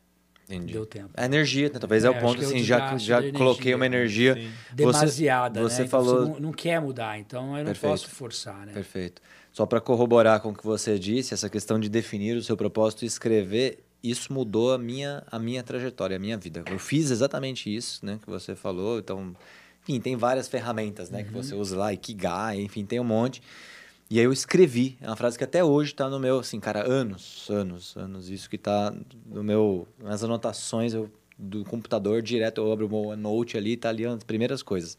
Entendi. 0.49 0.73
Deu 0.73 0.85
tempo. 0.85 1.11
A 1.17 1.25
energia, 1.25 1.69
né? 1.73 1.79
talvez 1.79 2.05
é, 2.05 2.09
É, 2.09 2.11
o 2.11 2.15
ponto, 2.21 2.39
que 2.39 2.45
é 2.45 2.47
o 2.47 2.51
assim, 2.51 2.59
já, 2.65 2.97
já 2.99 3.23
coloquei 3.33 3.73
energia, 3.73 3.77
uma 3.77 3.89
né? 3.89 3.97
energia. 3.97 4.35
Sim. 4.35 4.51
Demasiada, 4.75 5.63
você 5.63 5.83
né? 5.83 5.87
Então 5.87 6.05
falou- 6.05 6.29
não, 6.29 6.41
não 6.41 6.53
quer 6.53 6.81
mudar, 6.81 7.19
então 7.19 7.57
eu 7.57 7.65
não 7.65 7.73
Perfeito. 7.73 7.93
posso 7.93 8.11
forçar, 8.11 8.67
né? 8.67 8.73
Perfeito. 8.73 9.23
Só 9.53 9.65
para 9.65 9.81
corroborar 9.81 10.41
com 10.41 10.51
o 10.51 10.55
que 10.55 10.65
você 10.65 10.99
disse, 10.99 11.33
essa 11.35 11.49
questão 11.49 11.79
de 11.79 11.89
definir 11.89 12.37
o 12.37 12.43
seu 12.43 12.57
propósito 12.57 13.05
e 13.05 13.07
escrever, 13.07 13.79
isso 14.03 14.33
mudou 14.33 14.73
a 14.73 14.79
minha, 14.79 15.23
a 15.31 15.39
minha 15.39 15.63
trajetória, 15.63 16.17
a 16.17 16.19
minha 16.19 16.37
vida. 16.37 16.65
Eu 16.71 16.79
fiz 16.79 17.11
exatamente 17.11 17.75
isso, 17.75 18.05
né, 18.05 18.19
que 18.23 18.29
você 18.29 18.55
falou. 18.55 18.99
Então, 18.99 19.35
enfim, 19.83 20.01
tem 20.01 20.17
várias 20.17 20.49
ferramentas, 20.49 21.11
né, 21.11 21.23
que 21.23 21.33
você 21.33 21.55
usa 21.55 21.77
lá, 21.77 21.93
Ikigai, 21.93 22.61
enfim, 22.61 22.85
tem 22.85 23.01
um 23.01 23.05
monte. 23.05 23.43
E 24.11 24.19
aí 24.19 24.25
eu 24.25 24.33
escrevi, 24.33 24.99
é 25.01 25.07
uma 25.07 25.15
frase 25.15 25.39
que 25.39 25.45
até 25.45 25.63
hoje 25.63 25.93
está 25.93 26.09
no 26.09 26.19
meu, 26.19 26.41
assim, 26.41 26.59
cara, 26.59 26.85
anos, 26.85 27.49
anos, 27.49 27.97
anos, 27.97 28.29
isso 28.29 28.51
que 28.51 28.57
está 28.57 28.93
no 29.25 29.45
meu, 29.45 29.87
nas 29.99 30.25
anotações 30.25 30.93
eu, 30.93 31.09
do 31.39 31.65
computador 31.65 32.21
direto, 32.21 32.61
eu 32.61 32.73
abro 32.73 32.87
o 32.87 32.91
meu 32.91 33.17
note 33.17 33.57
ali, 33.57 33.77
tá 33.77 33.89
ali 33.89 34.05
as 34.05 34.25
primeiras 34.25 34.65
coisas. 34.65 34.99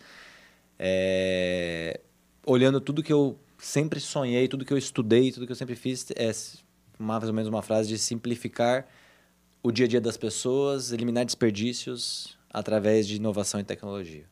É, 0.79 1.99
olhando 2.45 2.79
tudo 2.79 3.03
que 3.03 3.11
eu 3.11 3.37
sempre 3.57 3.99
sonhei, 3.99 4.47
tudo 4.47 4.63
que 4.63 4.73
eu 4.73 4.77
estudei, 4.77 5.31
tudo 5.31 5.45
que 5.45 5.51
eu 5.51 5.57
sempre 5.57 5.75
fiz, 5.75 6.07
é 6.15 6.31
mais 7.01 7.23
ou 7.25 7.33
menos 7.33 7.49
uma 7.49 7.61
frase 7.61 7.89
de 7.89 7.97
simplificar 7.97 8.85
o 9.63 9.71
dia 9.71 9.85
a 9.85 9.89
dia 9.89 10.01
das 10.01 10.17
pessoas, 10.17 10.91
eliminar 10.91 11.25
desperdícios 11.25 12.37
através 12.49 13.07
de 13.07 13.15
inovação 13.15 13.59
e 13.59 13.63
tecnologia. 13.63 14.25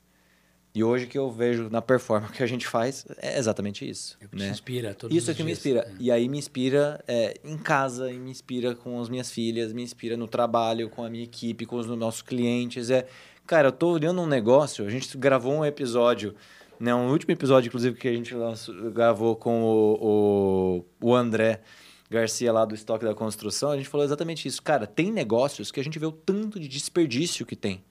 E 0.73 0.83
hoje 0.83 1.07
que 1.07 1.17
eu 1.17 1.31
vejo 1.31 1.67
na 1.69 1.81
performance 1.81 2.31
que 2.33 2.43
a 2.43 2.45
gente 2.47 2.67
faz 2.67 3.05
é 3.17 3.37
exatamente 3.39 3.87
isso. 3.89 4.17
É 4.21 4.25
o 4.25 4.29
que 4.29 4.35
né? 4.37 4.49
inspira 4.49 4.93
todos 4.93 5.15
Isso 5.15 5.31
é 5.31 5.33
que 5.33 5.41
me 5.41 5.47
dias. 5.47 5.57
inspira. 5.59 5.79
É. 5.81 5.93
E 5.99 6.11
aí 6.11 6.29
me 6.29 6.37
inspira 6.37 7.03
é, 7.07 7.39
em 7.43 7.57
casa, 7.57 8.11
me 8.11 8.29
inspira 8.29 8.75
com 8.75 8.99
as 9.01 9.09
minhas 9.09 9.31
filhas, 9.31 9.73
me 9.73 9.81
inspira 9.81 10.15
no 10.15 10.27
trabalho, 10.27 10.89
com 10.89 11.03
a 11.03 11.09
minha 11.09 11.23
equipe, 11.23 11.65
com 11.65 11.75
os 11.75 11.87
nossos 11.87 12.21
clientes. 12.21 12.91
É, 12.91 13.07
cara, 13.47 13.69
eu 13.69 13.71
tô 13.71 13.89
olhando 13.91 14.21
um 14.21 14.27
negócio, 14.27 14.85
a 14.85 14.89
gente 14.89 15.17
gravou 15.17 15.53
um 15.53 15.65
episódio, 15.65 16.35
né, 16.79 16.93
um 16.93 17.09
último 17.11 17.31
episódio, 17.33 17.67
inclusive, 17.67 17.97
que 17.97 18.07
a 18.07 18.13
gente 18.13 18.33
lançou- 18.35 18.91
gravou 18.91 19.35
com 19.35 19.63
o, 19.63 20.85
o, 21.01 21.07
o 21.09 21.15
André 21.15 21.61
Garcia 22.09 22.51
lá 22.51 22.65
do 22.65 22.73
Estoque 22.73 23.05
da 23.05 23.13
Construção, 23.13 23.71
a 23.71 23.77
gente 23.77 23.87
falou 23.87 24.05
exatamente 24.05 24.47
isso. 24.47 24.61
Cara, 24.63 24.87
tem 24.87 25.11
negócios 25.11 25.71
que 25.71 25.79
a 25.79 25.83
gente 25.83 25.99
vê 25.99 26.05
o 26.05 26.11
tanto 26.11 26.59
de 26.59 26.67
desperdício 26.67 27.45
que 27.45 27.55
tem 27.55 27.83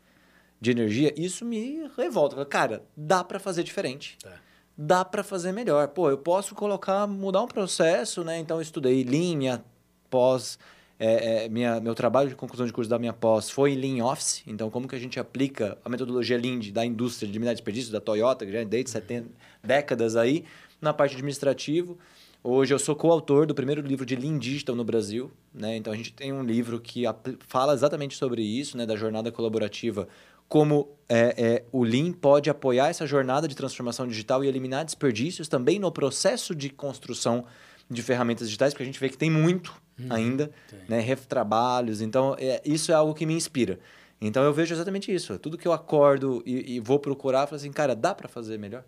de 0.60 0.70
energia, 0.70 1.14
isso 1.16 1.44
me 1.44 1.88
revolta. 1.96 2.44
Cara, 2.44 2.82
dá 2.96 3.22
para 3.22 3.38
fazer 3.38 3.62
diferente. 3.62 4.18
Tá. 4.22 4.32
Dá 4.76 5.04
para 5.04 5.22
fazer 5.22 5.52
melhor. 5.52 5.88
Pô, 5.88 6.10
eu 6.10 6.18
posso 6.18 6.54
colocar, 6.54 7.06
mudar 7.06 7.42
um 7.42 7.48
processo, 7.48 8.24
né? 8.24 8.38
Então, 8.38 8.58
eu 8.58 8.62
estudei 8.62 9.02
Lean, 9.04 9.36
minha 9.36 9.64
pós, 10.10 10.58
é, 10.98 11.44
é, 11.44 11.48
minha, 11.48 11.80
meu 11.80 11.94
trabalho 11.94 12.28
de 12.28 12.34
conclusão 12.34 12.66
de 12.66 12.72
curso 12.72 12.90
da 12.90 12.98
minha 12.98 13.12
pós 13.12 13.50
foi 13.50 13.72
em 13.72 13.76
Lean 13.76 14.04
Office. 14.04 14.42
Então, 14.46 14.70
como 14.70 14.88
que 14.88 14.96
a 14.96 14.98
gente 14.98 15.18
aplica 15.18 15.78
a 15.84 15.88
metodologia 15.88 16.36
Lean 16.36 16.58
da 16.72 16.84
indústria 16.84 17.26
de 17.26 17.32
eliminar 17.32 17.54
desperdício, 17.54 17.92
da 17.92 18.00
Toyota, 18.00 18.44
que 18.44 18.52
já 18.52 18.60
é 18.60 18.64
desde 18.64 18.90
70 18.90 19.28
décadas 19.62 20.16
aí, 20.16 20.44
na 20.80 20.92
parte 20.92 21.14
administrativa. 21.14 21.96
Hoje 22.42 22.72
eu 22.72 22.78
sou 22.78 22.94
coautor 22.94 23.46
do 23.46 23.54
primeiro 23.54 23.80
livro 23.80 24.06
de 24.06 24.14
Lean 24.14 24.38
Digital 24.38 24.76
no 24.76 24.84
Brasil, 24.84 25.30
né? 25.52 25.76
Então 25.76 25.92
a 25.92 25.96
gente 25.96 26.12
tem 26.12 26.32
um 26.32 26.42
livro 26.42 26.80
que 26.80 27.02
fala 27.46 27.74
exatamente 27.74 28.16
sobre 28.16 28.42
isso, 28.42 28.76
né? 28.76 28.86
Da 28.86 28.94
jornada 28.94 29.32
colaborativa, 29.32 30.06
como 30.48 30.88
é, 31.08 31.34
é, 31.36 31.64
o 31.72 31.82
Lean 31.82 32.12
pode 32.12 32.48
apoiar 32.48 32.88
essa 32.88 33.06
jornada 33.06 33.48
de 33.48 33.56
transformação 33.56 34.06
digital 34.06 34.42
e 34.42 34.48
eliminar 34.48 34.84
desperdícios 34.84 35.48
também 35.48 35.78
no 35.78 35.90
processo 35.90 36.54
de 36.54 36.70
construção 36.70 37.44
de 37.90 38.02
ferramentas 38.02 38.46
digitais, 38.46 38.72
porque 38.72 38.84
a 38.84 38.86
gente 38.86 39.00
vê 39.00 39.08
que 39.08 39.18
tem 39.18 39.30
muito 39.30 39.74
ainda, 40.08 40.50
tem. 40.70 40.78
né? 40.88 41.00
Retrabalhos, 41.00 42.00
então 42.00 42.36
é, 42.38 42.62
isso 42.64 42.92
é 42.92 42.94
algo 42.94 43.14
que 43.14 43.26
me 43.26 43.34
inspira. 43.34 43.80
Então 44.20 44.42
eu 44.42 44.52
vejo 44.52 44.74
exatamente 44.74 45.12
isso. 45.12 45.38
Tudo 45.38 45.58
que 45.58 45.66
eu 45.66 45.72
acordo 45.72 46.42
e, 46.46 46.76
e 46.76 46.80
vou 46.80 46.98
procurar, 46.98 47.42
eu 47.42 47.46
falo 47.46 47.56
assim, 47.56 47.72
cara, 47.72 47.94
dá 47.94 48.14
para 48.14 48.28
fazer 48.28 48.58
melhor? 48.58 48.84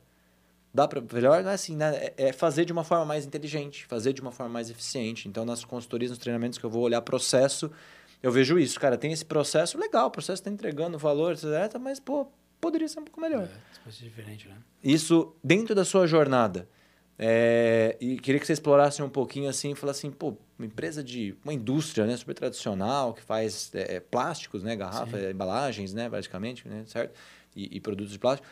Dá 0.73 0.87
para 0.87 1.01
melhor, 1.01 1.43
não 1.43 1.51
é 1.51 1.55
assim, 1.55 1.75
né? 1.77 2.13
É 2.17 2.29
é 2.29 2.33
fazer 2.33 2.65
de 2.65 2.73
uma 2.73 2.85
forma 2.85 3.05
mais 3.05 3.27
inteligente, 3.27 3.87
fazer 3.87 4.13
de 4.13 4.21
uma 4.21 4.31
forma 4.31 4.53
mais 4.53 4.71
eficiente. 4.71 5.29
Então, 5.29 5.45
nas 5.45 5.65
consultorias, 5.65 6.11
nos 6.11 6.19
treinamentos 6.19 6.59
que 6.59 6.65
eu 6.65 6.71
vou 6.71 6.83
olhar 6.83 7.01
processo, 7.03 7.71
eu 8.23 8.31
vejo 8.31 8.59
isso, 8.59 8.79
cara, 8.79 8.97
tem 8.97 9.13
esse 9.13 9.25
processo 9.25 9.79
legal, 9.79 10.07
o 10.07 10.11
processo 10.11 10.41
está 10.41 10.51
entregando 10.51 10.99
valor, 10.99 11.33
etc, 11.33 11.79
mas 11.81 11.99
pô, 11.99 12.29
poderia 12.61 12.87
ser 12.87 13.01
um 13.01 13.05
pouco 13.05 13.21
melhor. 13.21 13.45
É, 13.45 13.91
diferente, 13.91 14.47
né? 14.49 14.57
Isso 14.85 15.35
dentro 15.43 15.75
da 15.75 15.85
sua 15.85 16.07
jornada. 16.07 16.69
É, 17.23 17.99
e 18.01 18.19
queria 18.19 18.41
que 18.41 18.47
você 18.47 18.55
explorasse 18.55 19.03
um 19.03 19.09
pouquinho 19.09 19.49
assim, 19.49 19.73
e 19.73 19.75
falasse 19.75 20.07
assim, 20.07 20.11
pô, 20.11 20.37
uma 20.59 20.65
empresa 20.65 21.05
de 21.05 21.35
uma 21.45 21.53
indústria, 21.53 22.07
né, 22.07 22.17
super 22.17 22.35
tradicional 22.35 23.13
que 23.13 23.23
faz 23.23 23.71
é, 23.75 23.97
é, 23.97 24.01
plásticos, 24.01 24.63
né, 24.63 24.75
garrafa, 24.75 25.19
é, 25.19 25.31
embalagens, 25.31 25.93
né, 25.93 26.09
basicamente, 26.09 26.67
né, 26.67 26.83
certo? 26.87 27.15
E, 27.55 27.77
e 27.77 27.81
produtos 27.81 28.13
de 28.13 28.19
plástico. 28.19 28.49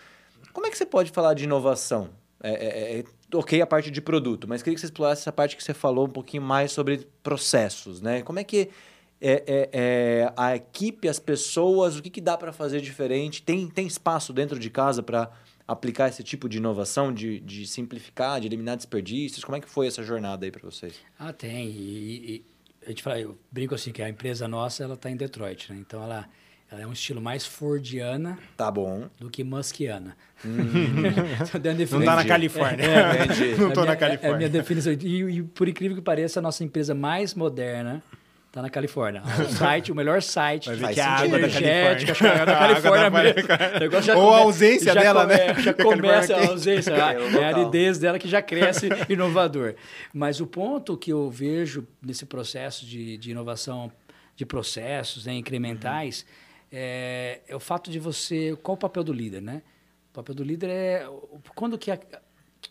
Como 0.53 0.67
é 0.67 0.71
que 0.71 0.79
você 0.79 0.87
pode 0.87 1.11
falar 1.11 1.35
de 1.35 1.45
inovação? 1.45 2.11
É, 2.43 2.51
é, 2.51 2.99
é, 3.01 3.05
ok 3.35 3.61
a 3.61 3.67
parte 3.67 3.91
de 3.91 4.01
produto, 4.01 4.47
mas 4.49 4.63
queria 4.63 4.75
que 4.75 4.81
você 4.81 4.87
explorasse 4.87 5.23
essa 5.23 5.33
parte 5.33 5.57
que 5.57 5.63
você 5.63 5.75
falou 5.75 6.07
um 6.07 6.11
pouquinho 6.11 6.43
mais 6.43 6.71
sobre 6.71 7.07
processos, 7.23 8.01
né? 8.01 8.23
Como 8.23 8.39
é 8.39 8.45
que 8.45 8.71
é, 9.21 9.43
é, 9.47 9.71
é, 9.73 10.33
a 10.37 10.55
equipe, 10.55 11.09
as 11.09 11.19
pessoas, 11.19 11.97
o 11.97 12.03
que, 12.03 12.11
que 12.11 12.21
dá 12.21 12.37
para 12.37 12.53
fazer 12.53 12.81
diferente? 12.81 13.43
Tem, 13.43 13.67
tem 13.69 13.87
espaço 13.87 14.33
dentro 14.33 14.59
de 14.59 14.71
casa 14.71 15.03
para 15.03 15.31
aplicar 15.67 16.09
esse 16.09 16.23
tipo 16.23 16.49
de 16.49 16.59
inovação, 16.59 17.13
de, 17.13 17.41
de 17.41 17.67
simplificar, 17.67 18.41
de 18.41 18.47
eliminar 18.47 18.77
desperdícios? 18.77 19.45
Como 19.45 19.57
é 19.57 19.61
que 19.61 19.69
foi 19.69 19.89
essa 19.89 20.03
jornada 20.03 20.47
aí 20.47 20.51
para 20.53 20.63
vocês? 20.63 20.95
Ah, 21.19 21.33
tem. 21.33 21.67
E, 21.69 22.35
e- 22.37 22.45
a 22.87 22.91
gente 22.91 23.03
fala, 23.03 23.21
eu 23.21 23.37
brinco 23.51 23.75
assim 23.75 23.93
que 23.93 24.01
a 24.01 24.09
empresa 24.09 24.49
nossa 24.49 24.83
ela 24.83 24.95
está 24.95 25.11
em 25.11 25.17
Detroit, 25.17 25.71
né? 25.71 25.79
Então 25.79 26.03
ela, 26.03 26.27
ela 26.71 26.83
é 26.83 26.87
um 26.87 26.93
estilo 26.93 27.21
mais 27.21 27.47
Fordiana 27.47 28.39
Tá 28.57 28.71
bom. 28.71 29.09
do 29.19 29.31
que 29.31 29.43
Muskiana. 29.43 30.17
Dando 30.45 31.79
Não 31.91 32.01
tá 32.05 32.17
na 32.17 32.23
definição. 32.23 32.27
Califórnia. 32.27 32.85
É, 32.87 33.25
entendi. 33.25 33.55
Não 33.61 33.71
tô 33.73 33.81
É 33.81 33.83
a 33.85 33.87
na 33.87 33.93
minha- 33.93 33.93
É 33.93 33.95
a 33.95 33.97
Califórnia. 33.97 34.37
minha 34.37 34.49
definição. 34.49 34.93
E, 34.93 35.23
e 35.39 35.43
por 35.43 35.69
incrível 35.69 35.97
que 35.97 36.03
pareça, 36.03 36.41
a 36.41 36.43
nossa 36.43 36.63
empresa 36.65 36.95
mais 36.95 37.35
moderna 37.35 38.03
está 38.49 38.63
na 38.63 38.71
Califórnia. 38.71 39.23
O 39.23 39.45
site, 39.53 39.91
o 39.93 39.95
melhor 39.95 40.23
site 40.23 40.67
Vai 40.67 40.77
ver 40.77 40.83
Faz 40.83 40.95
que 40.95 41.01
a 41.01 41.19
sentido. 41.19 41.35
água 41.37 41.39
da 41.49 41.49
Califórnia. 41.55 42.13
acho 42.13 42.15
que 42.15 42.27
é 42.27 42.29
da 42.29 42.37
A 42.39 42.43
água 42.43 42.57
Califórnia 42.69 43.11
da 43.11 43.23
mesmo. 44.11 44.21
Ou 44.21 44.35
a 44.35 44.39
ausência 44.39 44.93
já 44.95 45.01
dela, 45.01 45.21
come- 45.23 45.35
né? 45.37 45.55
Já 45.63 45.75
começa 45.75 46.33
a 46.35 46.37
Califórnia 46.37 46.51
ausência, 46.51 46.91
É, 46.93 47.39
é 47.41 47.45
a 47.45 47.49
aridez 47.49 47.99
dela 47.99 48.19
que 48.19 48.29
já 48.29 48.43
cresce 48.43 48.89
inovador. 49.09 49.75
Mas 50.13 50.41
o 50.41 50.47
ponto 50.47 50.97
que 50.97 51.13
eu 51.13 51.31
vejo 51.31 51.87
nesse 52.03 52.25
processo 52.27 52.85
de, 52.87 53.17
de 53.19 53.31
inovação 53.31 53.91
de 54.37 54.47
processos 54.47 55.27
né, 55.27 55.35
incrementais 55.35 56.25
é, 56.71 57.41
é 57.47 57.57
o 57.57 57.61
fato 57.61 57.91
de 57.91 57.99
você... 57.99 58.57
Qual 58.63 58.75
o 58.75 58.79
papel 58.79 59.05
do 59.05 59.13
líder, 59.13 59.43
né? 59.43 59.63
O 60.11 60.15
papel 60.15 60.35
do 60.35 60.45
líder 60.45 60.71
é... 60.71 61.07
Quando 61.55 61.79
que... 61.79 61.91
A, 61.91 61.99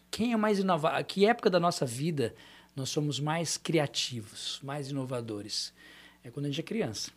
quem 0.10 0.34
é 0.34 0.38
mais 0.38 0.60
inovador? 0.60 1.04
Que 1.06 1.26
época 1.26 1.50
da 1.50 1.60
nossa 1.60 1.86
vida 1.86 2.36
nós 2.76 2.90
somos 2.90 3.20
mais 3.20 3.58
criativos, 3.58 4.60
mais 4.64 4.90
inovadores? 4.90 5.74
É 6.24 6.30
quando 6.30 6.46
a 6.46 6.50
gente 6.50 6.60
é 6.60 6.64
criança. 6.64 7.12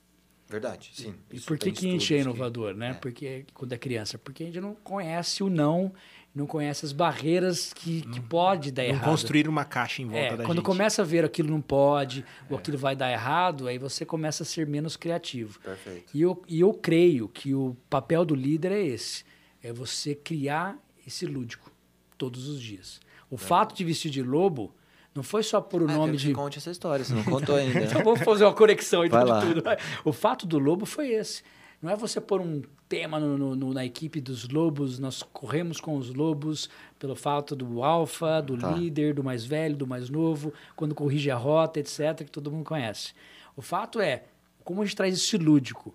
Verdade, 0.50 0.90
sim. 0.92 1.14
E 1.30 1.38
por 1.40 1.56
que, 1.56 1.70
que 1.70 1.86
a 1.86 1.90
gente 1.92 2.12
é 2.12 2.18
inovador, 2.18 2.74
né? 2.74 2.90
é. 2.90 2.94
Porque 2.94 3.46
quando 3.54 3.72
é 3.72 3.78
criança, 3.78 4.18
porque 4.18 4.42
a 4.42 4.46
gente 4.46 4.60
não 4.60 4.74
conhece 4.74 5.44
o 5.44 5.48
não, 5.48 5.92
não 6.34 6.46
conhece 6.46 6.84
as 6.86 6.92
barreiras 6.92 7.72
que, 7.72 8.02
que 8.02 8.20
pode 8.20 8.70
dar 8.70 8.82
Não 8.84 8.90
errado. 8.90 9.04
construir 9.10 9.48
uma 9.48 9.64
caixa 9.64 10.00
em 10.00 10.06
volta 10.06 10.18
É, 10.26 10.36
da 10.36 10.44
quando 10.44 10.58
gente. 10.58 10.64
começa 10.66 11.02
a 11.02 11.04
ver 11.04 11.24
aquilo 11.24 11.50
não 11.50 11.60
pode, 11.60 12.24
ou 12.48 12.56
aquilo 12.56 12.78
vai 12.78 12.94
dar 12.94 13.10
errado, 13.10 13.66
aí 13.66 13.78
você 13.78 14.04
começa 14.04 14.44
a 14.44 14.46
ser 14.46 14.66
menos 14.66 14.96
criativo. 14.96 15.58
Perfeito. 15.58 16.16
E 16.16 16.22
eu, 16.22 16.40
e 16.48 16.60
eu 16.60 16.72
creio 16.72 17.28
que 17.28 17.52
o 17.54 17.76
papel 17.88 18.24
do 18.24 18.34
líder 18.34 18.70
é 18.72 18.80
esse: 18.82 19.24
é 19.62 19.72
você 19.72 20.14
criar 20.14 20.76
esse 21.06 21.26
lúdico 21.26 21.70
todos 22.16 22.46
os 22.48 22.60
dias. 22.60 23.00
O 23.28 23.36
fato 23.36 23.74
de 23.74 23.84
vestir 23.84 24.10
de 24.10 24.22
lobo 24.22 24.72
não 25.14 25.22
foi 25.24 25.42
só 25.42 25.60
por 25.60 25.82
o 25.82 25.90
Ah, 25.90 25.94
nome 25.94 26.16
de. 26.16 26.28
você 26.28 26.32
conte 26.32 26.58
essa 26.58 26.70
história, 26.70 27.04
você 27.04 27.12
não 27.14 27.24
contou 27.24 27.56
ainda. 27.56 27.80
Então 27.80 28.04
vamos 28.04 28.20
fazer 28.22 28.44
uma 28.44 28.52
conexão 28.54 29.04
então 29.04 29.24
lá. 29.24 29.40
tudo. 29.40 29.62
O 30.04 30.12
fato 30.12 30.46
do 30.46 30.58
lobo 30.60 30.86
foi 30.86 31.08
esse. 31.10 31.42
Não 31.80 31.90
é 31.90 31.96
você 31.96 32.20
pôr 32.20 32.40
um 32.40 32.62
tema 32.88 33.18
no, 33.18 33.56
no, 33.56 33.72
na 33.72 33.84
equipe 33.84 34.20
dos 34.20 34.48
lobos, 34.48 34.98
nós 34.98 35.22
corremos 35.22 35.80
com 35.80 35.96
os 35.96 36.12
lobos 36.12 36.68
pelo 36.98 37.16
fato 37.16 37.56
do 37.56 37.82
alfa, 37.82 38.42
do 38.42 38.58
tá. 38.58 38.70
líder, 38.70 39.14
do 39.14 39.24
mais 39.24 39.44
velho, 39.44 39.76
do 39.76 39.86
mais 39.86 40.10
novo, 40.10 40.52
quando 40.76 40.94
corrige 40.94 41.30
a 41.30 41.36
rota, 41.36 41.80
etc., 41.80 42.24
que 42.24 42.30
todo 42.30 42.50
mundo 42.50 42.64
conhece. 42.64 43.14
O 43.56 43.62
fato 43.62 44.00
é, 44.00 44.24
como 44.64 44.82
a 44.82 44.84
gente 44.84 44.96
traz 44.96 45.14
esse 45.14 45.38
lúdico? 45.38 45.94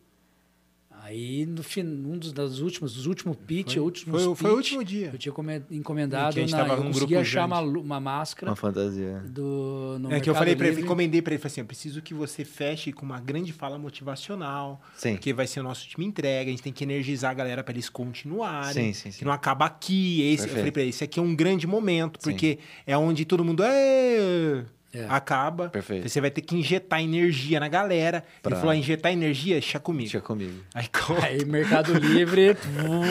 Aí, 1.05 1.45
no 1.45 1.61
fim, 1.61 1.83
um 1.83 2.17
dos, 2.17 2.33
das 2.33 2.57
últimas, 2.57 2.95
dos 2.95 3.05
últimos 3.05 3.37
pitch, 3.45 3.73
foi, 3.73 3.83
últimos 3.83 4.23
foi, 4.23 4.31
pitch, 4.31 4.41
foi 4.41 4.51
o 4.51 4.55
último 4.55 4.83
dia. 4.83 5.11
Eu 5.13 5.19
tinha 5.19 5.31
encomendado, 5.69 6.35
na, 6.47 6.67
eu 6.67 6.83
consegui 6.83 7.15
achar 7.15 7.45
uma, 7.45 7.59
uma, 7.59 7.99
máscara. 7.99 8.49
Uma 8.49 8.55
fantasia. 8.55 9.21
Do, 9.27 9.99
é 10.09 10.19
que 10.19 10.27
eu 10.27 10.33
falei 10.33 10.55
para 10.55 10.67
ele, 10.67 10.81
encomendei 10.81 11.21
para 11.21 11.35
ele, 11.35 11.39
falei 11.39 11.51
assim, 11.51 11.61
eu 11.61 11.65
preciso 11.67 12.01
que 12.01 12.11
você 12.11 12.43
feche 12.43 12.91
com 12.91 13.05
uma 13.05 13.19
grande 13.19 13.53
fala 13.53 13.77
motivacional, 13.77 14.81
sim. 14.95 15.15
que 15.15 15.31
vai 15.31 15.45
ser 15.45 15.59
o 15.59 15.63
nosso 15.63 15.87
time 15.87 16.07
entrega, 16.07 16.49
a 16.49 16.51
gente 16.51 16.63
tem 16.63 16.73
que 16.73 16.83
energizar 16.83 17.29
a 17.29 17.35
galera 17.35 17.63
para 17.63 17.75
eles 17.75 17.87
continuarem, 17.87 18.73
sim, 18.73 18.93
sim, 18.93 19.11
sim. 19.11 19.19
que 19.19 19.25
não 19.25 19.31
acaba 19.31 19.65
aqui. 19.65 20.23
Esse, 20.23 20.47
eu 20.47 20.55
falei 20.55 20.71
para 20.71 20.81
ele, 20.81 20.89
esse 20.89 21.03
aqui 21.03 21.19
é 21.19 21.21
um 21.21 21.35
grande 21.35 21.67
momento, 21.67 22.19
porque 22.19 22.57
sim. 22.59 22.81
é 22.87 22.97
onde 22.97 23.25
todo 23.25 23.45
mundo 23.45 23.61
é 23.63 24.65
é. 24.95 25.05
Acaba. 25.09 25.69
Perfeito. 25.69 26.07
Você 26.07 26.21
vai 26.21 26.31
ter 26.31 26.41
que 26.41 26.55
injetar 26.55 27.01
energia 27.01 27.59
na 27.59 27.67
galera. 27.67 28.23
Pra... 28.41 28.51
Ele 28.51 28.59
falou: 28.59 28.71
ah, 28.71 28.75
injetar 28.75 29.11
energia, 29.11 29.55
deixa 29.55 29.79
comigo. 29.79 30.09
Deixa 30.09 30.21
comigo. 30.21 30.59
Aí, 30.73 30.87
Aí 31.21 31.45
Mercado 31.45 31.93
Livre, 31.93 32.55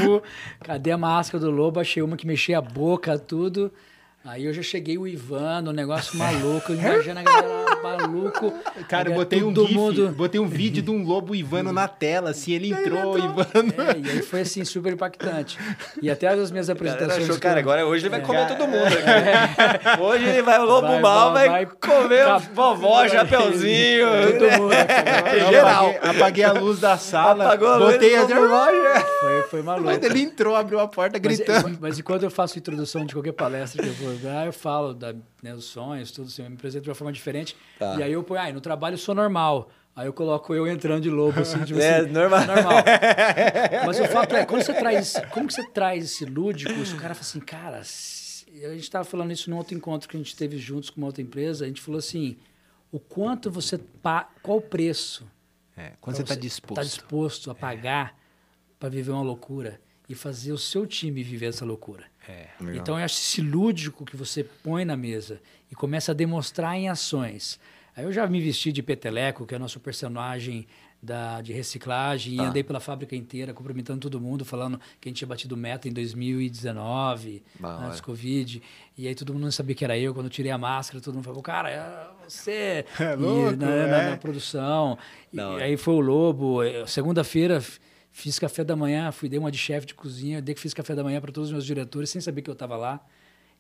cadê 0.64 0.91
a 0.91 0.99
máscara 0.99 1.45
do 1.45 1.51
lobo? 1.51 1.80
Achei 1.80 2.03
uma 2.03 2.16
que 2.16 2.26
mexia 2.26 2.59
a 2.59 2.62
boca, 2.62 3.18
tudo. 3.18 3.72
Aí 4.25 4.47
eu 4.47 4.55
já 4.55 4.62
cheguei 4.62 4.97
o 4.97 5.07
Ivan, 5.07 5.64
um 5.68 5.72
negócio 5.72 6.16
maluco, 6.18 6.72
imagina 6.72 7.20
a 7.20 7.22
galera 7.22 7.64
maluco. 7.83 8.55
Cara, 8.89 9.11
eu 9.11 9.14
botei 9.14 9.43
um 9.43 9.55
GIF, 9.55 9.75
mundo... 9.75 10.09
botei 10.16 10.41
um 10.41 10.47
vídeo 10.47 10.83
de 10.83 10.91
um 10.91 11.05
lobo 11.05 11.35
Ivano 11.35 11.72
na 11.75 11.87
tela, 11.87 12.31
assim, 12.31 12.53
ele 12.53 12.72
entrou, 12.72 13.18
ele 13.18 13.27
entrou. 13.27 13.45
Ivano. 13.45 13.75
É, 13.77 13.99
e 13.99 14.11
aí 14.11 14.22
foi 14.22 14.41
assim, 14.41 14.64
super 14.64 14.95
impactante. 14.95 15.59
E 16.01 16.11
até 16.11 16.29
as 16.29 16.51
minhas 16.51 16.70
apresentações. 16.70 17.25
Achou, 17.25 17.39
cara, 17.39 17.61
agora 17.61 17.87
hoje 17.87 18.07
ele 18.07 18.11
vai 18.11 18.22
comer 18.22 18.49
todo 18.49 18.66
mundo. 18.66 18.95
É. 18.95 20.01
Hoje 20.01 20.25
ele 20.25 20.41
vai, 20.41 20.59
o 20.59 20.64
lobo 20.64 20.89
vai, 20.89 21.01
mal 21.01 21.33
vai, 21.35 21.49
vai 21.49 21.66
comer 21.66 22.25
vai, 22.25 22.41
vovó, 22.55 23.07
chapeuzinho. 23.09 24.07
Todo 24.39 24.62
mundo. 24.62 24.75
Eu 25.35 25.53
geral. 25.53 25.91
Apaguei, 25.91 26.16
apaguei, 26.16 26.45
a 26.45 26.53
luz 26.53 26.81
da 26.81 26.97
sala. 26.97 27.45
Apagou 27.45 27.68
a 27.68 27.77
luz 27.77 27.93
botei 27.93 28.16
a 28.16 28.27
foi, 29.20 29.43
foi 29.51 29.62
maluco. 29.62 29.85
Mas 29.85 30.03
ele 30.03 30.22
entrou, 30.22 30.57
abriu 30.57 30.81
a 30.81 30.89
porta 30.89 31.18
gritando. 31.18 31.68
Mas, 31.68 31.79
mas, 31.79 31.99
e 31.99 32.03
quando 32.03 32.22
eu 32.22 32.31
faço 32.31 32.59
introdução 32.59 33.05
de 33.05 33.12
qualquer 33.12 33.33
palestra 33.33 33.83
que 33.83 33.89
eu 33.89 33.95
vou 33.95 34.13
dar, 34.18 34.46
eu 34.46 34.52
falo 34.52 34.92
da, 34.94 35.12
né, 35.42 35.54
dos 35.54 35.64
sonhos, 35.64 36.10
tudo 36.10 36.26
assim, 36.26 36.42
eu 36.42 36.50
me 36.50 36.56
apresento 36.56 36.84
de 36.84 36.90
uma 36.90 36.94
forma 36.94 37.12
diferente. 37.12 37.56
Tá. 37.78 37.96
E 37.96 38.02
aí 38.02 38.12
eu 38.12 38.22
ponho, 38.22 38.40
ah, 38.40 38.52
no 38.52 38.60
trabalho 38.60 38.94
eu 38.94 38.98
sou 38.98 39.14
normal. 39.14 39.70
Aí 39.96 40.06
eu 40.06 40.12
coloco 40.12 40.52
eu 40.54 40.66
entrando 40.66 41.02
de 41.02 41.10
lobo, 41.10 41.40
assim, 41.40 41.62
tipo 41.64 41.78
é, 41.80 42.00
assim, 42.00 42.10
normal. 42.10 42.46
normal. 42.46 42.84
Mas 43.86 44.00
o 44.00 44.06
fato 44.06 44.34
é, 44.34 44.44
quando 44.44 44.62
você 44.62 44.74
traz, 44.74 45.14
como 45.30 45.46
que 45.46 45.54
você 45.54 45.64
traz 45.68 46.04
esse 46.04 46.24
lúdico, 46.24 46.72
o 46.72 46.96
cara 46.96 47.14
fala 47.14 47.20
assim, 47.20 47.40
cara, 47.40 47.78
a 47.78 48.74
gente 48.74 48.82
estava 48.82 49.04
falando 49.04 49.32
isso 49.32 49.48
num 49.48 49.56
outro 49.56 49.74
encontro 49.74 50.08
que 50.08 50.16
a 50.16 50.20
gente 50.20 50.34
teve 50.34 50.58
juntos 50.58 50.90
com 50.90 51.00
uma 51.00 51.06
outra 51.06 51.22
empresa, 51.22 51.64
a 51.64 51.68
gente 51.68 51.80
falou 51.80 51.98
assim, 51.98 52.36
o 52.90 52.98
quanto 52.98 53.50
você, 53.50 53.78
qual 54.42 54.58
o 54.58 54.60
preço? 54.60 55.26
É, 55.76 55.92
quando 56.00 56.16
você 56.16 56.22
está 56.22 56.34
disposto. 56.34 56.80
Está 56.80 56.82
disposto 56.82 57.50
a 57.50 57.54
pagar 57.54 58.10
é. 58.10 58.14
para 58.78 58.88
viver 58.88 59.10
uma 59.10 59.22
loucura 59.22 59.80
e 60.08 60.14
fazer 60.14 60.52
o 60.52 60.58
seu 60.58 60.86
time 60.86 61.22
viver 61.22 61.46
essa 61.46 61.64
loucura. 61.64 62.04
É, 62.29 62.49
então, 62.75 62.99
eu 62.99 63.05
acho 63.05 63.16
esse 63.16 63.41
lúdico 63.41 64.05
que 64.05 64.16
você 64.16 64.43
põe 64.45 64.85
na 64.85 64.97
mesa 64.97 65.41
e 65.70 65.75
começa 65.75 66.12
a 66.12 66.14
demonstrar 66.14 66.77
em 66.77 66.89
ações. 66.89 67.59
Aí 67.97 68.05
eu 68.05 68.12
já 68.12 68.27
me 68.27 68.41
vesti 68.41 68.72
de 68.72 68.83
Peteleco, 68.83 69.47
que 69.47 69.55
é 69.55 69.57
o 69.57 69.61
nosso 69.61 69.79
personagem 69.79 70.66
da, 71.05 71.43
de 71.43 71.53
reciclagem, 71.53 72.37
tá. 72.37 72.43
e 72.43 72.47
andei 72.47 72.64
pela 72.64 72.81
fábrica 72.81 73.14
inteira 73.14 73.53
cumprimentando 73.53 74.01
todo 74.01 74.18
mundo, 74.20 74.45
falando 74.45 74.81
que 75.01 75.09
a 75.09 75.11
gente 75.11 75.18
tinha 75.18 75.29
batido 75.29 75.57
meta 75.57 75.87
em 75.87 75.93
2019, 75.93 77.43
bah, 77.61 77.85
antes 77.85 78.01
do 78.01 78.05
Covid. 78.05 78.62
E 78.97 79.07
aí 79.07 79.14
todo 79.14 79.35
mundo 79.35 79.43
não 79.43 79.51
sabia 79.53 79.75
que 79.75 79.85
era 79.85 79.99
eu. 79.99 80.14
Quando 80.14 80.27
eu 80.27 80.31
tirei 80.31 80.51
a 80.51 80.59
máscara, 80.59 81.03
todo 81.03 81.14
mundo 81.14 81.25
falou, 81.25 81.43
cara, 81.43 81.70
é 81.70 82.07
você. 82.27 82.87
É 82.99 83.14
louco, 83.14 83.53
e, 83.53 83.57
na, 83.57 83.70
é. 83.70 83.87
na, 83.87 84.11
na, 84.11 84.16
produção. 84.16 84.99
Não, 85.33 85.59
e 85.59 85.62
aí 85.62 85.77
foi 85.77 85.95
o 85.95 86.01
Lobo. 86.01 86.61
Segunda-feira 86.87 87.62
Fiz 88.16 88.38
café 88.38 88.62
da 88.62 88.76
manhã, 88.76 89.10
fui 89.10 89.28
dei 89.28 89.40
uma 89.40 89.50
de 89.50 89.58
chefe 89.58 89.88
de 89.88 89.94
cozinha, 89.94 90.40
dei 90.40 90.54
que 90.54 90.60
fiz 90.60 90.72
café 90.72 90.94
da 90.94 91.02
manhã 91.02 91.20
para 91.20 91.32
todos 91.32 91.48
os 91.48 91.52
meus 91.52 91.66
diretores, 91.66 92.08
sem 92.08 92.20
saber 92.20 92.42
que 92.42 92.48
eu 92.48 92.52
estava 92.52 92.76
lá. 92.76 93.04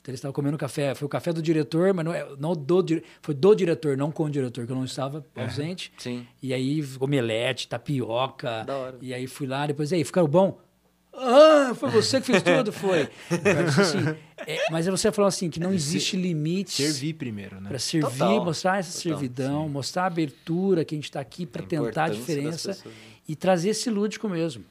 Então 0.00 0.12
eles 0.12 0.20
estavam 0.20 0.32
comendo 0.32 0.56
café. 0.56 0.94
Foi 0.94 1.06
o 1.06 1.08
café 1.08 1.32
do 1.32 1.42
diretor, 1.42 1.92
mas 1.92 2.04
não, 2.04 2.14
é, 2.14 2.24
não 2.38 2.52
do 2.52 3.02
foi 3.20 3.34
do 3.34 3.52
diretor, 3.52 3.96
não 3.96 4.12
com 4.12 4.26
o 4.26 4.30
diretor, 4.30 4.64
que 4.64 4.70
eu 4.70 4.76
não 4.76 4.84
estava 4.84 5.26
é. 5.34 5.42
ausente. 5.42 5.92
Sim. 5.98 6.24
E 6.40 6.54
aí 6.54 6.84
omelete, 7.00 7.66
tapioca. 7.66 8.62
Da 8.62 8.76
hora. 8.76 8.98
E 9.02 9.12
aí 9.12 9.26
fui 9.26 9.48
lá, 9.48 9.66
depois, 9.66 9.90
e 9.90 9.96
aí, 9.96 10.04
ficaram 10.04 10.28
bom? 10.28 10.60
Ah, 11.12 11.72
foi 11.74 11.90
você 11.90 12.20
que 12.20 12.26
fez 12.28 12.40
tudo? 12.40 12.72
Foi. 12.72 13.08
assim, 13.76 14.16
é, 14.46 14.70
mas 14.70 14.86
você 14.86 15.10
falou 15.10 15.26
assim, 15.26 15.50
que 15.50 15.58
não 15.58 15.74
existe 15.74 16.16
limite. 16.16 16.80
Servir 16.80 17.14
primeiro, 17.14 17.60
né? 17.60 17.70
Para 17.70 17.78
servir, 17.80 18.08
Total. 18.08 18.44
mostrar 18.44 18.78
essa 18.78 18.96
Total, 18.96 19.18
servidão, 19.18 19.64
sim. 19.64 19.72
mostrar 19.72 20.04
a 20.04 20.06
abertura 20.06 20.84
que 20.84 20.94
a 20.94 20.98
gente 20.98 21.06
está 21.06 21.18
aqui 21.18 21.44
para 21.44 21.62
tentar 21.64 22.04
a 22.04 22.08
diferença 22.10 22.78
e 23.28 23.34
trazer 23.34 23.70
esse 23.70 23.90
lúdico 23.90 24.28
mesmo. 24.28 24.64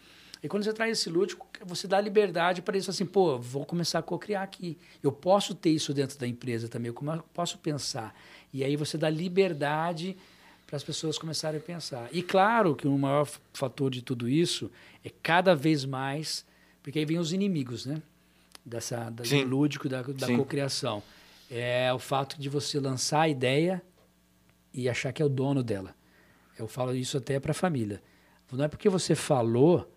E 0.44 0.50
quando 0.50 0.64
você 0.64 0.74
traz 0.74 1.00
esse 1.00 1.10
lúdico, 1.10 1.48
você 1.66 1.88
dá 1.88 2.02
liberdade 2.02 2.62
para 2.62 2.78
isso 2.78 2.90
assim, 2.90 3.06
pô, 3.06 3.40
vou 3.40 3.66
começar 3.66 4.00
a 4.00 4.02
co-criar 4.02 4.44
aqui. 4.44 4.78
Eu 5.02 5.12
posso 5.12 5.56
ter 5.56 5.70
isso 5.70 5.94
dentro 5.94 6.20
da 6.20 6.28
empresa 6.28 6.68
também, 6.68 6.92
eu 6.92 7.24
posso 7.34 7.58
pensar. 7.60 8.14
E 8.52 8.62
aí 8.62 8.76
você 8.76 8.98
dá 8.98 9.10
liberdade 9.10 10.18
para 10.68 10.76
as 10.76 10.84
pessoas 10.84 11.18
começarem 11.18 11.60
a 11.60 11.64
pensar. 11.64 12.10
E 12.12 12.22
claro 12.22 12.76
que 12.76 12.88
o 12.88 12.98
maior 12.98 13.26
fator 13.54 13.90
de 13.90 14.02
tudo 14.02 14.28
isso 14.28 14.70
é 15.04 15.10
cada 15.22 15.56
vez 15.56 15.86
mais, 15.86 16.46
porque 16.82 17.00
aí 17.00 17.06
vem 17.06 17.20
os 17.20 17.32
inimigos, 17.32 17.86
né? 17.86 18.02
Dessa, 18.66 19.10
da, 19.10 19.24
do 19.24 19.44
lúdico, 19.44 19.88
da, 19.88 20.02
da 20.02 20.36
cocriação. 20.36 21.02
É 21.50 21.94
o 21.94 22.00
fato 22.00 22.40
de 22.40 22.50
você 22.50 22.80
lançar 22.80 23.22
a 23.22 23.30
ideia 23.30 23.82
e 24.74 24.90
achar 24.90 25.14
que 25.14 25.22
é 25.22 25.26
o 25.26 25.30
dono 25.30 25.64
dela. 25.64 25.96
Eu 26.58 26.68
falo 26.68 26.94
isso 26.96 27.18
até 27.18 27.40
para 27.40 27.52
a 27.52 27.56
família. 27.56 28.02
Não 28.58 28.66
é 28.66 28.68
porque 28.68 28.90
você 28.90 29.16
falou 29.16 29.90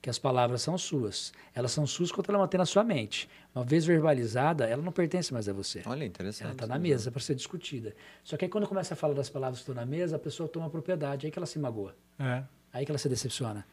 que 0.00 0.08
as 0.08 0.18
palavras 0.18 0.62
são 0.62 0.78
suas. 0.78 1.32
Elas 1.54 1.72
são 1.72 1.86
suas 1.86 2.12
quando 2.12 2.28
ela 2.30 2.38
mantém 2.38 2.58
na 2.58 2.66
sua 2.66 2.84
mente. 2.84 3.28
Uma 3.54 3.64
vez 3.64 3.84
verbalizada, 3.84 4.66
ela 4.66 4.82
não 4.82 4.92
pertence 4.92 5.32
mais 5.32 5.48
a 5.48 5.52
você. 5.52 5.82
Olha, 5.86 6.04
interessante. 6.04 6.44
Ela 6.44 6.52
está 6.52 6.66
na 6.66 6.78
mesa 6.78 7.10
para 7.10 7.20
ser 7.20 7.34
discutida. 7.34 7.94
Só 8.22 8.36
que 8.36 8.44
aí 8.44 8.50
quando 8.50 8.66
começa 8.66 8.94
a 8.94 8.96
falar 8.96 9.14
das 9.14 9.28
palavras 9.28 9.58
que 9.58 9.62
estão 9.62 9.74
na 9.74 9.84
mesa, 9.84 10.16
a 10.16 10.18
pessoa 10.18 10.48
toma 10.48 10.70
propriedade. 10.70 11.26
Aí 11.26 11.32
que 11.32 11.38
ela 11.38 11.46
se 11.46 11.58
magoa. 11.58 11.96
É. 12.18 12.44
Aí 12.72 12.84
que 12.84 12.92
ela 12.92 12.98
se 12.98 13.08
decepciona. 13.08 13.66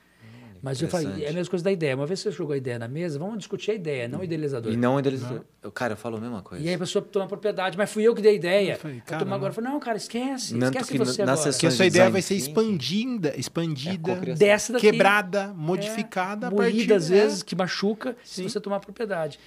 Mas 0.62 0.82
eu 0.82 0.88
falei, 0.88 1.24
é 1.24 1.30
a 1.30 1.34
mesma 1.34 1.50
coisa 1.50 1.64
da 1.64 1.72
ideia. 1.72 1.96
Uma 1.96 2.06
vez 2.06 2.20
você 2.20 2.32
jogou 2.32 2.54
a 2.54 2.58
ideia 2.58 2.80
na 2.80 2.88
mesa, 2.88 3.20
vamos 3.20 3.38
discutir 3.38 3.72
a 3.72 3.74
ideia, 3.74 4.08
não 4.08 4.20
o 4.20 4.24
idealizador. 4.24 4.72
E 4.72 4.78
não 4.78 4.96
o 4.96 5.00
idealizador. 5.00 5.42
Não. 5.64 5.72
Cara, 5.72 5.94
eu 5.94 5.98
falo 5.98 6.18
a 6.18 6.20
mesma 6.20 6.42
coisa. 6.42 6.64
E 6.64 6.68
aí 6.68 6.76
a 6.76 6.78
pessoa 6.78 7.04
toma 7.04 7.28
propriedade, 7.28 7.78
mas 7.78 7.92
fui 7.92 8.04
eu 8.04 8.16
que 8.16 8.22
dei 8.22 8.32
a 8.32 8.36
ideia. 8.36 8.74
Eu 8.74 8.80
falei, 8.80 9.02
cara, 9.02 9.36
agora 9.36 9.54
falou, 9.54 9.72
não, 9.72 9.80
cara, 9.80 9.98
esquece. 9.98 10.56
Não, 10.56 10.68
esquece 10.68 10.98
você 10.98 11.22
agora. 11.22 11.38
Porque 11.38 11.68
a 11.68 11.72
sua 11.72 11.86
ideia 11.86 12.10
vai 12.10 12.22
ser 12.22 12.36
expandida, 12.36 13.34
expandida, 13.38 14.12
é 14.12 14.34
dessa 14.34 14.74
daqui. 14.74 14.92
quebrada, 14.92 15.54
modificada. 15.56 16.48
É, 16.48 16.94
às 16.94 17.10
vezes, 17.10 17.44
que 17.44 17.56
machuca, 17.56 18.16
Sim. 18.24 18.44
se 18.44 18.50
você 18.50 18.60
tomar 18.60 18.80
propriedade. 18.80 19.40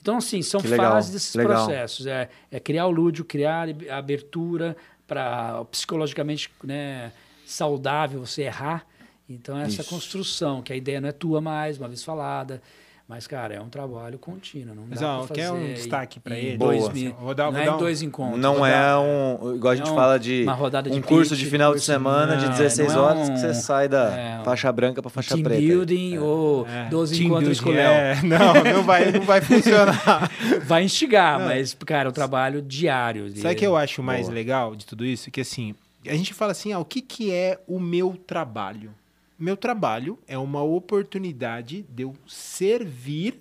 Então, 0.00 0.18
assim, 0.18 0.42
são 0.42 0.60
fases 0.60 1.12
desses 1.12 1.34
legal. 1.34 1.64
processos. 1.64 2.06
É, 2.06 2.28
é 2.50 2.60
criar 2.60 2.86
o 2.86 2.90
lúdio, 2.90 3.24
criar 3.24 3.68
a 3.90 3.96
abertura 3.96 4.76
para 5.06 5.64
psicologicamente 5.66 6.50
né, 6.62 7.12
saudável 7.46 8.24
você 8.24 8.42
errar 8.42 8.86
então, 9.28 9.58
essa 9.58 9.82
Isso. 9.82 9.90
construção, 9.90 10.62
que 10.62 10.72
a 10.72 10.76
ideia 10.76 11.00
não 11.00 11.08
é 11.08 11.12
tua 11.12 11.40
mais, 11.40 11.78
uma 11.78 11.88
vez 11.88 12.02
falada, 12.02 12.62
mas, 13.08 13.26
cara, 13.26 13.54
é 13.54 13.60
um 13.60 13.70
trabalho 13.70 14.18
contínuo. 14.18 14.74
Não 14.74 14.84
Mas, 14.86 15.00
dá 15.00 15.20
ó, 15.20 15.26
quer 15.26 15.50
um 15.50 15.72
destaque 15.72 16.20
para 16.20 16.36
ele? 16.36 16.58
Dois 16.58 16.90
mil, 16.90 17.14
vou 17.14 17.34
dar, 17.34 17.50
não 17.50 17.58
é 17.58 17.72
um, 17.72 17.78
dois 17.78 18.02
encontros. 18.02 18.38
Não 18.38 18.66
é 18.66 18.98
um, 18.98 19.54
igual 19.56 19.72
a 19.72 19.76
gente 19.76 19.88
fala 19.88 20.18
de, 20.18 20.44
de 20.44 20.98
um 20.98 21.00
curso 21.00 21.34
de 21.34 21.46
final 21.46 21.74
de 21.74 21.80
semana 21.80 22.36
não, 22.36 22.42
de 22.42 22.50
16 22.50 22.92
é 22.92 22.98
horas 22.98 23.30
um, 23.30 23.32
que 23.32 23.40
você 23.40 23.54
sai 23.54 23.88
da 23.88 24.10
é, 24.10 24.44
faixa 24.44 24.70
branca 24.70 25.00
para 25.00 25.10
faixa 25.10 25.34
team 25.34 25.42
preta. 25.42 25.58
building 25.58 26.16
é, 26.16 26.20
ou 26.20 26.66
é, 26.68 26.90
12 26.90 27.24
encontros 27.24 27.60
com 27.62 27.70
o 27.70 27.72
Léo. 27.72 27.90
É, 27.90 28.20
não, 28.22 28.74
não 28.74 28.82
vai, 28.82 29.10
não 29.10 29.22
vai 29.22 29.40
funcionar. 29.40 30.30
vai 30.66 30.84
instigar, 30.84 31.40
mas, 31.40 31.72
cara, 31.86 32.08
é 32.08 32.10
um 32.10 32.12
trabalho 32.12 32.60
diário. 32.60 33.34
Sabe 33.38 33.54
o 33.54 33.56
que 33.56 33.66
eu 33.66 33.74
acho 33.74 34.02
mais 34.02 34.26
Boa. 34.26 34.34
legal 34.34 34.76
de 34.76 34.84
tudo 34.84 35.06
isso? 35.06 35.30
Que, 35.30 35.40
assim, 35.40 35.74
a 36.06 36.14
gente 36.14 36.34
fala 36.34 36.52
assim, 36.52 36.74
ah, 36.74 36.78
o 36.78 36.84
que, 36.84 37.00
que 37.00 37.32
é 37.32 37.58
o 37.66 37.80
meu 37.80 38.18
trabalho? 38.26 38.92
Meu 39.38 39.56
trabalho 39.56 40.18
é 40.26 40.36
uma 40.36 40.62
oportunidade 40.62 41.86
de 41.88 42.02
eu 42.02 42.14
servir 42.26 43.40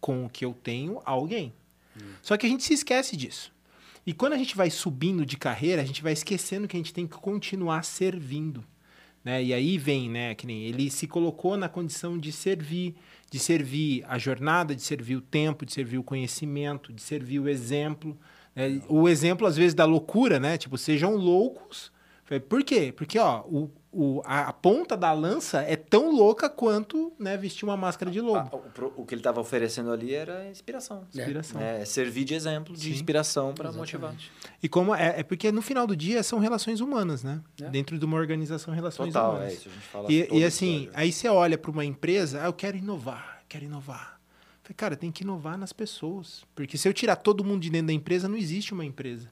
com 0.00 0.24
o 0.24 0.28
que 0.28 0.44
eu 0.44 0.54
tenho 0.54 1.00
a 1.04 1.10
alguém. 1.10 1.52
Hum. 1.96 2.12
Só 2.22 2.36
que 2.36 2.46
a 2.46 2.48
gente 2.48 2.62
se 2.62 2.74
esquece 2.74 3.16
disso. 3.16 3.52
E 4.06 4.12
quando 4.12 4.34
a 4.34 4.38
gente 4.38 4.56
vai 4.56 4.70
subindo 4.70 5.24
de 5.24 5.36
carreira, 5.36 5.82
a 5.82 5.84
gente 5.84 6.02
vai 6.02 6.12
esquecendo 6.12 6.68
que 6.68 6.76
a 6.76 6.78
gente 6.78 6.92
tem 6.92 7.06
que 7.06 7.16
continuar 7.16 7.82
servindo. 7.84 8.62
Né? 9.24 9.42
E 9.42 9.54
aí 9.54 9.78
vem, 9.78 10.10
né, 10.10 10.34
que 10.34 10.46
nem 10.46 10.64
ele 10.64 10.90
se 10.90 11.06
colocou 11.06 11.56
na 11.56 11.68
condição 11.68 12.18
de 12.18 12.30
servir, 12.30 12.94
de 13.30 13.38
servir 13.38 14.04
a 14.06 14.18
jornada, 14.18 14.74
de 14.74 14.82
servir 14.82 15.16
o 15.16 15.22
tempo, 15.22 15.64
de 15.64 15.72
servir 15.72 15.96
o 15.96 16.04
conhecimento, 16.04 16.92
de 16.92 17.00
servir 17.00 17.40
o 17.40 17.48
exemplo. 17.48 18.16
Né? 18.54 18.82
O 18.86 19.08
exemplo, 19.08 19.46
às 19.46 19.56
vezes, 19.56 19.72
da 19.72 19.86
loucura, 19.86 20.38
né? 20.38 20.58
Tipo, 20.58 20.76
sejam 20.76 21.16
loucos. 21.16 21.90
Por 22.48 22.62
quê? 22.62 22.92
Porque, 22.94 23.18
ó, 23.18 23.40
o, 23.40 23.70
o, 23.94 24.22
a, 24.24 24.48
a 24.48 24.52
ponta 24.52 24.96
da 24.96 25.12
lança 25.12 25.60
é 25.62 25.76
tão 25.76 26.10
louca 26.14 26.48
quanto 26.50 27.12
né, 27.18 27.36
vestir 27.36 27.64
uma 27.64 27.76
máscara 27.76 28.10
de 28.10 28.20
lobo. 28.20 28.50
Ah, 28.52 28.82
o, 28.96 29.02
o 29.02 29.06
que 29.06 29.14
ele 29.14 29.20
estava 29.20 29.40
oferecendo 29.40 29.90
ali 29.92 30.12
era 30.14 30.48
inspiração. 30.50 31.06
Inspiração. 31.14 31.60
É, 31.60 31.84
servir 31.84 32.24
de 32.24 32.34
exemplo, 32.34 32.74
de 32.74 32.82
Sim. 32.82 32.90
inspiração 32.90 33.54
para 33.54 33.70
motivar. 33.72 34.14
E 34.62 34.68
como 34.68 34.94
é, 34.94 35.20
é 35.20 35.22
porque 35.22 35.52
no 35.52 35.62
final 35.62 35.86
do 35.86 35.96
dia 35.96 36.22
são 36.22 36.38
relações 36.38 36.80
humanas, 36.80 37.22
né? 37.22 37.40
É. 37.60 37.68
Dentro 37.70 37.98
de 37.98 38.04
uma 38.04 38.16
organização, 38.16 38.74
relações 38.74 39.12
Total, 39.12 39.32
humanas. 39.32 39.52
é 39.52 39.54
isso. 39.54 39.68
A 39.68 39.72
gente 39.72 39.86
fala 39.86 40.12
E, 40.12 40.28
e 40.32 40.44
assim, 40.44 40.88
aí 40.92 41.12
você 41.12 41.28
olha 41.28 41.56
para 41.56 41.70
uma 41.70 41.84
empresa, 41.84 42.42
ah, 42.42 42.46
eu 42.46 42.52
quero 42.52 42.76
inovar, 42.76 43.42
quero 43.48 43.64
inovar. 43.64 44.20
Falei, 44.62 44.74
cara, 44.76 44.96
tem 44.96 45.12
que 45.12 45.22
inovar 45.22 45.56
nas 45.58 45.72
pessoas. 45.72 46.42
Porque 46.54 46.76
se 46.78 46.88
eu 46.88 46.92
tirar 46.94 47.16
todo 47.16 47.44
mundo 47.44 47.60
de 47.62 47.70
dentro 47.70 47.88
da 47.88 47.92
empresa, 47.92 48.28
não 48.28 48.36
existe 48.36 48.72
uma 48.72 48.84
empresa. 48.84 49.30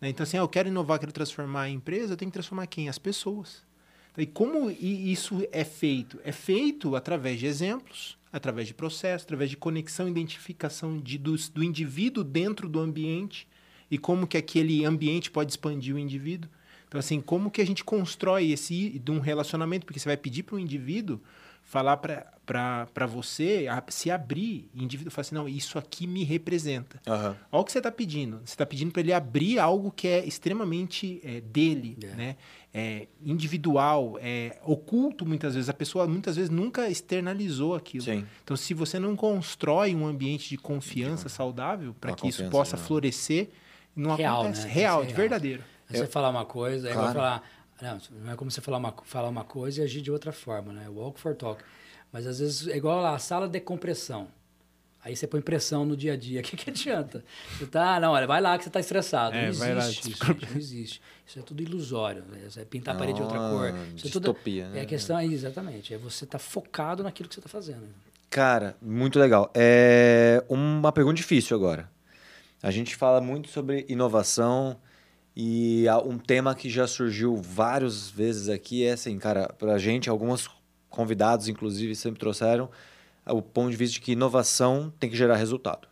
né? 0.00 0.08
Então, 0.08 0.22
assim, 0.22 0.36
ah, 0.36 0.40
eu 0.40 0.48
quero 0.48 0.68
inovar, 0.68 1.00
quero 1.00 1.10
transformar 1.12 1.62
a 1.62 1.68
empresa, 1.68 2.12
eu 2.12 2.16
tenho 2.16 2.30
que 2.30 2.34
transformar 2.34 2.66
quem? 2.68 2.88
As 2.88 2.96
pessoas. 2.98 3.66
E 4.18 4.26
como 4.26 4.68
isso 4.68 5.46
é 5.52 5.62
feito? 5.62 6.18
É 6.24 6.32
feito 6.32 6.96
através 6.96 7.38
de 7.38 7.46
exemplos, 7.46 8.18
através 8.32 8.66
de 8.66 8.74
processo, 8.74 9.24
através 9.24 9.48
de 9.48 9.56
conexão 9.56 10.08
identificação 10.08 10.98
de, 10.98 11.16
do, 11.16 11.36
do 11.54 11.62
indivíduo 11.62 12.24
dentro 12.24 12.68
do 12.68 12.80
ambiente 12.80 13.46
e 13.88 13.96
como 13.96 14.26
que 14.26 14.36
aquele 14.36 14.84
ambiente 14.84 15.30
pode 15.30 15.52
expandir 15.52 15.94
o 15.94 15.98
indivíduo. 15.98 16.50
Então, 16.88 16.98
assim, 16.98 17.20
como 17.20 17.48
que 17.48 17.60
a 17.60 17.66
gente 17.66 17.84
constrói 17.84 18.50
esse 18.50 18.98
de 18.98 19.10
um 19.12 19.20
relacionamento? 19.20 19.86
Porque 19.86 20.00
você 20.00 20.08
vai 20.08 20.16
pedir 20.16 20.42
para 20.42 20.56
o 20.56 20.58
indivíduo 20.58 21.20
falar 21.62 21.98
para 21.98 22.37
você, 23.08 23.66
a- 23.70 23.82
se 23.88 24.10
abrir, 24.10 24.68
e 24.74 24.80
o 24.80 24.82
indivíduo 24.84 25.10
fala 25.10 25.20
assim, 25.22 25.34
não, 25.34 25.48
isso 25.48 25.78
aqui 25.78 26.06
me 26.06 26.24
representa. 26.24 27.00
Aham. 27.06 27.36
Olha 27.52 27.60
o 27.60 27.64
que 27.64 27.72
você 27.72 27.78
está 27.78 27.90
pedindo. 27.92 28.38
Você 28.38 28.52
está 28.54 28.64
pedindo 28.66 28.90
para 28.92 29.00
ele 29.00 29.12
abrir 29.12 29.58
algo 29.58 29.90
que 29.90 30.08
é 30.08 30.24
extremamente 30.24 31.20
é, 31.24 31.40
dele, 31.40 31.96
É. 32.02 32.06
né? 32.14 32.36
É 32.72 33.08
individual, 33.24 34.18
é 34.20 34.58
oculto 34.62 35.24
muitas 35.24 35.54
vezes. 35.54 35.70
A 35.70 35.72
pessoa 35.74 36.06
muitas 36.06 36.36
vezes 36.36 36.50
nunca 36.50 36.88
externalizou 36.90 37.74
aquilo. 37.74 38.04
Sim. 38.04 38.26
Então, 38.44 38.56
se 38.56 38.74
você 38.74 38.98
não 38.98 39.16
constrói 39.16 39.94
um 39.94 40.06
ambiente 40.06 40.50
de 40.50 40.58
confiança 40.58 41.28
saudável 41.30 41.94
para 41.98 42.12
que 42.14 42.28
isso 42.28 42.48
possa 42.50 42.76
né? 42.76 42.82
florescer, 42.82 43.48
não 43.96 44.14
Real, 44.14 44.42
acontece. 44.42 44.60
né? 44.60 44.64
Tem 44.66 44.72
que 44.74 44.78
Real, 44.80 45.00
de 45.00 45.06
real. 45.08 45.16
verdadeiro. 45.16 45.64
Você 45.90 46.06
falar 46.06 46.28
uma 46.28 46.44
coisa, 46.44 46.88
aí 46.88 46.92
Claro. 46.94 47.06
vai 47.06 47.14
falar. 47.14 47.42
Não, 47.80 47.98
não 48.24 48.32
é 48.32 48.36
como 48.36 48.50
você 48.50 48.60
falar 48.60 48.76
uma, 48.78 48.94
falar 49.04 49.28
uma 49.28 49.44
coisa 49.44 49.80
e 49.80 49.84
agir 49.84 50.02
de 50.02 50.10
outra 50.10 50.30
forma, 50.32 50.72
né? 50.72 50.88
Walk 50.90 51.18
for 51.18 51.34
talk. 51.34 51.62
Mas 52.12 52.26
às 52.26 52.38
vezes 52.38 52.68
é 52.68 52.76
igual 52.76 53.00
lá, 53.00 53.14
a 53.14 53.18
sala 53.18 53.48
de 53.48 53.60
compressão. 53.60 54.28
Aí 55.04 55.14
você 55.14 55.26
põe 55.26 55.40
pressão 55.40 55.86
no 55.86 55.96
dia 55.96 56.14
a 56.14 56.16
dia. 56.16 56.40
O 56.40 56.42
que, 56.42 56.56
que 56.56 56.70
adianta? 56.70 57.24
Você 57.56 57.66
tá, 57.66 58.00
não, 58.00 58.12
olha, 58.12 58.26
vai 58.26 58.40
lá 58.40 58.56
que 58.58 58.64
você 58.64 58.68
está 58.68 58.80
estressado. 58.80 59.36
É, 59.36 59.46
não 59.46 59.54
vai 59.54 59.74
lá, 59.74 59.84
existe 59.84 60.10
isso, 60.10 60.24
gente, 60.26 60.50
não 60.50 60.56
existe. 60.56 61.02
Isso 61.26 61.38
é 61.38 61.42
tudo 61.42 61.62
ilusório. 61.62 62.24
Né? 62.28 62.44
Isso 62.46 62.58
é 62.58 62.64
pintar 62.64 62.94
a 62.94 62.98
parede 62.98 63.16
de 63.16 63.22
outra 63.22 63.38
Ah, 63.38 63.50
cor. 63.50 63.68
Isso 63.96 64.06
é 64.06 64.10
tudo, 64.10 64.32
distopia, 64.32 64.68
né? 64.68 64.80
É 64.80 64.82
a 64.82 64.86
questão, 64.86 65.18
é, 65.18 65.24
exatamente. 65.24 65.94
É 65.94 65.98
você 65.98 66.24
estar 66.24 66.38
focado 66.38 67.02
naquilo 67.02 67.28
que 67.28 67.34
você 67.34 67.40
está 67.40 67.48
fazendo. 67.48 67.86
Cara, 68.28 68.76
muito 68.82 69.18
legal. 69.18 69.50
É 69.54 70.44
uma 70.48 70.92
pergunta 70.92 71.16
difícil 71.16 71.56
agora. 71.56 71.90
A 72.62 72.70
gente 72.70 72.96
fala 72.96 73.20
muito 73.20 73.48
sobre 73.48 73.86
inovação 73.88 74.76
e 75.34 75.86
um 76.04 76.18
tema 76.18 76.54
que 76.54 76.68
já 76.68 76.86
surgiu 76.86 77.36
várias 77.36 78.10
vezes 78.10 78.48
aqui 78.48 78.84
é 78.84 78.92
assim, 78.92 79.16
cara, 79.18 79.48
pra 79.56 79.78
gente, 79.78 80.10
alguns 80.10 80.50
convidados, 80.88 81.48
inclusive, 81.48 81.94
sempre 81.94 82.18
trouxeram 82.18 82.70
o 83.26 83.42
ponto 83.42 83.70
de 83.70 83.76
vista 83.76 83.94
de 83.94 84.00
que 84.00 84.12
inovação 84.12 84.92
tem 84.98 85.10
que 85.10 85.16
gerar 85.16 85.36
resultado. 85.36 85.88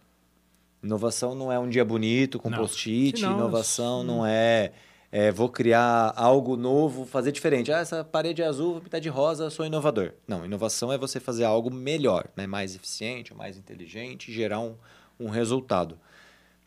Inovação 0.82 1.34
não 1.34 1.50
é 1.50 1.58
um 1.58 1.68
dia 1.68 1.84
bonito 1.84 2.38
com 2.38 2.48
Não. 2.48 2.58
post-it, 2.58 3.22
inovação 3.22 4.04
não 4.04 4.24
é, 4.24 4.72
é 5.10 5.32
vou 5.32 5.48
criar 5.48 6.12
algo 6.16 6.56
novo, 6.56 7.04
fazer 7.04 7.32
diferente. 7.32 7.72
Ah, 7.72 7.78
essa 7.78 8.04
parede 8.04 8.42
é 8.42 8.46
azul, 8.46 8.74
vou 8.74 8.80
pintar 8.80 9.00
de 9.00 9.08
rosa, 9.08 9.50
sou 9.50 9.66
inovador. 9.66 10.12
Não, 10.26 10.44
inovação 10.44 10.92
é 10.92 10.98
você 10.98 11.18
fazer 11.18 11.44
algo 11.44 11.72
melhor, 11.72 12.28
né? 12.36 12.46
mais 12.46 12.74
eficiente, 12.74 13.34
mais 13.34 13.58
inteligente, 13.58 14.32
gerar 14.32 14.60
um, 14.60 14.76
um 15.18 15.28
resultado. 15.28 15.98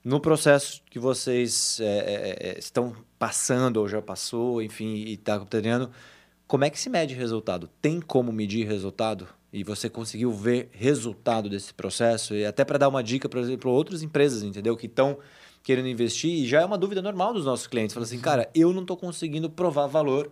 No 0.03 0.19
processo 0.19 0.81
que 0.89 0.97
vocês 0.97 1.79
é, 1.81 2.55
é, 2.55 2.59
estão 2.59 2.95
passando 3.17 3.77
ou 3.77 3.87
já 3.87 4.01
passou, 4.01 4.61
enfim, 4.61 4.95
e 4.95 5.13
está 5.13 5.37
treinando, 5.45 5.91
como 6.49 6.63
é 6.63 6.69
que 6.71 6.79
se 6.79 6.89
mede 6.89 7.13
resultado? 7.13 7.69
Tem 7.79 8.01
como 8.01 8.31
medir 8.31 8.65
resultado? 8.65 9.27
E 9.53 9.63
você 9.63 9.87
conseguiu 9.87 10.31
ver 10.31 10.67
resultado 10.71 11.47
desse 11.47 11.71
processo? 11.71 12.33
E 12.33 12.43
até 12.43 12.65
para 12.65 12.79
dar 12.79 12.89
uma 12.89 13.03
dica, 13.03 13.29
por 13.29 13.37
exemplo, 13.37 13.71
outras 13.71 14.01
empresas, 14.01 14.41
entendeu? 14.41 14.75
Que 14.75 14.87
estão 14.87 15.19
querendo 15.61 15.87
investir, 15.87 16.31
e 16.31 16.47
já 16.47 16.61
é 16.61 16.65
uma 16.65 16.75
dúvida 16.75 17.03
normal 17.03 17.35
dos 17.35 17.45
nossos 17.45 17.67
clientes. 17.67 17.93
Fala 17.93 18.03
assim, 18.03 18.19
cara, 18.19 18.49
eu 18.55 18.73
não 18.73 18.81
estou 18.81 18.97
conseguindo 18.97 19.47
provar 19.47 19.85
valor 19.85 20.31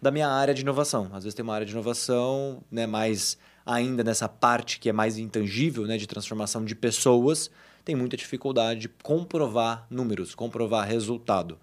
da 0.00 0.12
minha 0.12 0.28
área 0.28 0.54
de 0.54 0.62
inovação. 0.62 1.10
Às 1.12 1.24
vezes 1.24 1.34
tem 1.34 1.42
uma 1.42 1.56
área 1.56 1.66
de 1.66 1.72
inovação, 1.72 2.62
né, 2.70 2.86
mais 2.86 3.36
ainda 3.64 4.04
nessa 4.04 4.28
parte 4.28 4.78
que 4.78 4.88
é 4.88 4.92
mais 4.92 5.18
intangível, 5.18 5.84
né, 5.84 5.96
de 5.96 6.06
transformação 6.06 6.64
de 6.64 6.76
pessoas, 6.76 7.50
tem 7.84 7.96
muita 7.96 8.16
dificuldade 8.16 8.82
de 8.82 8.88
comprovar 8.88 9.84
números, 9.90 10.32
comprovar 10.32 10.86
resultado. 10.86 11.58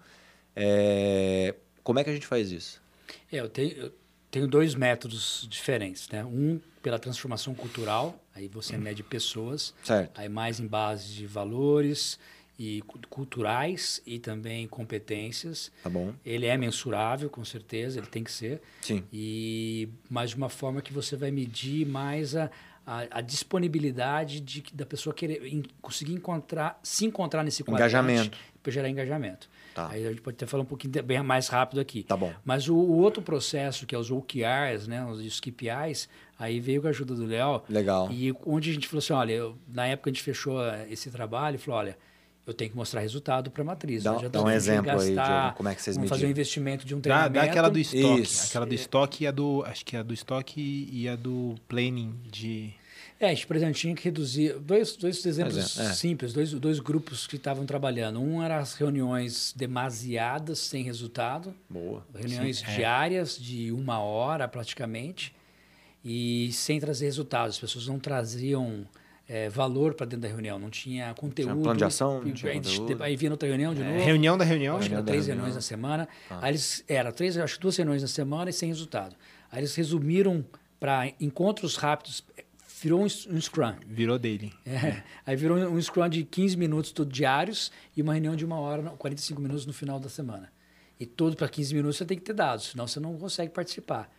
É, 0.54 1.54
Como 1.82 1.98
é 1.98 2.04
que 2.04 2.10
a 2.10 2.12
gente 2.12 2.26
faz 2.26 2.52
isso? 2.52 2.83
É, 3.32 3.40
eu 3.40 3.48
tenho, 3.48 3.72
eu 3.72 3.92
tenho 4.30 4.46
dois 4.48 4.74
métodos 4.74 5.46
diferentes, 5.50 6.08
né? 6.08 6.24
Um 6.24 6.60
pela 6.82 6.98
transformação 6.98 7.54
cultural, 7.54 8.22
aí 8.34 8.46
você 8.46 8.76
mede 8.76 9.02
pessoas, 9.02 9.74
Certo. 9.82 10.18
aí 10.20 10.28
mais 10.28 10.60
em 10.60 10.66
base 10.66 11.14
de 11.14 11.26
valores 11.26 12.18
e 12.58 12.82
cu- 12.82 13.00
culturais 13.08 14.02
e 14.06 14.18
também 14.18 14.68
competências. 14.68 15.72
Tá 15.82 15.88
bom? 15.88 16.12
Ele 16.24 16.44
é 16.46 16.56
mensurável, 16.58 17.30
com 17.30 17.42
certeza, 17.44 17.98
ele 17.98 18.06
tem 18.06 18.22
que 18.22 18.30
ser. 18.30 18.60
Sim. 18.82 19.02
E 19.12 19.88
mais 20.10 20.30
de 20.30 20.36
uma 20.36 20.50
forma 20.50 20.82
que 20.82 20.92
você 20.92 21.16
vai 21.16 21.30
medir 21.30 21.86
mais 21.86 22.36
a, 22.36 22.50
a, 22.86 23.06
a 23.18 23.20
disponibilidade 23.22 24.40
de, 24.40 24.62
da 24.72 24.84
pessoa 24.84 25.14
querer 25.14 25.42
em- 25.46 25.64
conseguir 25.80 26.12
encontrar, 26.12 26.78
se 26.82 27.06
encontrar 27.06 27.42
nesse 27.42 27.62
quadrante 27.64 27.80
Engajamento. 27.94 28.38
Para 28.64 28.72
gerar 28.72 28.88
engajamento. 28.88 29.48
Tá. 29.74 29.88
Aí 29.90 30.04
a 30.04 30.08
gente 30.10 30.20
pode 30.22 30.34
até 30.36 30.46
falar 30.46 30.62
um 30.62 30.66
pouquinho 30.66 30.92
de- 30.92 31.02
bem 31.02 31.22
mais 31.22 31.46
rápido 31.48 31.80
aqui. 31.80 32.02
Tá 32.02 32.16
bom. 32.16 32.32
Mas 32.44 32.68
o, 32.68 32.74
o 32.74 32.98
outro 32.98 33.22
processo, 33.22 33.86
que 33.86 33.94
é 33.94 33.98
os 33.98 34.10
OKRs, 34.10 34.88
né, 34.88 35.04
os 35.04 35.38
KPIs, 35.38 36.08
aí 36.38 36.58
veio 36.58 36.80
com 36.80 36.86
a 36.88 36.90
ajuda 36.90 37.14
do 37.14 37.26
Léo. 37.26 37.62
Legal. 37.68 38.10
E 38.10 38.34
onde 38.44 38.70
a 38.70 38.72
gente 38.74 38.88
falou 38.88 38.98
assim, 38.98 39.12
olha, 39.12 39.32
eu- 39.32 39.56
na 39.68 39.86
época 39.86 40.10
a 40.10 40.12
gente 40.12 40.22
fechou 40.22 40.60
eh, 40.64 40.86
esse 40.90 41.10
trabalho 41.10 41.54
e 41.56 41.58
falou, 41.58 41.80
olha, 41.80 41.98
eu 42.46 42.52
tenho 42.52 42.70
que 42.70 42.76
mostrar 42.76 43.00
resultado 43.00 43.50
para 43.50 43.62
a 43.62 43.64
matriz. 43.64 44.02
Dá- 44.02 44.12
dá 44.28 44.42
um 44.42 44.50
exemplo 44.50 44.90
aí, 44.90 45.14
gastar, 45.14 45.40
Diogo, 45.42 45.56
como 45.56 45.68
é 45.70 45.74
que 45.74 45.82
vocês 45.82 45.96
vamos 45.96 46.08
fazer 46.10 46.24
um 46.24 46.28
mediram? 46.28 46.42
investimento 46.42 46.86
de 46.86 46.94
um 46.94 46.98
Dá, 46.98 47.02
treinamento. 47.02 47.34
dá 47.34 47.42
aquela 47.42 47.68
do 47.70 47.78
estoque. 47.78 48.20
Isso. 48.22 48.46
Aquela 48.48 48.66
do 48.66 48.74
estoque 48.74 49.24
e 49.24 49.26
a 49.26 49.30
do. 49.30 49.62
Acho 49.66 49.84
que 49.84 49.96
é 49.96 50.00
a 50.00 50.02
do 50.02 50.12
estoque 50.14 50.88
e 50.92 51.08
a 51.08 51.16
do 51.16 51.54
planning 51.68 52.14
de. 52.30 52.72
É, 53.24 53.30
a 53.30 53.34
gente, 53.34 53.46
por 53.46 53.56
exemplo, 53.56 53.74
tinha 53.74 53.94
que 53.94 54.04
reduzir. 54.04 54.54
Dois, 54.58 54.96
dois 54.96 55.24
exemplos 55.24 55.78
é, 55.78 55.86
é. 55.86 55.92
simples, 55.92 56.32
dois, 56.32 56.52
dois 56.52 56.78
grupos 56.80 57.26
que 57.26 57.36
estavam 57.36 57.64
trabalhando. 57.66 58.20
Um 58.20 58.42
era 58.42 58.58
as 58.58 58.74
reuniões 58.74 59.52
demasiadas, 59.56 60.58
sem 60.58 60.82
resultado, 60.82 61.54
Boa. 61.68 62.04
reuniões 62.14 62.58
Sim, 62.58 62.64
é. 62.68 62.76
diárias 62.76 63.38
de 63.38 63.72
uma 63.72 63.98
hora 64.00 64.46
praticamente, 64.48 65.34
e 66.04 66.50
sem 66.52 66.78
trazer 66.78 67.06
resultados. 67.06 67.56
As 67.56 67.60
pessoas 67.60 67.86
não 67.86 67.98
traziam 67.98 68.86
é, 69.26 69.48
valor 69.48 69.94
para 69.94 70.04
dentro 70.04 70.20
da 70.22 70.28
reunião, 70.28 70.58
não 70.58 70.68
tinha 70.68 71.14
conteúdo. 71.14 71.62
plano 71.62 71.78
de 71.78 71.84
ação, 71.84 72.20
não 72.20 72.28
E- 72.28 72.32
tinha 72.34 72.52
aí, 72.52 72.58
conteúdo. 72.60 73.02
Aí 73.02 73.16
vinha 73.16 73.30
outra 73.30 73.48
reunião 73.48 73.74
de 73.74 73.80
É, 73.80 73.84
novo. 73.92 74.04
reunião 74.04 74.36
da 74.36 74.44
reunião. 74.44 74.76
Acho 74.76 74.88
que 74.88 74.94
era 74.94 75.02
três 75.02 75.26
reunião. 75.26 75.46
reuniões 75.46 75.54
na 75.54 75.62
semana. 75.66 76.08
Ah. 76.28 76.40
Aí 76.42 76.50
eles, 76.50 76.84
era 76.86 77.10
três, 77.10 77.38
acho 77.38 77.54
que 77.54 77.60
duas 77.62 77.74
reuniões 77.76 78.02
na 78.02 78.08
semana 78.08 78.50
e 78.50 78.52
sem 78.52 78.68
resultado. 78.68 79.16
Aí 79.50 79.60
eles 79.60 79.74
resumiram 79.74 80.44
para 80.78 81.10
encontros 81.18 81.76
rápidos, 81.76 82.22
virou 82.82 83.00
um, 83.00 83.04
um 83.04 83.40
Scrum. 83.40 83.74
Virou 83.86 84.18
dele. 84.18 84.52
É, 84.66 85.02
aí 85.24 85.36
virou 85.36 85.56
um 85.56 85.80
Scrum 85.80 86.08
de 86.08 86.24
15 86.24 86.56
minutos 86.56 86.92
tudo 86.92 87.12
diários 87.12 87.70
e 87.96 88.02
uma 88.02 88.12
reunião 88.12 88.34
de 88.36 88.44
uma 88.44 88.58
hora, 88.58 88.82
45 88.90 89.40
minutos 89.40 89.66
no 89.66 89.72
final 89.72 89.98
da 90.00 90.08
semana. 90.08 90.52
E 90.98 91.06
todo 91.06 91.36
para 91.36 91.48
15 91.48 91.74
minutos 91.74 91.96
você 91.96 92.04
tem 92.04 92.18
que 92.18 92.24
ter 92.24 92.34
dados, 92.34 92.70
senão 92.70 92.86
você 92.86 93.00
não 93.00 93.16
consegue 93.18 93.52
participar. 93.52 94.10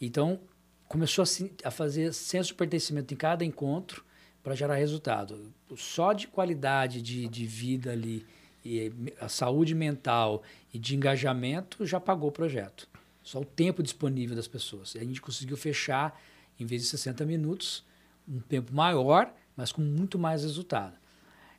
Então, 0.00 0.40
começou 0.88 1.24
a, 1.24 1.68
a 1.68 1.70
fazer 1.70 2.12
senso 2.12 2.48
de 2.48 2.54
pertencimento 2.54 3.14
em 3.14 3.16
cada 3.16 3.44
encontro 3.44 4.04
para 4.42 4.54
gerar 4.54 4.74
resultado. 4.74 5.52
Só 5.76 6.12
de 6.12 6.26
qualidade 6.26 7.02
de, 7.02 7.28
de 7.28 7.46
vida 7.46 7.92
ali, 7.92 8.26
e 8.64 8.92
a 9.20 9.28
saúde 9.28 9.74
mental 9.74 10.42
e 10.72 10.78
de 10.78 10.96
engajamento 10.96 11.86
já 11.86 12.00
pagou 12.00 12.28
o 12.28 12.32
projeto. 12.32 12.88
Só 13.22 13.40
o 13.40 13.44
tempo 13.44 13.82
disponível 13.82 14.34
das 14.34 14.48
pessoas. 14.48 14.94
E 14.94 14.98
a 14.98 15.04
gente 15.04 15.20
conseguiu 15.20 15.56
fechar, 15.56 16.20
em 16.58 16.66
vez 16.66 16.82
de 16.82 16.88
60 16.88 17.24
minutos, 17.24 17.84
um 18.30 18.40
tempo 18.40 18.72
maior, 18.74 19.32
mas 19.56 19.72
com 19.72 19.82
muito 19.82 20.18
mais 20.18 20.42
resultado. 20.42 20.94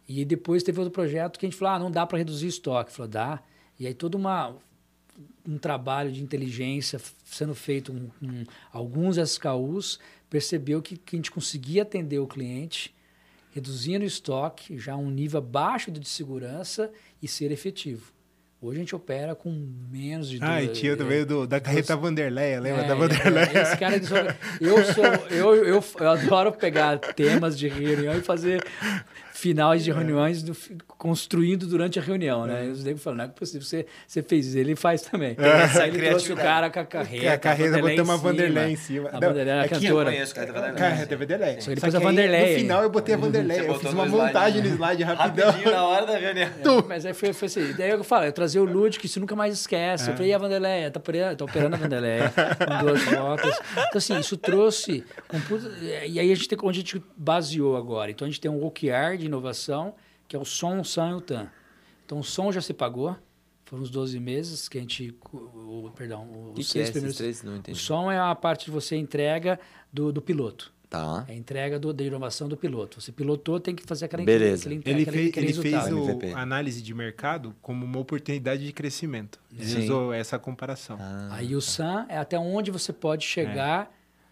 E 0.08 0.26
depois 0.26 0.64
teve 0.64 0.80
outro 0.80 0.94
projeto 0.94 1.38
que 1.38 1.46
a 1.46 1.50
gente 1.50 1.58
falou, 1.58 1.76
ah, 1.76 1.80
não 1.80 1.92
dá 1.92 2.06
para 2.06 2.18
reduzir 2.18 2.48
estoque. 2.48 2.92
Falou, 2.92 3.10
dá. 3.10 3.42
E 3.80 3.86
aí 3.86 3.94
todo 3.94 4.16
uma, 4.16 4.56
um 5.48 5.58
trabalho 5.58 6.12
de 6.12 6.24
inteligência 6.24 7.00
sendo 7.26 7.56
feito 7.56 7.92
com 7.94 8.10
com 8.10 8.44
alguns 8.72 9.18
SKUs, 9.18 10.00
percebeu 10.30 10.82
que, 10.82 10.98
que 10.98 11.16
a 11.16 11.18
gente 11.18 11.32
conseguia 11.32 11.84
atender 11.84 12.20
o 12.20 12.28
cliente, 12.28 12.94
reduzindo 13.54 14.04
o 14.04 14.08
estoque, 14.08 14.78
já 14.78 14.96
um 14.96 15.10
nível 15.10 15.42
baixo 15.42 15.92
de 15.92 16.08
segurança 16.08 16.92
e 17.22 17.28
ser 17.28 17.52
efetivo. 17.52 18.14
Hoje 18.64 18.78
a 18.78 18.80
gente 18.82 18.96
opera 18.96 19.34
com 19.34 19.50
menos 19.90 20.30
de 20.30 20.38
Ah, 20.40 20.62
e 20.62 20.68
duas- 20.68 20.78
tinha 20.78 20.94
é, 20.94 20.96
também 20.96 21.26
do, 21.26 21.48
da 21.48 21.60
carreta 21.60 21.96
Vanderleia, 21.96 22.60
lembra 22.60 22.84
é, 22.84 22.88
da 22.88 22.94
Vanderleia? 22.94 23.50
é, 23.58 23.62
esse 23.64 23.78
cara 23.78 24.00
de 24.00 24.06
eu 24.62 24.86
sou 24.86 25.04
eu, 25.32 25.56
eu, 25.66 25.84
eu 26.00 26.10
adoro 26.10 26.52
pegar 26.52 27.00
temas 27.00 27.58
de 27.58 27.68
reunião 27.68 28.14
e 28.16 28.22
fazer 28.22 28.64
finais 29.42 29.82
É. 29.82 29.86
de 29.86 29.92
reuniões 29.92 30.44
do- 30.44 30.56
construindo 30.98 31.66
durante 31.66 31.98
a 31.98 32.02
reunião, 32.02 32.46
né? 32.46 32.66
E 32.68 32.70
os 32.70 32.84
negros 32.84 33.04
falam, 33.04 33.18
não 33.18 33.26
é 33.26 33.28
possível, 33.28 33.62
você, 33.66 33.86
você 34.08 34.22
fez 34.22 34.48
isso, 34.48 34.58
ele 34.58 34.76
faz 34.76 35.02
também. 35.02 35.36
Aí 35.40 35.90
ele 35.90 36.10
trouxe 36.10 36.32
o 36.32 36.36
criatividade. 36.36 36.42
cara 36.42 36.70
com 36.70 36.80
a 36.80 36.86
carreta. 36.86 37.50
a 37.50 37.56
Vanderlei 37.56 37.96
botou 37.98 38.04
uma 38.06 38.14
em 38.14 38.18
cima. 38.18 38.18
Vanderleia 38.18 38.70
em 38.72 38.76
cima. 38.76 39.10
A 39.10 39.12
Vanderlei 39.14 39.54
era 39.54 39.66
é 39.66 39.68
que 39.68 39.74
eu 39.76 39.80
cantora. 39.82 40.12
conheço. 40.12 40.36
Carreta 40.36 41.18
Vanderleia. 41.18 41.62
Só 41.62 41.70
que 41.70 41.76
depois 41.76 41.96
a 41.96 42.00
Vanderleia. 42.00 42.54
No 42.54 42.60
final 42.60 42.84
eu 42.84 42.90
botei 42.90 43.16
a 43.16 43.18
Vanderleia. 43.18 43.64
Você 43.64 43.70
Eu 43.70 43.80
fiz 43.80 43.94
uma 43.94 44.06
montagem 44.06 44.62
né? 44.62 44.70
no 44.70 44.76
slide 44.76 45.04
rapidão. 45.04 45.46
Rapidinho 45.48 45.72
na 45.76 45.84
hora 45.86 46.06
da 46.06 46.18
reunião. 46.18 46.50
Mas 46.88 47.06
aí 47.06 47.14
foi, 47.14 47.34
foi 47.34 47.46
assim. 47.48 47.74
Daí 47.78 47.90
eu 47.90 48.04
falo, 48.04 48.26
eu 48.26 48.32
trazia 48.34 48.62
o 48.62 48.66
Lud, 48.66 49.00
que 49.00 49.08
você 49.08 49.20
nunca 49.20 49.36
mais 49.36 49.54
esquece. 49.54 50.10
É. 50.10 50.14
Eu 50.14 50.16
falei, 50.18 50.32
e 50.32 50.34
a 50.34 50.38
Vanderleia? 50.38 50.92
Tá 50.92 51.00
operando, 51.00 51.36
tá 51.38 51.46
operando 51.46 51.76
a 51.76 51.80
Vanderleia, 51.80 52.32
com 52.32 52.86
duas 52.86 53.02
fotos. 53.02 53.60
Então, 53.72 53.88
assim, 53.96 54.20
isso 54.20 54.38
trouxe. 54.38 55.04
um 55.34 55.42
e 56.06 56.20
aí 56.20 56.32
a 56.32 56.36
gente 56.36 56.48
tem 56.48 56.58
onde 56.62 56.80
a 56.80 56.82
gente 56.82 57.04
baseou 57.18 57.76
agora. 57.76 58.12
Então 58.12 58.26
a 58.28 58.30
gente 58.30 58.40
tem 58.40 58.50
um 58.52 58.64
OKR 58.64 59.18
de 59.18 59.28
inovação, 59.32 59.96
que 60.28 60.36
é 60.36 60.40
o 60.40 60.46
som, 60.46 60.80
o 60.80 60.86
SAM 60.86 61.12
e 61.12 61.14
o 61.16 61.22
TAM. 61.22 61.50
Então 62.06 62.20
o 62.20 62.24
som 62.24 62.52
já 62.52 62.62
se 62.62 62.74
pagou. 62.74 63.16
Foram 63.66 63.84
os 63.84 63.90
12 63.90 64.20
meses 64.20 64.68
que 64.68 64.78
a 64.78 64.82
gente. 64.82 65.16
O, 65.32 65.38
o- 65.88 65.92
perdão, 65.96 66.28
os 66.30 66.50
O 66.50 66.54
que, 66.54 66.56
que 66.56 66.62
é 66.62 66.64
seis 66.64 66.76
esses 66.84 66.92
primeiros. 66.92 67.18
três? 67.18 67.44
Não 67.44 67.54
O 67.54 67.56
entendi. 67.56 67.80
som 67.80 68.12
é 68.12 68.20
a 68.20 68.36
parte 68.36 68.66
de 68.66 68.72
você 68.72 68.98
entrega 68.98 69.58
do, 69.94 70.12
do 70.12 70.22
piloto. 70.22 70.74
Tá. 70.90 71.24
É 71.26 71.32
a 71.32 71.36
entrega 71.36 71.80
do, 71.80 71.94
da 71.94 72.04
inovação 72.04 72.50
do 72.50 72.58
piloto. 72.58 73.00
Você 73.00 73.14
pilotou, 73.14 73.62
tem 73.62 73.74
que 73.74 73.82
fazer 73.84 74.04
aquela 74.06 74.26
Beleza. 74.26 74.68
Ele 74.68 74.80
aquele- 74.80 75.06
fez, 75.06 75.30
aquele 75.30 75.46
ele 75.48 75.54
fez 75.54 75.86
o, 75.88 75.98
MVP. 76.00 76.34
análise 76.34 76.82
de 76.82 76.94
mercado 76.94 77.56
como 77.62 77.86
uma 77.86 77.98
oportunidade 78.00 78.66
de 78.66 78.74
crescimento. 78.74 79.40
Ele 79.54 79.66
Sim. 79.66 79.84
usou 79.86 80.12
essa 80.14 80.38
comparação. 80.38 80.98
Ah, 81.00 81.30
Aí 81.32 81.56
o 81.56 81.62
SAM 81.62 82.06
é 82.10 82.18
até 82.18 82.38
onde 82.38 82.72
você 82.72 82.92
pode 82.92 83.24
chegar 83.26 83.90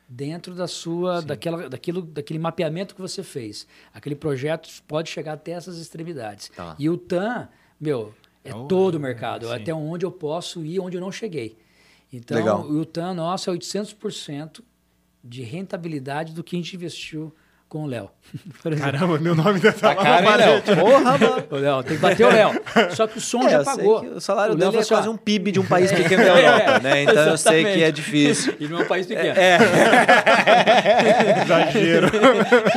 dentro 0.10 0.56
da 0.56 0.68
sua, 0.68 1.22
daquela, 1.22 1.70
daquilo, 1.70 2.02
daquele 2.02 2.40
mapeamento 2.40 2.96
que 2.96 3.02
você 3.02 3.22
fez. 3.22 3.68
Aquele 3.94 4.16
projeto 4.16 4.68
pode 4.88 5.10
chegar 5.10 5.34
até 5.34 5.52
essas 5.52 5.78
extremidades. 5.78 6.50
Tá. 6.50 6.76
E 6.80 6.90
o 6.90 6.98
TAM, 6.98 7.48
meu, 7.80 8.14
é 8.44 8.54
Oh, 8.54 8.66
todo 8.66 8.96
o 8.96 9.00
mercado, 9.00 9.46
sim. 9.46 9.54
é 9.54 9.56
até 9.56 9.74
onde 9.74 10.06
eu 10.06 10.12
posso 10.12 10.66
ir, 10.66 10.80
onde 10.80 10.98
eu 10.98 11.02
não 11.02 11.12
cheguei. 11.12 11.56
Então, 12.12 12.38
Legal. 12.38 12.62
o 12.68 12.84
TAM 12.86 13.14
nosso 13.14 13.52
é 13.52 13.54
800% 13.54 14.64
de 15.24 15.44
rentabilidade 15.44 16.34
do 16.34 16.44
que 16.44 16.56
a 16.56 16.60
gente 16.60 16.76
investiu 16.76 17.32
com 17.70 17.84
o 17.84 17.86
Léo. 17.86 18.10
Caramba, 18.82 19.20
meu 19.20 19.36
nome 19.36 19.52
ainda 19.52 19.72
tá 19.72 19.94
Tá 19.96 20.02
lá 20.02 20.22
na 20.24 20.36
Léo? 20.36 20.62
Porra, 20.64 21.18
mano. 21.18 21.44
O 21.52 21.56
Léo, 21.56 21.84
tem 21.84 21.96
que 21.98 22.02
bater 22.02 22.26
o 22.26 22.30
Léo. 22.30 22.62
Só 22.96 23.06
que 23.08 23.18
o 23.20 23.22
som 23.22 23.44
É, 23.48 23.50
já 23.52 23.64
pagou. 23.64 24.04
o 24.04 24.20
salário 24.20 24.56
O 24.56 24.58
Léo 24.58 24.70
dele 24.72 24.78
é 24.78 24.82
assim, 24.82 24.90
quase 24.94 25.08
um 25.10 25.16
PIB 25.18 25.52
de 25.52 25.60
um 25.60 25.66
país 25.66 25.92
pequeno 25.92 26.24
da 26.24 26.30
Europa, 26.40 26.80
né? 26.80 27.04
Então 27.04 27.26
eu 27.28 27.38
sei 27.38 27.64
que 27.64 27.70
é 27.70 27.74
Exatamente. 27.74 27.96
difícil. 27.96 28.56
E 28.60 28.68
não 28.68 28.80
é 28.80 28.84
um 28.84 28.88
país 28.88 29.06
pequeno. 29.08 29.36
Exagero. 31.44 32.08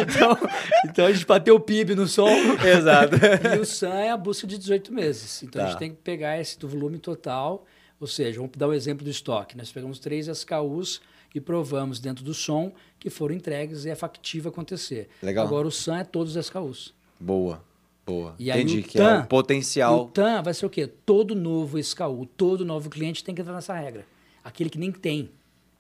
então, 0.01 0.39
então 0.87 1.07
a 1.07 1.13
gente 1.13 1.27
bateu 1.27 1.57
o 1.57 1.61
PIB 1.61 1.95
no 1.95 2.07
som. 2.07 2.29
Exato. 2.29 3.17
E 3.57 3.59
o 3.59 3.65
SAM 3.65 3.95
é 3.95 4.11
a 4.11 4.17
busca 4.17 4.47
de 4.47 4.59
18 4.59 4.93
meses. 4.93 5.43
Então 5.43 5.61
a 5.63 5.65
Tá. 5.65 5.71
gente 5.71 5.79
tem 5.79 5.91
que 5.91 5.97
pegar 5.97 6.39
esse 6.41 6.59
do 6.59 6.69
volume 6.69 6.99
total. 6.99 7.65
Ou 8.01 8.07
seja, 8.07 8.39
vamos 8.41 8.53
dar 8.57 8.67
o 8.69 8.75
exemplo 8.75 9.05
do 9.05 9.11
estoque. 9.11 9.57
Nós 9.57 9.71
pegamos 9.71 9.99
três 9.99 10.27
SKUs 10.29 11.01
e 11.35 11.41
provamos 11.41 11.99
dentro 12.01 12.25
do 12.25 12.35
som 12.35 12.73
que 12.99 13.09
foram 13.11 13.35
entregues 13.35 13.85
e 13.85 13.91
é 13.91 13.95
factível 13.95 14.51
acontecer. 14.51 15.09
Legal. 15.23 15.47
Agora 15.47 15.67
o 15.67 15.71
SAM 15.73 15.99
é 15.99 16.05
todos 16.05 16.37
os 16.37 16.47
SKUs. 16.47 16.95
Boa, 17.19 17.63
boa. 18.07 18.35
E 18.39 18.51
aí 18.51 18.63
Entendi 18.63 18.81
o 18.81 18.83
que 18.85 18.99
é 18.99 19.01
TAM- 19.03 19.21
o 19.23 19.27
potencial. 19.27 20.03
O 20.03 20.09
TAM 20.09 20.43
vai 20.43 20.55
ser 20.55 20.67
o 20.67 20.71
quê? 20.71 20.87
Todo 20.87 21.35
novo 21.35 21.79
SKU, 21.79 22.27
todo 22.37 22.65
novo 22.65 22.89
cliente 22.91 23.23
tem 23.25 23.35
que 23.35 23.41
entrar 23.41 23.55
nessa 23.55 23.75
regra. 23.75 24.05
Aquele 24.45 24.69
que 24.71 24.79
nem 24.79 24.91
tem. 24.93 25.31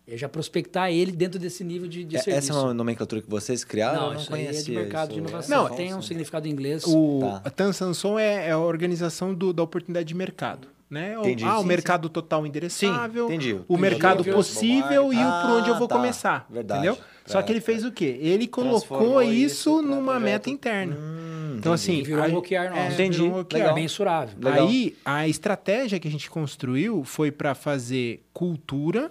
É 0.05 0.16
já 0.16 0.28
prospectar 0.28 0.90
ele 0.90 1.12
dentro 1.12 1.38
desse 1.38 1.62
nível 1.62 1.86
de, 1.88 2.03
de 2.03 2.16
É- 2.16 2.20
serviço. 2.20 2.50
Essa 2.50 2.59
é 2.59 2.62
uma 2.64 2.74
nomenclatura 2.74 3.22
que 3.22 3.30
vocês 3.30 3.62
criaram? 3.62 4.00
Não, 4.00 4.07
eu 4.09 4.14
não 4.14 4.20
isso 4.20 4.34
aí 4.34 4.44
conhecia. 4.46 4.61
é 4.61 4.64
de 4.64 4.72
mercado 4.72 5.09
de 5.09 5.14
isso. 5.14 5.20
inovação. 5.28 5.68
Não, 5.68 5.76
tem 5.76 5.94
um 5.94 6.03
significado 6.03 6.48
em 6.48 6.50
inglês. 6.50 6.84
O, 6.86 7.20
Tá. 7.20 7.40
A 7.44 7.50
TAN 7.50 7.72
Samson 7.72 8.18
é, 8.18 8.48
é 8.48 8.50
a 8.50 8.59
organização 8.59 9.32
do- 9.32 9.53
da 9.53 9.62
oportunidade 9.62 10.09
de 10.09 10.14
mercado. 10.14 10.66
Né? 10.93 11.16
O- 11.18 11.22
Entendi, 11.22 11.43
ah, 11.45 11.57
o 11.59 11.62
sim, 11.62 11.68
mercado 11.68 12.09
total 12.11 12.47
endereçável, 12.47 13.26
Sim, 13.26 13.32
entendi. 13.34 13.53
o 13.55 13.61
Entendi. 13.61 13.80
mercado 13.80 14.24
possível 14.24 15.11
e 15.11 15.16
o 15.16 15.43
por 15.43 15.51
onde 15.53 15.68
eu 15.70 15.74
Ah, 15.74 15.78
vou 15.78 15.88
tá. 15.88 15.97
começar. 15.97 16.47
Verdade. 16.51 16.86
Entendeu? 16.86 17.03
Só 17.24 17.38
Pra- 17.38 17.43
que 17.45 17.53
ele 17.53 17.61
fez 17.62 17.82
o 17.82 17.90
quê? 17.90 18.18
Ele 18.20 18.47
colocou 18.47 19.22
isso 19.22 19.32
isso 19.32 19.82
numa 19.82 20.03
projeto. 20.12 20.22
meta 20.22 20.51
interna. 20.51 20.95
Hum, 20.99 21.55
então, 21.57 21.72
assim. 21.72 22.03
virou 22.03 22.22
a- 22.22 22.28
um 22.28 22.36
OKR 22.36 22.68
nosso. 22.68 22.78
é, 22.82 22.93
Entendi. 22.93 23.22
um 23.22 23.38
OKR. 23.40 23.59
Legal. 23.61 23.74
mensurável. 23.74 24.34
Legal. 24.38 24.68
Aí, 24.68 24.95
a 25.03 25.26
estratégia 25.26 25.99
que 25.99 26.07
a 26.07 26.11
gente 26.11 26.28
construiu 26.28 27.03
foi 27.05 27.30
para 27.32 27.55
fazer 27.55 28.22
cultura 28.34 29.11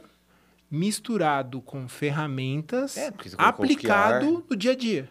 misturado 0.69 1.61
com 1.61 1.87
ferramentas 1.87 2.95
É, 2.97 3.11
aplicado 3.37 4.45
no 4.49 4.55
dia 4.55 4.71
a 4.71 4.75
dia. 4.75 5.09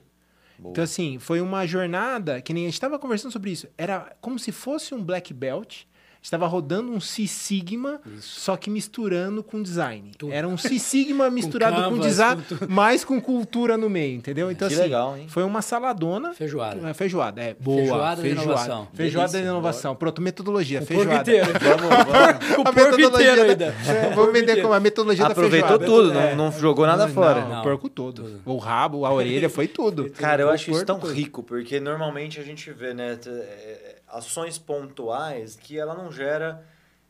Boa. 0.59 0.73
Então, 0.73 0.85
assim, 0.85 1.19
foi 1.19 1.41
uma 1.41 1.67
jornada 1.67 2.41
que 2.41 2.53
nem 2.53 2.65
a 2.65 2.67
gente 2.67 2.75
estava 2.75 2.99
conversando 2.99 3.33
sobre 3.33 3.51
isso. 3.51 3.67
Era 3.77 4.15
como 4.21 4.39
se 4.39 4.53
fosse 4.53 4.95
um 4.95 5.03
black 5.03 5.33
belt. 5.35 5.85
Estava 6.23 6.47
rodando 6.47 6.93
um 6.93 7.01
Six 7.01 7.31
Sigma, 7.31 7.99
só 8.21 8.55
que 8.55 8.69
misturando 8.69 9.43
com 9.43 9.63
design. 9.63 10.13
Tudo. 10.19 10.33
Era 10.33 10.47
um 10.47 10.57
Six 10.59 10.83
Sigma 10.83 11.31
misturado 11.33 11.77
com, 11.77 11.83
canvas, 11.93 12.07
design, 12.07 12.43
com 12.59 12.67
mas 12.69 13.05
com 13.05 13.19
cultura 13.21 13.79
no 13.79 13.89
meio, 13.89 14.17
entendeu? 14.17 14.51
Então, 14.51 14.69
Que 14.69 14.75
assim, 14.75 14.83
legal, 14.83 15.17
hein? 15.17 15.27
foi 15.29 15.43
uma 15.45 15.63
saladona. 15.63 16.35
Feijoada. 16.35 16.91
É, 16.91 16.93
Feijoada, 16.93 17.41
é. 17.43 17.55
Boa. 17.55 17.79
Feijoada 17.79 18.23
da 18.23 18.29
inovação. 18.29 18.89
Feijoada 18.93 19.29
Delícia. 19.33 19.47
da 19.47 19.51
inovação. 19.57 19.97
Pronto, 19.97 20.21
metodologia. 20.21 20.81
Com 20.81 20.87
feijoada. 20.87 21.25
Vamos, 21.61 21.89
vamos. 21.89 22.57
Com 22.57 22.69
A 22.69 22.73
metodologia 22.73 23.43
ainda. 23.45 23.65
É, 23.89 24.15
vamos 24.15 24.33
vender 24.33 24.61
como 24.61 24.75
a 24.75 24.81
metodologia 24.81 25.27
Aproveitou 25.27 25.79
da 25.79 25.87
feijoada. 25.87 26.09
tudo, 26.13 26.19
É. 26.19 26.35
não, 26.35 26.51
não 26.51 26.59
jogou 26.61 26.87
nada 26.87 27.07
Não, 27.07 27.15
fora. 27.15 27.45
Não, 27.47 27.61
o 27.61 27.63
porco 27.63 27.89
todo. 27.89 28.41
O 28.45 28.59
rabo, 28.59 29.07
a 29.07 29.13
orelha, 29.13 29.49
foi 29.49 29.67
tudo. 29.67 30.11
Cara, 30.11 30.43
eu 30.43 30.51
acho 30.51 30.71
isso 30.71 30.85
tão 30.85 30.99
rico, 30.99 31.43
porque 31.43 31.81
normalmente 31.81 32.39
a 32.39 32.43
gente 32.43 32.71
vê, 32.73 32.93
né, 32.93 33.19
é, 33.27 33.97
ações 34.13 34.59
pontuais 34.59 35.57
que 35.57 35.79
ela 35.79 35.95
não 35.95 36.11
gera. 36.11 36.65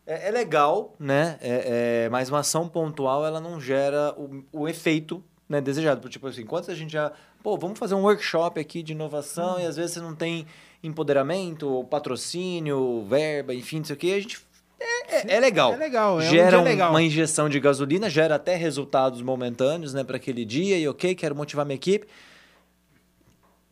É, 0.06 0.28
é 0.28 0.30
legal, 0.30 0.94
né? 0.98 1.38
É, 1.40 2.04
é, 2.04 2.08
mas 2.08 2.28
uma 2.28 2.40
ação 2.40 2.68
pontual 2.68 3.24
ela 3.26 3.40
não 3.40 3.60
gera 3.60 4.14
o, 4.16 4.44
o 4.52 4.68
efeito 4.68 5.22
né, 5.48 5.60
desejado. 5.60 6.08
Tipo 6.08 6.26
assim, 6.28 6.44
quantos 6.44 6.68
a 6.70 6.74
gente 6.74 6.92
já. 6.92 7.12
Pô, 7.42 7.56
vamos 7.56 7.78
fazer 7.78 7.94
um 7.94 8.02
workshop 8.02 8.60
aqui 8.60 8.82
de 8.82 8.92
inovação 8.92 9.58
e 9.60 9.66
às 9.66 9.76
vezes 9.76 9.92
você 9.94 10.00
não 10.00 10.14
tem 10.14 10.46
empoderamento, 10.82 11.84
patrocínio, 11.90 13.04
verba, 13.08 13.54
enfim, 13.54 13.78
não 13.78 13.84
sei 13.84 13.96
o 13.96 13.98
quê. 13.98 14.12
A 14.16 14.20
gente. 14.20 14.40
É, 14.78 15.16
é- 15.16 15.36
é 15.36 15.40
legal. 15.40 15.72
É 15.74 15.76
legal, 15.76 16.20
é 16.20 16.24
gera 16.26 16.58
um- 16.60 16.64
legal. 16.64 16.90
uma 16.90 17.02
injeção 17.02 17.48
de 17.48 17.60
gasolina, 17.60 18.08
gera 18.08 18.36
até 18.36 18.56
resultados 18.56 19.20
momentâneos, 19.20 19.92
né, 19.92 20.02
para 20.02 20.16
aquele 20.16 20.44
dia 20.44 20.78
e 20.78 20.88
ok, 20.88 21.14
quero 21.14 21.34
motivar 21.36 21.66
minha 21.66 21.74
equipe. 21.76 22.06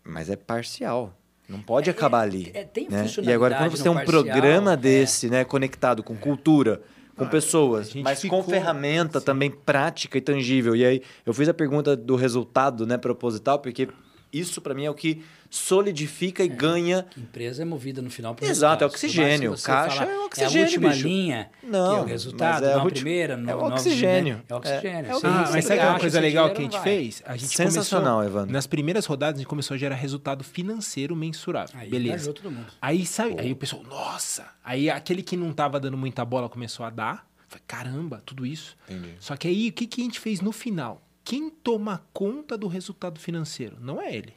Mas 0.04 0.28
é 0.30 0.36
parcial. 0.36 1.14
Não 1.48 1.60
pode 1.60 1.88
acabar 1.88 2.20
ali. 2.20 2.50
é, 2.52 2.62
tem 2.64 2.88
né? 2.90 3.06
E 3.22 3.32
agora, 3.32 3.56
quando 3.56 3.70
você 3.70 3.82
tem 3.82 3.90
um 3.90 3.94
parcial, 3.94 4.22
programa 4.22 4.72
é. 4.74 4.76
desse, 4.76 5.30
né, 5.30 5.44
conectado 5.44 6.02
com 6.02 6.14
cultura, 6.14 6.82
com 7.16 7.24
a 7.24 7.26
pessoas, 7.26 7.94
mas 7.94 8.20
ficou- 8.20 8.44
com 8.44 8.50
ferramenta 8.50 9.20
também 9.20 9.50
prática 9.50 10.18
e 10.18 10.20
tangível. 10.20 10.76
E 10.76 10.84
aí, 10.84 11.02
eu 11.24 11.32
fiz 11.32 11.48
a 11.48 11.54
pergunta 11.54 11.96
do 11.96 12.16
resultado, 12.16 12.86
né, 12.86 12.98
proposital, 12.98 13.58
porque 13.58 13.88
isso 14.32 14.60
para 14.60 14.74
mim 14.74 14.84
é 14.84 14.90
o 14.90 14.94
que 14.94 15.22
solidifica 15.50 16.42
e 16.44 16.48
ganha 16.48 17.04
Que 17.10 17.20
empresa 17.20 17.62
é 17.62 17.64
movida 17.64 18.02
no 18.02 18.10
final 18.10 18.34
por 18.34 18.46
Exato, 18.48 18.84
é 18.84 18.86
oxigênio. 18.86 19.54
Caixa 19.62 19.96
fala, 19.98 20.10
é 20.10 20.14
É 20.14 20.18
oxigênio, 20.24 20.58
a 20.60 20.64
última 20.66 20.88
bicho. 20.90 21.06
linha, 21.08 21.50
Não, 21.62 21.94
que 21.94 22.00
é 22.00 22.02
o 22.02 22.06
resultado, 22.06 22.64
é 22.64 22.68
a 22.72 22.74
não 22.76 22.80
a 22.80 22.84
ulti- 22.84 22.94
primeira, 23.00 23.34
é 23.46 23.54
o 23.54 23.58
oxigênio. 23.64 24.36
né? 24.36 24.42
É 24.48 24.54
oxigênio. 24.54 25.06
É, 25.06 25.10
é 25.10 25.14
o 25.16 25.20
Você- 25.20 25.26
Ah, 25.26 25.48
mas 25.52 25.64
sabe 25.64 25.80
uma 25.80 25.98
coisa 26.00 26.20
legal 26.20 26.50
que 26.50 26.58
a 26.58 26.62
gente 26.64 26.72
não 26.76 26.82
fez? 26.82 27.22
A 27.26 27.36
gente 27.36 27.56
Sensacional, 27.56 28.16
começou, 28.18 28.36
Evandro. 28.38 28.52
Nas 28.52 28.66
primeiras 28.66 29.06
rodadas, 29.06 29.36
a 29.36 29.38
gente 29.38 29.48
começou 29.48 29.74
a 29.74 29.78
gerar 29.78 29.94
resultado 29.96 30.44
financeiro 30.44 31.16
mensurável. 31.16 31.74
Aí 31.78 31.88
Beleza. 31.88 32.14
engajou 32.14 32.34
todo 32.34 32.50
mundo. 32.50 32.66
Aí, 32.80 33.06
sabe, 33.06 33.36
aí 33.38 33.52
o 33.52 33.56
pessoal, 33.56 33.82
nossa! 33.84 34.46
Aí 34.64 34.90
aquele 34.90 35.22
que 35.22 35.36
não 35.36 35.52
tava 35.52 35.80
dando 35.80 35.96
muita 35.96 36.24
bola 36.24 36.48
começou 36.48 36.84
a 36.84 36.90
dar. 36.90 37.26
Falei, 37.48 37.62
caramba, 37.66 38.22
tudo 38.26 38.44
isso. 38.44 38.76
Entendi. 38.88 39.14
Só 39.18 39.34
que 39.36 39.48
aí, 39.48 39.68
o 39.70 39.72
que, 39.72 39.86
que 39.86 40.02
a 40.02 40.04
gente 40.04 40.20
fez 40.20 40.40
no 40.42 40.52
final? 40.52 41.00
Quem 41.24 41.48
toma 41.50 42.02
conta 42.12 42.56
do 42.58 42.66
resultado 42.68 43.18
financeiro? 43.18 43.76
Não 43.80 44.00
é 44.00 44.14
ele. 44.14 44.34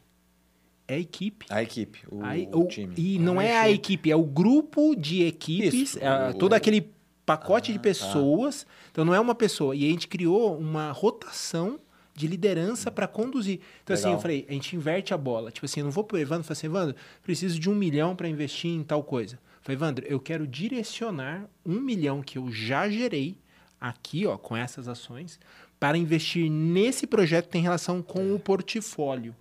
É 0.92 0.96
a 0.96 0.98
equipe. 0.98 1.46
a 1.48 1.62
equipe, 1.62 2.00
o, 2.10 2.22
Aí, 2.22 2.48
o 2.52 2.60
o- 2.60 2.68
time. 2.68 2.94
E 2.96 3.18
não 3.18 3.40
é 3.40 3.56
a 3.58 3.70
equipe, 3.70 4.10
é 4.10 4.16
o 4.16 4.22
grupo 4.24 4.94
de 4.94 5.22
equipes, 5.24 5.72
Isso, 5.74 5.98
é 6.00 6.30
o- 6.30 6.34
todo 6.34 6.52
aquele 6.54 6.90
pacote 7.24 7.70
Ah, 7.70 7.72
de 7.74 7.78
tá. 7.78 7.82
pessoas. 7.82 8.66
Então 8.90 9.04
não 9.04 9.14
é 9.14 9.20
uma 9.20 9.34
pessoa. 9.34 9.74
E 9.76 9.86
a 9.86 9.90
gente 9.90 10.08
criou 10.08 10.56
uma 10.58 10.90
rotação 10.92 11.78
de 12.14 12.26
liderança 12.26 12.90
para 12.90 13.08
conduzir. 13.08 13.60
Então, 13.82 13.94
assim, 13.94 14.04
Legal. 14.04 14.18
eu 14.18 14.22
falei, 14.22 14.46
a 14.48 14.52
gente 14.52 14.76
inverte 14.76 15.14
a 15.14 15.16
bola. 15.16 15.50
Tipo 15.50 15.64
assim, 15.64 15.80
eu 15.80 15.84
não 15.84 15.90
vou 15.90 16.04
pro 16.04 16.18
Evandro 16.18 16.42
e 16.42 16.46
falar 16.46 16.52
assim, 16.52 16.66
Evandro, 16.66 16.96
preciso 17.22 17.58
de 17.58 17.70
um 17.70 17.74
milhão 17.74 18.14
para 18.14 18.28
investir 18.28 18.70
em 18.70 18.82
tal 18.82 19.02
coisa. 19.02 19.36
Eu 19.36 19.40
falei, 19.62 19.76
Evandro, 19.76 20.04
eu 20.06 20.20
quero 20.20 20.46
direcionar 20.46 21.48
um 21.64 21.80
milhão 21.80 22.20
que 22.22 22.36
eu 22.36 22.50
já 22.52 22.88
gerei 22.90 23.38
aqui, 23.80 24.26
ó, 24.26 24.36
com 24.36 24.54
essas 24.56 24.88
ações, 24.88 25.40
para 25.80 25.96
investir 25.96 26.50
nesse 26.50 27.06
projeto 27.06 27.46
que 27.46 27.52
tem 27.52 27.62
relação 27.62 28.02
com 28.02 28.34
o 28.34 28.38
portfólio. 28.38 29.34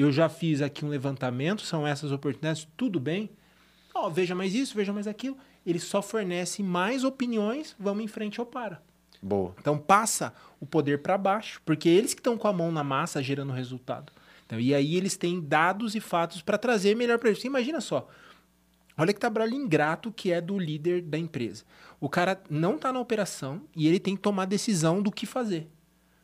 Eu 0.00 0.12
já 0.12 0.28
fiz 0.28 0.62
aqui 0.62 0.84
um 0.84 0.88
levantamento, 0.88 1.62
são 1.62 1.84
essas 1.84 2.12
oportunidades, 2.12 2.68
tudo 2.76 3.00
bem? 3.00 3.28
Ó, 3.92 4.08
veja 4.08 4.32
mais 4.32 4.54
isso, 4.54 4.76
veja 4.76 4.92
mais 4.92 5.08
aquilo. 5.08 5.36
ele 5.66 5.80
só 5.80 6.00
fornece 6.00 6.62
mais 6.62 7.02
opiniões, 7.02 7.74
vamos 7.76 8.04
em 8.04 8.06
frente 8.06 8.40
ou 8.40 8.46
para. 8.46 8.80
Boa. 9.20 9.56
Então 9.58 9.76
passa 9.76 10.32
o 10.60 10.66
poder 10.66 11.02
para 11.02 11.18
baixo, 11.18 11.60
porque 11.64 11.88
eles 11.88 12.14
que 12.14 12.20
estão 12.20 12.38
com 12.38 12.46
a 12.46 12.52
mão 12.52 12.70
na 12.70 12.84
massa 12.84 13.20
gerando 13.20 13.52
resultado. 13.52 14.12
Então, 14.46 14.60
e 14.60 14.72
aí 14.72 14.94
eles 14.94 15.16
têm 15.16 15.40
dados 15.40 15.96
e 15.96 16.00
fatos 16.00 16.42
para 16.42 16.56
trazer 16.56 16.94
melhor 16.94 17.18
para 17.18 17.30
eles. 17.30 17.40
Você 17.40 17.48
imagina 17.48 17.80
só, 17.80 18.08
olha 18.96 19.12
que 19.12 19.18
trabalho 19.18 19.52
ingrato 19.52 20.12
que 20.12 20.30
é 20.30 20.40
do 20.40 20.60
líder 20.60 21.02
da 21.02 21.18
empresa. 21.18 21.64
O 21.98 22.08
cara 22.08 22.40
não 22.48 22.76
está 22.76 22.92
na 22.92 23.00
operação 23.00 23.62
e 23.74 23.88
ele 23.88 23.98
tem 23.98 24.14
que 24.14 24.22
tomar 24.22 24.44
decisão 24.44 25.02
do 25.02 25.10
que 25.10 25.26
fazer. 25.26 25.68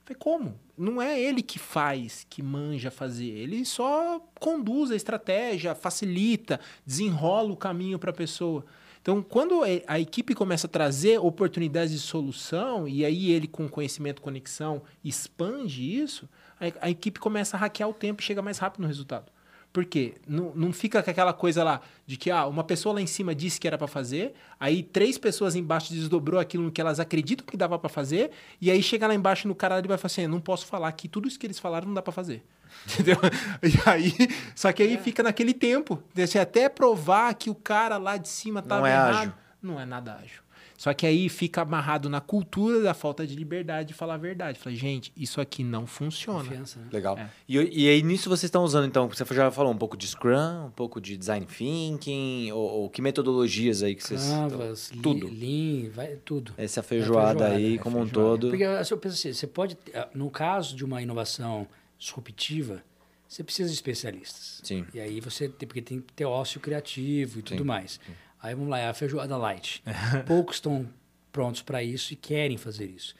Falei, 0.04 0.18
como? 0.18 0.60
Não 0.76 1.00
é 1.00 1.18
ele 1.18 1.42
que 1.42 1.58
faz, 1.58 2.26
que 2.28 2.42
manja 2.42 2.90
fazer. 2.90 3.30
Ele 3.30 3.64
só 3.64 4.20
conduz 4.38 4.90
a 4.90 4.96
estratégia, 4.96 5.74
facilita, 5.74 6.60
desenrola 6.84 7.50
o 7.50 7.56
caminho 7.56 7.98
para 7.98 8.10
a 8.10 8.14
pessoa. 8.14 8.66
Então, 9.00 9.22
quando 9.22 9.62
a 9.86 10.00
equipe 10.00 10.34
começa 10.34 10.66
a 10.66 10.70
trazer 10.70 11.18
oportunidades 11.18 11.92
de 11.92 11.98
solução, 11.98 12.88
e 12.88 13.04
aí 13.04 13.30
ele, 13.30 13.46
com 13.46 13.68
conhecimento, 13.68 14.22
conexão, 14.22 14.82
expande 15.02 15.82
isso, 15.82 16.28
a, 16.58 16.86
a 16.86 16.90
equipe 16.90 17.20
começa 17.20 17.56
a 17.56 17.60
hackear 17.60 17.88
o 17.88 17.94
tempo 17.94 18.22
e 18.22 18.24
chega 18.24 18.42
mais 18.42 18.58
rápido 18.58 18.82
no 18.82 18.88
resultado. 18.88 19.30
Por 19.74 19.84
quê? 19.84 20.14
Não, 20.24 20.52
não 20.54 20.72
fica 20.72 21.02
com 21.02 21.10
aquela 21.10 21.32
coisa 21.32 21.64
lá 21.64 21.80
de 22.06 22.16
que 22.16 22.30
ah, 22.30 22.46
uma 22.46 22.62
pessoa 22.62 22.94
lá 22.94 23.00
em 23.00 23.08
cima 23.08 23.34
disse 23.34 23.58
que 23.58 23.66
era 23.66 23.76
para 23.76 23.88
fazer, 23.88 24.32
aí 24.60 24.84
três 24.84 25.18
pessoas 25.18 25.56
embaixo 25.56 25.92
desdobrou 25.92 26.38
aquilo 26.38 26.70
que 26.70 26.80
elas 26.80 27.00
acreditam 27.00 27.44
que 27.44 27.56
dava 27.56 27.76
para 27.76 27.88
fazer, 27.88 28.30
e 28.60 28.70
aí 28.70 28.80
chega 28.80 29.04
lá 29.04 29.12
embaixo 29.16 29.48
no 29.48 29.54
cara 29.54 29.80
e 29.80 29.88
vai 29.88 29.98
falar 29.98 30.06
assim: 30.06 30.28
não 30.28 30.40
posso 30.40 30.64
falar 30.64 30.92
que 30.92 31.08
tudo 31.08 31.26
isso 31.26 31.36
que 31.36 31.44
eles 31.44 31.58
falaram 31.58 31.88
não 31.88 31.94
dá 31.94 32.00
para 32.00 32.12
fazer. 32.12 32.44
Entendeu? 32.86 33.16
E 33.64 33.90
aí, 33.90 34.12
só 34.54 34.72
que 34.72 34.80
aí 34.80 34.94
é. 34.94 34.98
fica 34.98 35.24
naquele 35.24 35.52
tempo. 35.52 36.00
Você 36.14 36.38
até 36.38 36.68
provar 36.68 37.34
que 37.34 37.50
o 37.50 37.54
cara 37.56 37.96
lá 37.98 38.16
de 38.16 38.28
cima 38.28 38.60
estava 38.60 38.82
não 38.82 38.86
é 38.86 38.92
errado. 38.92 39.16
Ágil. 39.16 39.32
Não 39.60 39.80
é 39.80 39.84
nada 39.84 40.14
ágil. 40.14 40.43
Só 40.76 40.92
que 40.92 41.06
aí 41.06 41.28
fica 41.28 41.62
amarrado 41.62 42.08
na 42.08 42.20
cultura 42.20 42.82
da 42.82 42.94
falta 42.94 43.26
de 43.26 43.34
liberdade 43.34 43.88
de 43.88 43.94
falar 43.94 44.14
a 44.14 44.18
verdade. 44.18 44.58
Fala, 44.58 44.74
gente, 44.74 45.12
isso 45.16 45.40
aqui 45.40 45.62
não 45.62 45.86
funciona. 45.86 46.40
Confiança, 46.40 46.80
né? 46.80 46.86
Legal. 46.92 47.16
É. 47.16 47.30
E, 47.48 47.84
e 47.84 47.88
aí 47.88 48.02
nisso 48.02 48.28
vocês 48.28 48.44
estão 48.44 48.64
usando, 48.64 48.86
então, 48.86 49.08
você 49.08 49.24
já 49.34 49.50
falou 49.50 49.72
um 49.72 49.78
pouco 49.78 49.96
de 49.96 50.06
Scrum, 50.06 50.66
um 50.66 50.70
pouco 50.70 51.00
de 51.00 51.16
Design 51.16 51.46
Thinking, 51.46 52.50
ou, 52.52 52.70
ou 52.70 52.90
que 52.90 53.00
metodologias 53.00 53.82
aí 53.82 53.94
que 53.94 54.02
vocês... 54.02 54.28
Canvas, 54.28 54.90
tudo. 55.02 55.28
Lean, 55.28 55.90
vai, 55.90 56.16
tudo. 56.24 56.52
Essa 56.56 56.82
feijoada, 56.82 57.44
feijoada 57.44 57.56
aí, 57.56 57.76
é 57.76 57.78
como 57.78 57.98
feijoada. 57.98 58.18
um 58.18 58.30
todo. 58.30 58.48
Porque 58.48 58.64
eu 58.64 58.98
penso 58.98 59.14
assim, 59.14 59.32
você 59.32 59.46
pode, 59.46 59.78
no 60.12 60.30
caso 60.30 60.74
de 60.74 60.84
uma 60.84 61.00
inovação 61.00 61.66
disruptiva, 61.98 62.82
você 63.28 63.42
precisa 63.42 63.68
de 63.68 63.74
especialistas. 63.74 64.60
Sim. 64.62 64.84
E 64.94 65.00
aí 65.00 65.20
você 65.20 65.48
tem, 65.48 65.66
porque 65.66 65.82
tem 65.82 66.00
que 66.00 66.12
ter 66.12 66.24
ócio 66.24 66.60
criativo 66.60 67.40
e 67.40 67.42
tudo 67.42 67.58
Sim. 67.58 67.64
mais. 67.64 67.92
Sim. 67.92 68.12
Aí 68.44 68.54
vamos 68.54 68.68
lá, 68.68 68.78
é 68.78 68.88
a 68.88 68.92
feijoada 68.92 69.38
light. 69.38 69.82
Poucos 70.28 70.56
estão 70.56 70.86
prontos 71.32 71.62
para 71.62 71.82
isso 71.82 72.12
e 72.12 72.16
querem 72.16 72.58
fazer 72.58 72.84
isso. 72.84 73.14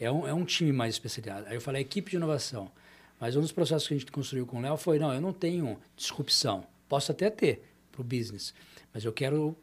É 0.00 0.10
um, 0.10 0.26
é 0.26 0.32
um 0.32 0.42
time 0.42 0.72
mais 0.72 0.94
especializado. 0.94 1.46
Aí 1.48 1.54
eu 1.54 1.60
falei, 1.60 1.82
equipe 1.82 2.10
de 2.10 2.16
inovação. 2.16 2.72
Mas 3.20 3.36
um 3.36 3.42
dos 3.42 3.52
processos 3.52 3.86
que 3.86 3.92
a 3.92 3.98
gente 3.98 4.10
construiu 4.10 4.46
com 4.46 4.56
o 4.56 4.60
Léo 4.62 4.78
foi, 4.78 4.98
não, 4.98 5.12
eu 5.12 5.20
não 5.20 5.34
tenho 5.34 5.78
disrupção. 5.94 6.64
Posso 6.88 7.12
até 7.12 7.28
ter 7.28 7.62
para 7.92 8.00
o 8.00 8.04
business, 8.04 8.54
mas 8.94 9.04
eu 9.04 9.12
quero 9.12 9.54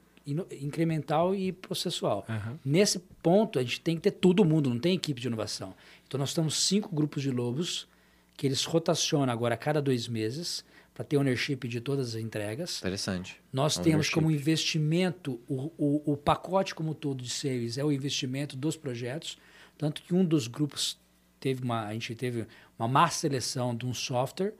incremental 0.61 1.33
e 1.33 1.51
processual. 1.51 2.23
Uhum. 2.29 2.59
Nesse 2.63 2.99
ponto, 2.99 3.57
a 3.57 3.63
gente 3.63 3.81
tem 3.81 3.95
que 3.95 4.03
ter 4.03 4.11
todo 4.11 4.45
mundo, 4.45 4.69
não 4.69 4.77
tem 4.77 4.93
equipe 4.93 5.19
de 5.19 5.25
inovação. 5.25 5.73
Então, 6.07 6.19
nós 6.19 6.31
temos 6.31 6.61
cinco 6.61 6.93
grupos 6.93 7.23
de 7.23 7.31
lobos 7.31 7.87
que 8.35 8.45
eles 8.45 8.63
rotacionam 8.65 9.33
agora 9.33 9.55
a 9.55 9.57
cada 9.57 9.81
dois 9.81 10.07
meses 10.07 10.63
para 10.97 11.05
ter 11.05 11.15
ownership 11.15 11.57
de 11.67 11.79
todas 11.79 12.15
as 12.15 12.21
entregas. 12.21 12.79
Interessante. 12.79 13.39
Nós 13.53 13.77
ownership. 13.77 13.91
temos 13.91 14.09
como 14.09 14.31
investimento, 14.31 15.39
o, 15.47 15.71
o, 15.77 16.13
o, 16.13 16.17
pacote 16.17 16.73
como 16.73 16.95
todo 16.95 17.21
de 17.21 17.29
sales 17.29 17.77
é 17.77 17.85
o 17.85 17.91
investimento 17.91 18.57
dos 18.57 18.75
projetos, 18.75 19.37
tanto 19.77 20.01
que 20.01 20.15
um 20.15 20.25
dos 20.25 20.47
grupos 20.47 20.97
teve 21.39 21.63
uma, 21.63 21.85
a 21.85 21.93
gente 21.93 22.15
teve 22.15 22.47
uma 22.79 22.87
má 22.87 23.07
seleção 23.09 23.75
de 23.75 23.85
um 23.85 23.93
software 23.93 24.55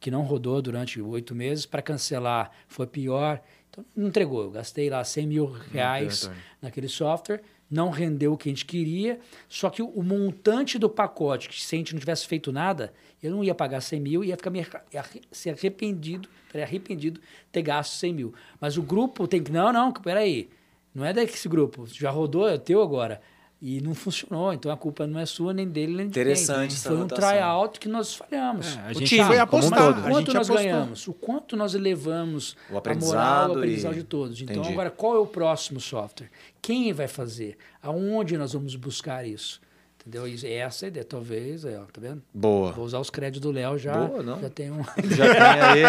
que 0.00 0.10
não 0.10 0.22
rodou 0.22 0.62
durante 0.62 0.98
oito 0.98 1.34
meses, 1.34 1.66
para 1.66 1.82
cancelar 1.82 2.52
foi 2.66 2.86
pior, 2.86 3.42
então 3.68 3.84
não 3.94 4.08
entregou, 4.08 4.44
eu 4.44 4.50
gastei 4.50 4.88
lá 4.88 5.04
100 5.04 5.26
mil 5.26 5.44
reais 5.44 6.30
naquele 6.62 6.88
software, 6.88 7.42
não 7.70 7.90
rendeu 7.90 8.32
o 8.32 8.36
que 8.36 8.48
a 8.48 8.52
gente 8.52 8.64
queria, 8.64 9.18
só 9.48 9.68
que 9.68 9.82
o 9.82 10.02
montante 10.02 10.78
do 10.78 10.88
pacote, 10.88 11.48
que 11.48 11.60
se 11.60 11.74
a 11.74 11.78
gente 11.78 11.92
não 11.92 12.00
tivesse 12.00 12.26
feito 12.26 12.52
nada, 12.52 12.92
eu 13.22 13.30
não 13.30 13.42
ia 13.42 13.54
pagar 13.54 13.80
100 13.80 14.00
mil, 14.00 14.24
ia 14.24 14.36
ficar 14.36 14.50
me, 14.50 14.60
ia 14.92 15.04
se 15.32 15.50
arrependido, 15.50 16.28
arrependido 16.54 17.20
ter 17.50 17.62
gasto 17.62 17.92
100 17.94 18.14
mil. 18.14 18.34
Mas 18.60 18.76
o 18.76 18.82
grupo 18.82 19.26
tem 19.26 19.42
que, 19.42 19.52
não, 19.52 19.72
não, 19.72 19.92
peraí, 19.92 20.48
não 20.94 21.04
é 21.04 21.12
desse 21.12 21.48
grupo, 21.48 21.86
já 21.86 22.10
rodou, 22.10 22.48
é 22.48 22.56
teu 22.56 22.82
agora. 22.82 23.20
E 23.60 23.80
não 23.80 23.94
funcionou, 23.94 24.52
então 24.52 24.70
a 24.70 24.76
culpa 24.76 25.06
não 25.06 25.18
é 25.18 25.24
sua, 25.24 25.54
nem 25.54 25.66
dele, 25.66 25.96
nem 25.96 26.06
de 26.06 26.10
Interessante 26.10 26.74
Foi 26.76 26.96
um 26.96 27.06
tryout 27.06 27.80
que 27.80 27.88
nós 27.88 28.14
falhamos. 28.14 28.76
É, 28.76 28.80
a 28.80 28.92
gente 28.92 29.22
foi 29.24 29.38
apostar. 29.38 29.98
O 29.98 30.10
quanto 30.10 30.34
nós 30.34 30.50
apostou. 30.50 30.56
ganhamos, 30.56 31.08
o 31.08 31.14
quanto 31.14 31.56
nós 31.56 31.74
elevamos 31.74 32.54
o 32.70 32.76
a 32.76 32.94
moral, 32.94 33.48
o 33.48 33.52
aprendizado 33.52 33.94
e... 33.94 33.96
de 33.96 34.04
todos. 34.04 34.42
Então, 34.42 34.56
Entendi. 34.56 34.72
agora, 34.72 34.90
qual 34.90 35.16
é 35.16 35.18
o 35.18 35.26
próximo 35.26 35.80
software? 35.80 36.30
Quem 36.60 36.92
vai 36.92 37.08
fazer? 37.08 37.56
Aonde 37.82 38.36
nós 38.36 38.52
vamos 38.52 38.76
buscar 38.76 39.26
isso? 39.26 39.58
Entendeu? 40.06 40.28
E 40.28 40.46
essa 40.52 40.86
ideia, 40.86 41.04
talvez, 41.04 41.64
aí, 41.64 41.74
ó, 41.74 41.80
tá 41.80 42.00
vendo? 42.00 42.22
Boa. 42.32 42.70
Vou 42.70 42.84
usar 42.84 43.00
os 43.00 43.10
créditos 43.10 43.40
do 43.40 43.50
Léo 43.50 43.76
já. 43.76 43.92
Boa, 43.92 44.22
não? 44.22 44.40
Já 44.40 44.48
tem 44.48 44.70
um. 44.70 44.84
Já 44.84 45.34
tem 45.34 45.84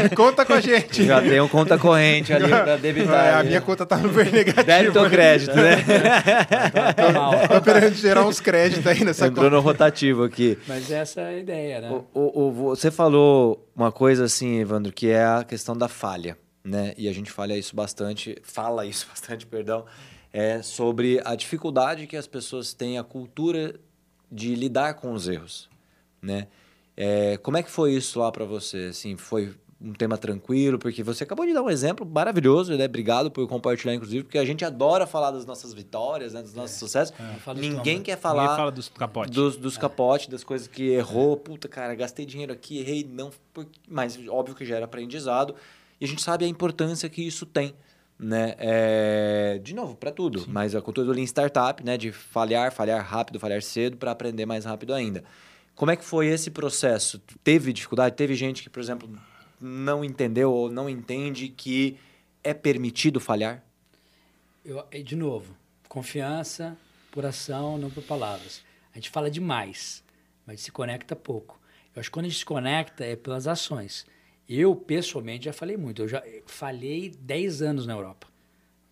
aí. 0.00 0.08
conta 0.14 0.46
com 0.46 0.52
a 0.52 0.60
gente. 0.60 1.04
Já 1.04 1.20
tem 1.20 1.40
um 1.40 1.48
conta 1.48 1.76
corrente 1.76 2.32
ali 2.32 2.46
pra 2.46 2.76
debitar. 2.76 3.26
É, 3.26 3.34
a 3.34 3.42
minha 3.42 3.60
conta 3.60 3.84
tá 3.84 3.96
no 3.96 4.08
verde 4.08 4.30
negativo. 4.30 4.64
Débito 4.64 5.00
ou 5.00 5.10
crédito, 5.10 5.56
né? 5.56 5.82
tá, 6.72 6.92
tá 6.92 7.12
mal. 7.12 7.48
Tô 7.48 7.56
esperando 7.56 7.94
gerar 7.94 8.24
uns 8.24 8.38
créditos 8.38 8.86
aí 8.86 9.04
nessa 9.04 9.26
Entrou 9.26 9.46
conta. 9.46 9.56
no 9.56 9.62
rotativo 9.62 10.22
aqui. 10.22 10.56
Mas 10.68 10.88
essa 10.88 11.22
é 11.22 11.26
a 11.26 11.38
ideia, 11.38 11.80
né? 11.80 11.90
O, 11.90 12.04
o, 12.14 12.48
o, 12.48 12.52
você 12.52 12.88
falou 12.88 13.68
uma 13.74 13.90
coisa 13.90 14.26
assim, 14.26 14.60
Evandro, 14.60 14.92
que 14.92 15.08
é 15.08 15.24
a 15.24 15.42
questão 15.42 15.76
da 15.76 15.88
falha. 15.88 16.38
Né? 16.64 16.94
E 16.96 17.08
a 17.08 17.12
gente 17.12 17.32
fala 17.32 17.56
isso 17.56 17.74
bastante, 17.74 18.38
fala 18.44 18.86
isso 18.86 19.08
bastante, 19.10 19.44
perdão, 19.44 19.84
é 20.32 20.62
sobre 20.62 21.20
a 21.24 21.34
dificuldade 21.34 22.06
que 22.06 22.16
as 22.16 22.26
pessoas 22.26 22.72
têm, 22.72 22.98
a 22.98 23.04
cultura 23.04 23.78
de 24.30 24.54
lidar 24.54 24.94
com 24.94 25.12
os 25.12 25.28
erros, 25.28 25.68
né? 26.20 26.48
É, 26.96 27.36
como 27.38 27.56
é 27.56 27.62
que 27.62 27.70
foi 27.70 27.92
isso 27.92 28.18
lá 28.18 28.30
para 28.32 28.44
você? 28.44 28.86
Assim, 28.90 29.16
foi 29.16 29.54
um 29.80 29.92
tema 29.92 30.16
tranquilo? 30.16 30.78
Porque 30.78 31.02
você 31.02 31.24
acabou 31.24 31.44
de 31.44 31.52
dar 31.52 31.62
um 31.62 31.68
exemplo 31.68 32.06
maravilhoso, 32.06 32.76
né? 32.76 32.84
Obrigado 32.84 33.30
por 33.30 33.46
compartilhar, 33.48 33.94
inclusive, 33.94 34.24
porque 34.24 34.38
a 34.38 34.44
gente 34.44 34.64
adora 34.64 35.06
falar 35.06 35.32
das 35.32 35.44
nossas 35.44 35.74
vitórias, 35.74 36.32
né? 36.32 36.42
dos 36.42 36.54
nossos 36.54 36.76
é. 36.76 36.78
sucessos. 36.78 37.14
É. 37.18 37.54
Ninguém 37.54 38.02
quer 38.02 38.18
falar 38.18 38.42
Ninguém 38.42 38.56
fala 38.56 38.70
dos 38.70 38.88
capotes. 38.88 39.34
Dos, 39.34 39.56
dos 39.56 39.76
é. 39.76 39.80
capotes, 39.80 40.28
das 40.28 40.44
coisas 40.44 40.68
que 40.68 40.90
errou. 40.90 41.36
Puta, 41.36 41.68
cara, 41.68 41.94
gastei 41.94 42.24
dinheiro 42.24 42.52
aqui, 42.52 42.78
errei, 42.78 43.04
não. 43.04 43.30
Mas 43.88 44.18
óbvio 44.28 44.54
que 44.54 44.64
já 44.64 44.76
era 44.76 44.84
aprendizado. 44.84 45.54
E 46.00 46.04
a 46.04 46.08
gente 46.08 46.22
sabe 46.22 46.44
a 46.44 46.48
importância 46.48 47.08
que 47.08 47.26
isso 47.26 47.44
tem 47.44 47.74
né? 48.22 48.54
É, 48.58 49.60
de 49.62 49.74
novo, 49.74 49.96
para 49.96 50.12
tudo. 50.12 50.40
Sim. 50.40 50.50
Mas 50.50 50.74
a 50.74 50.80
cultura 50.80 51.06
do 51.06 51.12
Lean 51.12 51.24
Startup, 51.24 51.84
né? 51.84 51.98
De 51.98 52.12
falhar, 52.12 52.72
falhar 52.72 53.04
rápido, 53.04 53.40
falhar 53.40 53.60
cedo 53.60 53.96
para 53.96 54.12
aprender 54.12 54.46
mais 54.46 54.64
rápido 54.64 54.94
ainda. 54.94 55.24
Como 55.74 55.90
é 55.90 55.96
que 55.96 56.04
foi 56.04 56.28
esse 56.28 56.50
processo? 56.50 57.20
Teve 57.42 57.72
dificuldade? 57.72 58.14
Teve 58.14 58.34
gente 58.34 58.62
que, 58.62 58.70
por 58.70 58.80
exemplo, 58.80 59.10
não 59.60 60.04
entendeu 60.04 60.52
ou 60.52 60.70
não 60.70 60.88
entende 60.88 61.48
que 61.48 61.98
é 62.44 62.54
permitido 62.54 63.18
falhar? 63.18 63.62
Eu, 64.64 64.84
de 65.04 65.16
novo, 65.16 65.56
confiança 65.88 66.76
por 67.10 67.26
ação, 67.26 67.76
não 67.78 67.90
por 67.90 68.02
palavras. 68.04 68.62
A 68.92 68.98
gente 68.98 69.10
fala 69.10 69.30
demais, 69.30 70.04
mas 70.46 70.60
se 70.60 70.70
conecta 70.70 71.16
pouco. 71.16 71.60
Eu 71.94 72.00
acho 72.00 72.08
que 72.08 72.14
quando 72.14 72.26
a 72.26 72.28
gente 72.28 72.38
se 72.38 72.44
conecta 72.44 73.04
é 73.04 73.16
pelas 73.16 73.46
ações. 73.46 74.06
Eu, 74.54 74.76
pessoalmente, 74.76 75.46
já 75.46 75.52
falei 75.52 75.78
muito. 75.78 76.02
Eu 76.02 76.08
já 76.08 76.22
falhei 76.44 77.10
10 77.10 77.62
anos 77.62 77.86
na 77.86 77.94
Europa. 77.94 78.26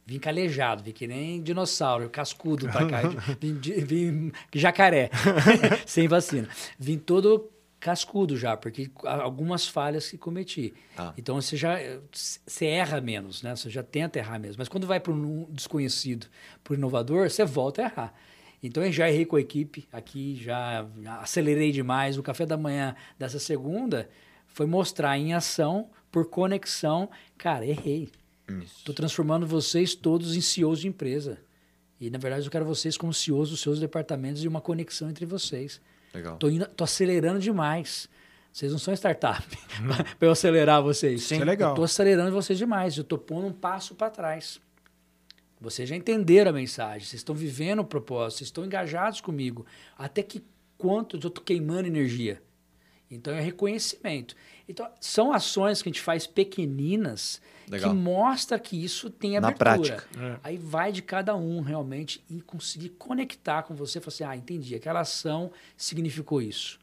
Vim 0.06 0.18
calejado, 0.18 0.82
vim 0.82 0.92
que 0.92 1.06
nem 1.06 1.42
dinossauro, 1.42 2.08
cascudo 2.08 2.66
pra 2.68 2.86
cá. 2.86 3.02
vim, 3.38 3.60
vim 3.84 4.32
jacaré, 4.54 5.10
sem 5.86 6.08
vacina. 6.08 6.48
Vim 6.78 6.98
todo 6.98 7.50
cascudo 7.78 8.36
já, 8.36 8.56
porque 8.56 8.90
algumas 9.04 9.68
falhas 9.68 10.10
que 10.10 10.16
cometi. 10.16 10.72
Ah. 10.96 11.12
Então 11.16 11.40
você 11.40 11.56
já 11.56 11.76
você 12.10 12.66
erra 12.66 13.00
menos, 13.00 13.42
né? 13.42 13.54
Você 13.54 13.68
já 13.68 13.82
tenta 13.82 14.18
errar 14.18 14.38
mesmo. 14.38 14.56
Mas 14.58 14.68
quando 14.68 14.86
vai 14.86 14.98
para 14.98 15.12
um 15.12 15.46
desconhecido, 15.50 16.26
para 16.64 16.72
o 16.72 16.76
inovador, 16.76 17.28
você 17.28 17.44
volta 17.44 17.82
a 17.82 17.84
errar. 17.84 18.14
Então 18.62 18.82
eu 18.82 18.92
já 18.92 19.08
errei 19.10 19.26
com 19.26 19.36
a 19.36 19.40
equipe 19.40 19.86
aqui, 19.92 20.36
já 20.42 20.86
acelerei 21.20 21.70
demais. 21.70 22.16
O 22.18 22.22
café 22.22 22.46
da 22.46 22.56
manhã 22.56 22.96
dessa 23.18 23.38
segunda 23.38 24.08
foi 24.52 24.66
mostrar 24.66 25.18
em 25.18 25.32
ação, 25.32 25.90
por 26.10 26.28
conexão, 26.28 27.08
cara, 27.38 27.66
errei. 27.66 28.10
Estou 28.62 28.94
transformando 28.94 29.46
vocês 29.46 29.94
todos 29.94 30.34
em 30.34 30.40
CEOs 30.40 30.80
de 30.80 30.88
empresa. 30.88 31.38
E, 32.00 32.10
na 32.10 32.18
verdade, 32.18 32.46
eu 32.46 32.50
quero 32.50 32.64
vocês 32.64 32.96
como 32.96 33.12
CEOs 33.12 33.50
dos 33.50 33.60
seus 33.60 33.78
departamentos 33.78 34.42
e 34.42 34.48
uma 34.48 34.60
conexão 34.60 35.08
entre 35.08 35.24
vocês. 35.24 35.80
Legal. 36.12 36.36
Tô, 36.36 36.48
indo, 36.48 36.66
tô 36.66 36.84
acelerando 36.84 37.38
demais. 37.38 38.08
Vocês 38.52 38.72
não 38.72 38.78
são 38.78 38.92
startup 38.94 39.46
para 40.18 40.26
eu 40.26 40.32
acelerar 40.32 40.82
vocês. 40.82 41.22
Sim, 41.22 41.40
é 41.40 41.44
legal. 41.44 41.70
Eu 41.70 41.76
tô 41.76 41.84
acelerando 41.84 42.32
vocês 42.32 42.58
demais. 42.58 42.96
Eu 42.96 43.04
tô 43.04 43.16
pondo 43.16 43.46
um 43.46 43.52
passo 43.52 43.94
para 43.94 44.10
trás. 44.10 44.60
Vocês 45.60 45.88
já 45.88 45.94
entenderam 45.94 46.50
a 46.50 46.54
mensagem, 46.54 47.06
vocês 47.06 47.20
estão 47.20 47.34
vivendo 47.34 47.80
o 47.80 47.84
propósito, 47.84 48.38
vocês 48.38 48.48
estão 48.48 48.64
engajados 48.64 49.20
comigo. 49.20 49.66
Até 49.96 50.22
que 50.22 50.42
quanto 50.78 51.16
eu 51.16 51.28
estou 51.28 51.44
queimando 51.44 51.86
energia? 51.86 52.42
Então 53.10 53.34
é 53.34 53.40
reconhecimento. 53.40 54.36
Então 54.68 54.88
são 55.00 55.32
ações 55.32 55.82
que 55.82 55.88
a 55.88 55.92
gente 55.92 56.00
faz 56.00 56.26
pequeninas 56.26 57.40
Legal. 57.68 57.90
que 57.90 57.96
mostra 57.96 58.58
que 58.58 58.82
isso 58.82 59.10
tem 59.10 59.36
abertura. 59.36 59.70
Na 59.70 59.76
prática. 59.76 60.06
É. 60.18 60.36
Aí 60.44 60.56
vai 60.56 60.92
de 60.92 61.02
cada 61.02 61.34
um 61.34 61.60
realmente 61.60 62.22
e 62.30 62.40
conseguir 62.40 62.90
conectar 62.90 63.62
com 63.64 63.74
você, 63.74 64.00
falar 64.00 64.14
assim, 64.14 64.24
ah, 64.24 64.36
entendi, 64.36 64.74
aquela 64.74 65.00
ação 65.00 65.50
significou 65.76 66.40
isso. 66.40 66.78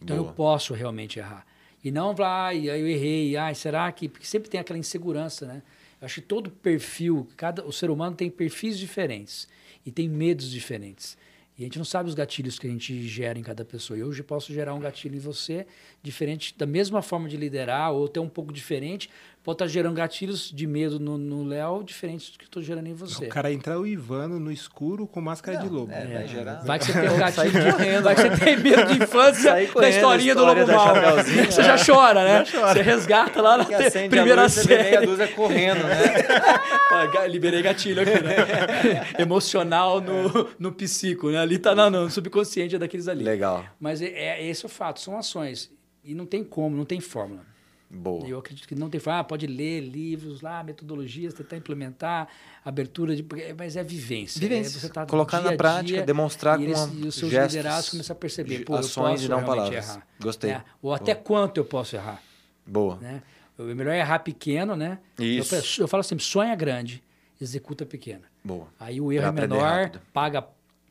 Então 0.00 0.16
Boa. 0.16 0.28
eu 0.28 0.34
posso 0.34 0.74
realmente 0.74 1.18
errar. 1.18 1.46
E 1.82 1.90
não 1.90 2.16
falar, 2.16 2.48
ah, 2.48 2.54
eu 2.54 2.86
errei, 2.86 3.36
ah, 3.36 3.52
será 3.54 3.90
que... 3.90 4.08
Porque 4.08 4.26
sempre 4.26 4.48
tem 4.48 4.60
aquela 4.60 4.78
insegurança, 4.78 5.46
né? 5.46 5.62
Eu 6.00 6.06
acho 6.06 6.16
que 6.16 6.26
todo 6.26 6.50
perfil, 6.50 7.28
cada, 7.36 7.64
o 7.64 7.72
ser 7.72 7.90
humano 7.90 8.14
tem 8.16 8.30
perfis 8.30 8.78
diferentes 8.78 9.48
e 9.84 9.90
tem 9.90 10.08
medos 10.08 10.50
diferentes. 10.50 11.16
E 11.56 11.62
a 11.62 11.66
gente 11.66 11.78
não 11.78 11.84
sabe 11.84 12.08
os 12.08 12.14
gatilhos 12.14 12.58
que 12.58 12.66
a 12.66 12.70
gente 12.70 13.06
gera 13.06 13.38
em 13.38 13.42
cada 13.42 13.64
pessoa. 13.64 13.96
Eu 13.96 14.08
hoje 14.08 14.24
posso 14.24 14.52
gerar 14.52 14.74
um 14.74 14.80
gatilho 14.80 15.14
em 15.14 15.20
você, 15.20 15.66
diferente, 16.02 16.52
da 16.58 16.66
mesma 16.66 17.00
forma 17.00 17.28
de 17.28 17.36
liderar, 17.36 17.92
ou 17.92 18.06
até 18.06 18.20
um 18.20 18.28
pouco 18.28 18.52
diferente, 18.52 19.08
pode 19.44 19.56
estar 19.56 19.66
gerando 19.66 19.94
gatilhos 19.94 20.50
de 20.50 20.66
medo 20.66 20.98
no 20.98 21.44
Léo, 21.44 21.84
diferentes 21.84 22.30
do 22.30 22.38
que 22.38 22.46
estou 22.46 22.62
gerando 22.62 22.86
em 22.86 22.94
você. 22.94 23.26
O 23.26 23.28
cara 23.28 23.52
entrar 23.52 23.78
o 23.78 23.86
Ivano 23.86 24.40
no 24.40 24.50
escuro 24.50 25.06
com 25.06 25.20
máscara 25.20 25.58
não, 25.58 25.66
de 25.66 25.72
lobo. 25.72 25.92
É, 25.92 26.06
vai, 26.06 26.26
gerar... 26.26 26.54
vai 26.64 26.78
que 26.78 26.86
você 26.86 26.92
tem 26.98 27.10
um 27.10 27.18
gatilho 27.18 27.72
correndo, 27.72 28.02
vai 28.02 28.14
que 28.14 28.22
você 28.22 28.30
tem 28.30 28.56
medo 28.56 28.86
de 28.86 29.02
infância 29.02 29.52
da 29.52 29.88
historinha 29.90 30.34
do 30.34 30.46
lobo 30.46 30.66
mal. 30.66 30.94
Você 31.22 31.62
já 31.62 31.76
chora, 31.76 32.24
né? 32.24 32.44
Já 32.46 32.58
chora. 32.58 32.72
Você 32.72 32.82
resgata 32.82 33.42
lá 33.42 33.58
na 33.58 33.64
te... 33.66 34.08
primeira 34.08 34.48
série. 34.48 34.82
Meia 34.82 35.02
dúzia 35.02 35.28
correndo, 35.28 35.84
né? 35.84 37.28
Liberei 37.28 37.60
gatilho 37.60 38.00
aqui, 38.00 38.22
né? 38.22 39.06
Emocional 39.20 40.00
no, 40.00 40.48
no 40.58 40.72
psico, 40.72 41.30
né? 41.30 41.38
Ali 41.38 41.58
tá 41.58 41.74
no, 41.74 41.90
no 41.90 42.10
subconsciente 42.10 42.78
daqueles 42.78 43.08
ali. 43.08 43.22
Legal. 43.22 43.62
Mas 43.78 44.00
é, 44.00 44.06
é 44.06 44.46
esse 44.46 44.64
é 44.64 44.66
o 44.66 44.70
fato, 44.70 45.00
são 45.00 45.18
ações. 45.18 45.70
E 46.02 46.14
não 46.14 46.24
tem 46.24 46.42
como, 46.42 46.74
não 46.74 46.86
tem 46.86 46.98
fórmula. 46.98 47.53
Boa. 47.94 48.26
Eu 48.26 48.38
acredito 48.38 48.66
que 48.66 48.74
não 48.74 48.90
tem 48.90 49.00
ah, 49.06 49.22
pode 49.22 49.46
ler 49.46 49.80
livros 49.80 50.40
lá, 50.40 50.62
metodologias, 50.64 51.32
tentar 51.32 51.56
implementar, 51.56 52.28
abertura 52.64 53.14
de. 53.14 53.24
Mas 53.56 53.76
é 53.76 53.84
vivência. 53.84 54.40
Vivência. 54.40 54.78
É 54.78 54.80
você 54.80 54.88
tá 54.88 55.06
Colocar 55.06 55.40
na 55.40 55.56
prática, 55.56 55.84
dia, 55.84 56.02
demonstrar 56.02 56.58
com 56.58 56.64
eles, 56.64 56.78
E 56.78 57.06
os 57.06 57.14
seus 57.14 57.30
gestos, 57.30 57.54
liderados 57.54 57.88
começam 57.90 58.16
a 58.16 58.18
perceber, 58.18 58.64
pô, 58.64 58.74
ações 58.74 58.94
eu 58.96 59.12
posso 59.12 59.24
e 59.24 59.28
não 59.28 59.44
palavras. 59.44 59.88
errar. 59.88 60.06
Gostei. 60.20 60.50
Né? 60.50 60.64
Ou 60.82 60.92
até 60.92 61.14
Boa. 61.14 61.24
quanto 61.24 61.58
eu 61.58 61.64
posso 61.64 61.94
errar. 61.94 62.20
Boa. 62.66 62.96
Né? 62.96 63.22
O 63.56 63.62
melhor 63.62 63.92
é 63.92 64.00
errar 64.00 64.18
pequeno, 64.18 64.74
né? 64.74 64.98
Isso. 65.18 65.54
Eu, 65.54 65.84
eu 65.84 65.88
falo 65.88 66.02
sempre, 66.02 66.24
sonha 66.24 66.54
grande, 66.56 67.02
executa 67.40 67.86
pequeno. 67.86 68.22
Boa. 68.42 68.66
Aí 68.80 69.00
o 69.00 69.12
erro 69.12 69.26
é 69.26 69.32
menor, 69.32 69.92
paga 70.12 70.44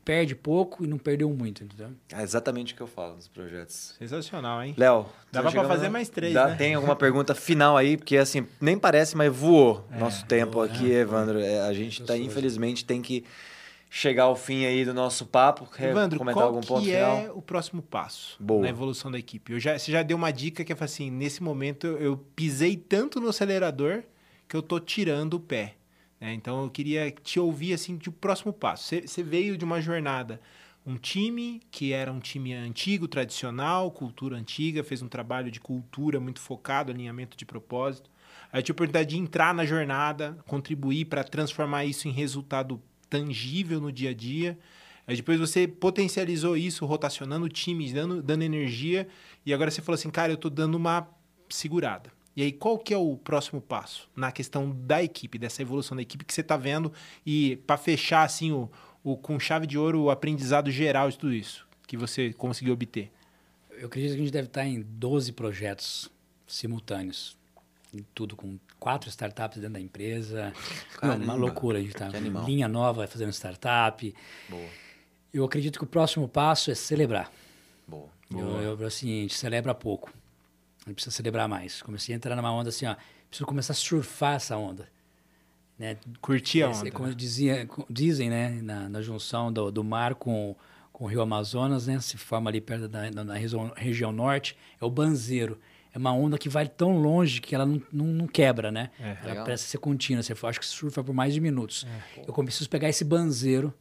perde 0.04 0.34
pouco 0.34 0.84
e 0.84 0.86
não 0.86 0.98
perdeu 0.98 1.30
muito, 1.30 1.64
entendeu? 1.64 1.90
É 2.12 2.22
exatamente 2.22 2.74
o 2.74 2.76
que 2.76 2.82
eu 2.82 2.86
falo 2.86 3.14
nos 3.14 3.26
projetos. 3.26 3.94
Sensacional, 3.98 4.62
hein? 4.62 4.74
Léo, 4.76 5.06
dava 5.32 5.50
para 5.50 5.64
fazer 5.64 5.88
mais 5.88 6.08
três, 6.08 6.34
dá, 6.34 6.48
né? 6.48 6.56
Tem 6.56 6.74
alguma 6.74 6.94
pergunta 6.94 7.34
final 7.34 7.76
aí? 7.76 7.96
Porque 7.96 8.16
assim, 8.16 8.46
nem 8.60 8.78
parece, 8.78 9.16
mas 9.16 9.34
voou 9.34 9.86
é, 9.90 9.98
nosso 9.98 10.26
tempo 10.26 10.52
voou, 10.52 10.64
aqui, 10.64 10.84
né? 10.84 11.00
Evandro. 11.00 11.40
É, 11.40 11.60
a 11.60 11.72
gente 11.72 12.02
tá, 12.04 12.16
infelizmente, 12.16 12.84
tem 12.84 13.00
que 13.00 13.24
chegar 13.88 14.24
ao 14.24 14.34
fim 14.34 14.64
aí 14.64 14.84
do 14.84 14.92
nosso 14.92 15.24
papo. 15.24 15.66
Quer 15.66 15.90
Evandro, 15.90 16.18
comentar 16.18 16.42
qual 16.42 16.48
algum 16.48 16.60
ponto 16.60 16.84
que 16.84 16.90
final? 16.90 17.16
é 17.16 17.30
o 17.30 17.40
próximo 17.40 17.80
passo 17.80 18.36
Boa. 18.40 18.62
na 18.62 18.68
evolução 18.68 19.10
da 19.10 19.18
equipe? 19.18 19.52
Eu 19.52 19.60
já, 19.60 19.78
você 19.78 19.90
já 19.90 20.02
deu 20.02 20.16
uma 20.16 20.32
dica 20.32 20.64
que 20.64 20.72
é 20.72 20.76
assim, 20.80 21.10
nesse 21.10 21.42
momento 21.42 21.86
eu, 21.86 21.98
eu 21.98 22.16
pisei 22.34 22.76
tanto 22.76 23.20
no 23.20 23.28
acelerador 23.28 24.02
que 24.48 24.56
eu 24.56 24.62
tô 24.62 24.78
tirando 24.80 25.34
o 25.34 25.40
pé. 25.40 25.76
É, 26.24 26.32
então 26.32 26.62
eu 26.62 26.70
queria 26.70 27.10
te 27.10 27.38
ouvir 27.38 27.74
assim 27.74 27.98
de 27.98 28.10
próximo 28.10 28.50
passo. 28.50 28.94
Você 29.06 29.22
veio 29.22 29.58
de 29.58 29.64
uma 29.64 29.78
jornada, 29.78 30.40
um 30.86 30.96
time 30.96 31.60
que 31.70 31.92
era 31.92 32.10
um 32.10 32.18
time 32.18 32.54
antigo, 32.54 33.06
tradicional, 33.06 33.90
cultura 33.90 34.34
antiga, 34.34 34.82
fez 34.82 35.02
um 35.02 35.08
trabalho 35.08 35.50
de 35.50 35.60
cultura 35.60 36.18
muito 36.18 36.40
focado, 36.40 36.90
alinhamento 36.90 37.36
de 37.36 37.44
propósito. 37.44 38.08
Aí 38.50 38.62
tive 38.62 38.72
a 38.72 38.76
oportunidade 38.76 39.10
de 39.10 39.18
entrar 39.18 39.52
na 39.52 39.66
jornada, 39.66 40.38
contribuir 40.46 41.04
para 41.04 41.22
transformar 41.22 41.84
isso 41.84 42.08
em 42.08 42.10
resultado 42.10 42.80
tangível 43.10 43.78
no 43.78 43.92
dia 43.92 44.08
a 44.08 44.14
dia. 44.14 44.58
Aí 45.06 45.16
depois 45.16 45.38
você 45.38 45.68
potencializou 45.68 46.56
isso, 46.56 46.86
rotacionando 46.86 47.50
times, 47.50 47.92
dando, 47.92 48.22
dando 48.22 48.44
energia, 48.44 49.06
e 49.44 49.52
agora 49.52 49.70
você 49.70 49.82
falou 49.82 49.96
assim, 49.96 50.08
cara, 50.08 50.32
eu 50.32 50.36
estou 50.36 50.50
dando 50.50 50.76
uma 50.76 51.06
segurada. 51.50 52.13
E 52.36 52.42
aí, 52.42 52.52
qual 52.52 52.78
que 52.78 52.92
é 52.92 52.98
o 52.98 53.16
próximo 53.16 53.60
passo 53.60 54.08
na 54.16 54.32
questão 54.32 54.70
da 54.70 55.02
equipe, 55.02 55.38
dessa 55.38 55.62
evolução 55.62 55.96
da 55.96 56.02
equipe 56.02 56.24
que 56.24 56.34
você 56.34 56.40
está 56.40 56.56
vendo? 56.56 56.92
E 57.24 57.56
para 57.66 57.76
fechar 57.76 58.24
assim 58.24 58.50
o, 58.50 58.68
o, 59.04 59.16
com 59.16 59.38
chave 59.38 59.66
de 59.66 59.78
ouro 59.78 60.02
o 60.02 60.10
aprendizado 60.10 60.70
geral 60.70 61.10
de 61.10 61.18
tudo 61.18 61.32
isso 61.32 61.64
que 61.86 61.96
você 61.96 62.32
conseguiu 62.32 62.74
obter? 62.74 63.10
Eu 63.70 63.86
acredito 63.86 64.12
que 64.12 64.16
a 64.16 64.24
gente 64.24 64.32
deve 64.32 64.48
estar 64.48 64.66
em 64.66 64.80
12 64.82 65.32
projetos 65.32 66.10
simultâneos. 66.46 67.36
Em 67.92 68.04
tudo, 68.14 68.34
com 68.34 68.58
quatro 68.80 69.08
startups 69.08 69.58
dentro 69.58 69.74
da 69.74 69.80
empresa. 69.80 70.52
Caramba, 70.98 71.24
uma 71.24 71.34
loucura. 71.34 71.78
A 71.78 71.80
gente 71.80 71.94
está 71.94 72.08
linha 72.08 72.66
nova 72.66 73.06
fazendo 73.06 73.32
startup. 73.32 74.14
Boa. 74.48 74.68
Eu 75.32 75.44
acredito 75.44 75.78
que 75.78 75.84
o 75.84 75.88
próximo 75.88 76.28
passo 76.28 76.70
é 76.70 76.74
celebrar. 76.74 77.30
Boa. 77.86 78.08
Eu, 78.30 78.78
eu, 78.78 78.86
assim, 78.86 79.18
a 79.18 79.22
gente 79.22 79.34
celebra 79.34 79.74
pouco. 79.74 80.12
Gente 80.86 80.94
precisa 80.96 81.14
celebrar 81.14 81.48
mais. 81.48 81.80
Comecei 81.82 82.14
a 82.14 82.16
entrar 82.16 82.36
numa 82.36 82.52
onda 82.52 82.68
assim, 82.68 82.86
ó. 82.86 82.94
Preciso 83.28 83.46
começar 83.46 83.72
a 83.72 83.76
surfar 83.76 84.34
essa 84.34 84.56
onda. 84.56 84.88
Né? 85.78 85.96
Curtir 86.20 86.62
a 86.62 86.68
onda. 86.68 86.90
Como 86.90 87.14
dizia, 87.14 87.68
dizem, 87.88 88.30
né? 88.30 88.60
Na, 88.62 88.88
na 88.88 89.02
junção 89.02 89.52
do, 89.52 89.72
do 89.72 89.82
mar 89.82 90.14
com, 90.14 90.54
com 90.92 91.04
o 91.04 91.06
rio 91.06 91.20
Amazonas, 91.22 91.86
né? 91.86 91.98
Se 92.00 92.16
forma 92.16 92.50
ali 92.50 92.60
perto 92.60 92.86
da 92.86 93.10
na 93.10 93.34
região, 93.34 93.72
região 93.74 94.12
norte. 94.12 94.56
É 94.80 94.84
o 94.84 94.90
banzeiro. 94.90 95.58
É 95.92 95.98
uma 95.98 96.12
onda 96.12 96.36
que 96.36 96.48
vai 96.48 96.68
tão 96.68 96.98
longe 96.98 97.40
que 97.40 97.54
ela 97.54 97.64
não, 97.64 97.80
não, 97.92 98.06
não 98.06 98.26
quebra, 98.26 98.70
né? 98.70 98.90
É, 98.98 99.10
ela 99.10 99.28
legal. 99.28 99.44
parece 99.44 99.64
ser 99.64 99.78
contínua. 99.78 100.22
Você 100.22 100.34
acho 100.42 100.60
que 100.60 100.66
surfa 100.66 101.02
por 101.02 101.14
mais 101.14 101.32
de 101.32 101.40
minutos. 101.40 101.86
É. 102.18 102.24
Eu 102.26 102.34
preciso 102.34 102.68
pegar 102.68 102.88
esse 102.88 103.04
banzeiro 103.04 103.72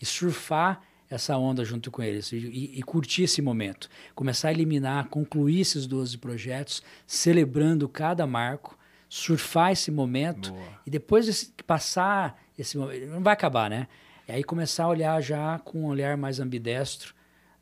e 0.00 0.04
surfar 0.04 0.82
essa 1.10 1.36
onda 1.36 1.64
junto 1.64 1.90
com 1.90 2.02
eles 2.02 2.30
e, 2.30 2.36
e, 2.36 2.82
curtir 2.82 3.24
esse 3.24 3.42
momento. 3.42 3.90
Começar 4.14 4.48
a 4.48 4.52
eliminar, 4.52 5.08
concluir 5.08 5.60
esses 5.60 5.86
12 5.86 6.16
projetos, 6.18 6.82
celebrando 7.04 7.88
cada 7.88 8.26
marco, 8.28 8.78
surfar 9.08 9.72
esse 9.72 9.90
momento 9.90 10.52
Boa. 10.52 10.80
e 10.86 10.90
depois 10.90 11.26
de 11.26 11.62
passar 11.64 12.40
esse 12.56 12.78
momento, 12.78 13.06
não 13.06 13.22
vai 13.22 13.32
acabar, 13.32 13.68
né? 13.68 13.88
E 14.28 14.32
aí 14.32 14.44
começar 14.44 14.84
a 14.84 14.88
olhar 14.88 15.20
já 15.20 15.58
com 15.58 15.80
um 15.80 15.86
olhar 15.86 16.16
mais 16.16 16.38
ambidestro 16.38 17.12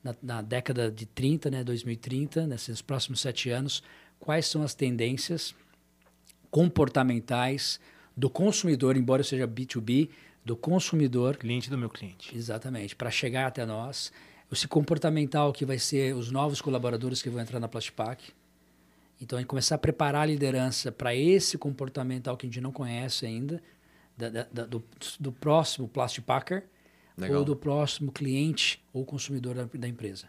na, 0.05 0.14
na 0.22 0.42
década 0.42 0.90
de 0.90 1.07
30, 1.07 1.51
né, 1.51 1.64
2030, 1.64 2.46
nesses 2.46 2.82
próximos 2.82 3.20
sete 3.20 3.49
anos, 3.49 3.82
quais 4.20 4.44
são 4.46 4.62
as 4.62 4.74
tendências 4.74 5.55
comportamentais 6.51 7.80
do 8.14 8.28
consumidor, 8.28 8.96
embora 8.96 9.22
seja 9.22 9.49
B2B, 9.49 10.11
do 10.49 10.57
consumidor. 10.57 11.36
Cliente 11.36 11.68
do 11.68 11.76
meu 11.76 11.90
cliente. 11.90 12.34
Exatamente, 12.34 12.96
para 12.96 13.11
chegar 13.11 13.46
até 13.46 13.66
nós. 13.66 14.11
Esse 14.51 14.66
comportamental 14.66 15.53
que 15.53 15.66
vai 15.66 15.78
ser 15.78 16.14
os 16.14 16.30
novos 16.30 16.62
colaboradores 16.62 17.20
que 17.20 17.28
vão 17.28 17.42
entrar 17.42 17.61
na 17.61 17.68
Plastipac. 17.68 18.32
Então, 19.20 19.36
a 19.36 19.42
gente 19.42 19.49
começar 19.49 19.74
a 19.74 19.78
preparar 19.78 20.22
a 20.22 20.26
liderança 20.26 20.90
para 20.90 21.14
esse 21.14 21.59
comportamental 21.59 22.34
que 22.34 22.46
a 22.46 22.49
gente 22.49 22.62
não 22.62 22.72
conhece 22.72 23.26
ainda, 23.26 23.62
da, 24.16 24.30
da, 24.30 24.64
do, 24.64 24.82
do, 25.20 25.30
próximo 25.30 25.86
Plastipacker 25.86 26.64
ou 27.30 27.44
do 27.44 27.55
próximo 27.55 28.11
cliente 28.11 28.82
ou 28.92 29.05
consumidor 29.05 29.55
da, 29.55 29.68
da 29.74 29.86
empresa. 29.86 30.26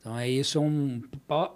Então, 0.00 0.18
é 0.18 0.28
isso 0.28 0.56
é 0.56 0.60
um 0.60 1.02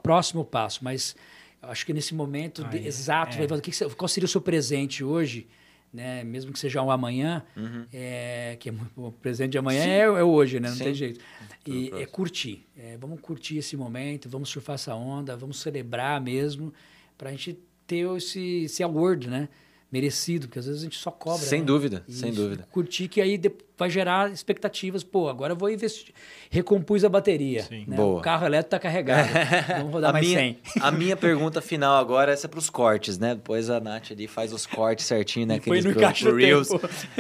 próximo 0.03 0.45
passo, 0.45 0.85
mas 0.85 1.17
acho 1.63 1.87
que 1.87 1.95
nesse 1.95 2.15
momento 2.15 2.63
de, 2.65 2.87
exato, 2.87 3.39
é. 3.39 3.91
qual 3.97 4.09
seria 4.09 4.27
o 4.27 4.29
seu 4.29 4.43
presente 4.43 5.03
hoje? 5.03 5.49
Né? 5.95 6.25
Mesmo 6.25 6.53
que 6.53 6.59
seja 6.59 6.83
um 6.83 6.91
amanhã, 6.91 7.45
uhum. 7.57 7.87
é, 7.93 8.57
que 8.59 8.69
é, 8.69 8.75
o 8.97 9.13
presente 9.13 9.53
de 9.53 9.59
amanhã 9.59 9.85
é, 9.85 10.01
é, 10.01 10.25
hoje, 10.25 10.59
né? 10.59 10.69
Não 10.69 10.77
Sim. 10.77 10.85
tem 10.85 10.95
jeito. 10.95 11.21
E 11.65 11.91
é 11.95 12.05
curtir. 12.05 12.67
É, 12.77 12.99
vamos 12.99 13.21
curtir 13.21 13.59
esse 13.59 13.77
momento, 13.77 14.29
vamos 14.29 14.49
surfar 14.49 14.75
essa 14.75 14.95
onda, 14.95 15.37
vamos 15.37 15.61
celebrar 15.61 16.21
mesmo, 16.21 16.75
para 17.17 17.31
a 17.31 17.33
gente 17.33 17.57
ter 17.87 18.05
esse, 18.17 18.65
esse 18.65 18.83
award, 18.83 19.31
né? 19.31 19.49
Merecido, 19.95 20.49
porque 20.49 20.59
às 20.59 20.67
vezes 20.67 20.81
a 20.81 20.85
gente 20.85 20.99
só 20.99 21.13
cobra. 21.13 21.39
Sem 21.39 21.61
né? 21.61 21.67
dúvida, 21.67 22.05
Isso, 22.09 22.19
sem 22.19 22.33
dúvida. 22.33 22.67
Curtir 22.73 23.07
que 23.07 23.21
aí 23.21 23.41
vai 23.79 23.89
gerar 23.89 24.29
expectativas. 24.33 25.05
Pô, 25.05 25.29
agora 25.29 25.53
eu 25.53 25.57
vou 25.57 25.71
investir. 25.71 26.13
Recompus 26.51 27.05
a 27.05 27.09
bateria. 27.09 27.65
Né? 27.71 27.95
Boa. 27.95 28.19
O 28.19 28.21
carro 28.21 28.45
elétrico 28.45 28.75
está 28.75 28.79
carregado. 28.81 29.29
Vamos 29.79 29.93
rodar 29.93 30.11
a 30.11 30.13
mais 30.13 30.27
minha, 30.27 30.39
100. 30.39 30.59
A 30.81 30.91
minha 30.93 31.17
pergunta 31.17 31.61
final 31.61 31.97
agora 31.97 32.33
é 32.33 32.49
para 32.49 32.59
os 32.59 32.69
cortes, 32.69 33.19
né? 33.19 33.37
Depois 33.37 33.71
a 33.71 33.79
Nath 33.79 34.11
ali 34.11 34.27
faz 34.27 34.53
os 34.53 34.67
cortes 34.67 35.07
certinho, 35.07 35.47
né? 35.47 35.55
Aqueles 35.55 35.85
Foi 35.85 35.93
no 35.93 35.97
pro, 35.97 36.13
pro 36.13 36.37
Reels. 36.37 36.69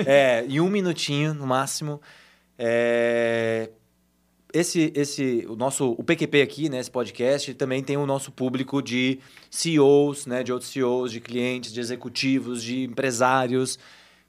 É, 0.05 0.45
em 0.49 0.59
um 0.59 0.68
minutinho, 0.68 1.33
no 1.33 1.47
máximo. 1.47 2.01
É, 2.59 3.70
esse, 4.55 4.92
esse, 4.94 5.44
o 5.48 5.57
nosso, 5.57 5.90
o 5.98 6.05
PQP 6.05 6.40
aqui, 6.40 6.68
né, 6.68 6.78
esse 6.78 6.90
podcast, 6.90 7.52
também 7.55 7.82
tem 7.82 7.96
o 7.96 8.07
nosso 8.07 8.30
público 8.30 8.80
de 8.80 9.18
CEOs, 9.50 10.26
né, 10.26 10.44
de 10.44 10.52
outros 10.52 10.70
CEOs, 10.70 11.11
de 11.11 11.20
clientes, 11.20 11.72
de 11.72 11.80
executivos, 11.80 12.62
de 12.62 12.84
empresários. 12.84 13.80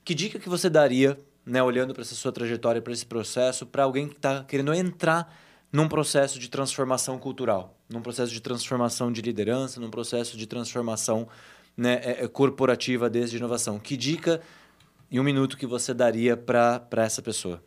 Que 0.04 0.16
dica 0.16 0.40
que 0.40 0.50
você 0.50 0.68
daria 0.68 1.16
né, 1.46 1.62
olhando 1.62 1.94
para 1.94 2.02
essa 2.02 2.16
sua 2.16 2.32
trajetória, 2.32 2.82
para 2.82 2.92
esse 2.92 3.06
processo, 3.06 3.68
para 3.68 3.84
alguém 3.84 4.08
que 4.08 4.16
está 4.16 4.44
querendo 4.44 4.74
entrar 4.74 5.32
num 5.72 5.88
processo 5.88 6.40
de 6.40 6.50
transformação 6.50 7.20
cultural, 7.20 7.78
num 7.88 8.02
processo 8.02 8.34
de 8.34 8.42
transformação 8.42 9.12
de 9.12 9.22
liderança, 9.22 9.80
num 9.80 9.92
processo 9.92 10.36
de 10.36 10.48
transformação 10.48 11.28
né, 11.78 12.02
é, 12.04 12.24
é, 12.24 12.28
corporativa 12.28 13.12
desde 13.12 13.38
inovação. 13.38 13.78
Que 13.78 13.96
dica 13.96 14.42
em 15.12 15.20
um 15.20 15.24
minuto 15.24 15.56
que 15.56 15.68
você 15.68 15.94
daria 15.94 16.36
para 16.36 16.82
essa 16.98 17.22
pessoa? 17.22 17.64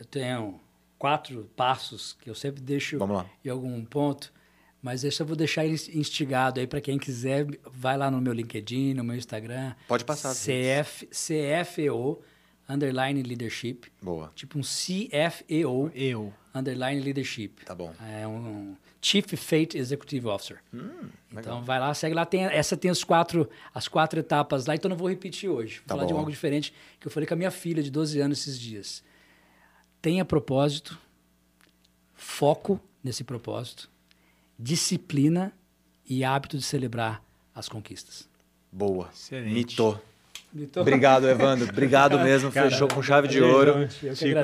Eu 0.00 0.04
tenho 0.04 0.58
quatro 1.02 1.50
passos 1.56 2.16
que 2.20 2.30
eu 2.30 2.34
sempre 2.34 2.62
deixo 2.62 2.96
em 3.44 3.50
algum 3.50 3.84
ponto, 3.84 4.32
mas 4.80 5.02
esse 5.02 5.20
eu 5.20 5.26
vou 5.26 5.34
deixar 5.34 5.66
instigado 5.66 6.60
aí 6.60 6.66
para 6.68 6.80
quem 6.80 6.96
quiser, 6.96 7.44
vai 7.66 7.98
lá 7.98 8.08
no 8.08 8.20
meu 8.20 8.32
LinkedIn, 8.32 8.94
no 8.94 9.02
meu 9.02 9.16
Instagram. 9.16 9.74
Pode 9.88 10.04
passar. 10.04 10.32
CF, 10.32 11.08
CFEO, 11.08 12.22
underline 12.68 13.20
leadership. 13.20 13.90
Boa. 14.00 14.30
Tipo 14.36 14.60
um 14.60 14.62
CFEO, 14.62 15.90
eu. 15.92 16.32
underline 16.54 17.00
leadership. 17.00 17.64
Tá 17.64 17.74
bom. 17.74 17.92
É 18.08 18.24
um 18.28 18.76
Chief 19.00 19.26
Fate 19.34 19.76
Executive 19.76 20.28
Officer. 20.28 20.60
Hum, 20.72 21.08
então 21.32 21.64
vai 21.64 21.80
lá, 21.80 21.92
segue 21.94 22.14
lá. 22.14 22.24
Tem, 22.24 22.44
essa 22.44 22.76
tem 22.76 22.92
as 22.92 23.02
quatro, 23.02 23.50
as 23.74 23.88
quatro 23.88 24.20
etapas 24.20 24.66
lá, 24.66 24.76
então 24.76 24.88
não 24.88 24.96
vou 24.96 25.08
repetir 25.08 25.50
hoje. 25.50 25.78
Vou 25.78 25.86
tá 25.88 25.94
falar 25.96 26.02
bom. 26.02 26.12
de 26.12 26.14
algo 26.20 26.30
diferente 26.30 26.72
que 27.00 27.08
eu 27.08 27.10
falei 27.10 27.26
com 27.26 27.34
a 27.34 27.36
minha 27.36 27.50
filha 27.50 27.82
de 27.82 27.90
12 27.90 28.20
anos 28.20 28.38
esses 28.38 28.56
dias. 28.56 29.02
Tenha 30.02 30.24
propósito, 30.24 30.98
foco 32.12 32.80
nesse 33.04 33.22
propósito, 33.22 33.88
disciplina 34.58 35.52
e 36.04 36.24
hábito 36.24 36.58
de 36.58 36.64
celebrar 36.64 37.22
as 37.54 37.68
conquistas. 37.68 38.28
Boa. 38.70 39.08
Excelente. 39.14 39.54
Mitou. 39.54 40.02
Obrigado, 40.76 41.28
Evandro. 41.28 41.68
Obrigado 41.70 42.18
mesmo. 42.20 42.50
Cara, 42.50 42.68
Fechou 42.68 42.88
com 42.88 43.00
chave 43.00 43.28
de 43.28 43.40
ouro. 43.40 43.88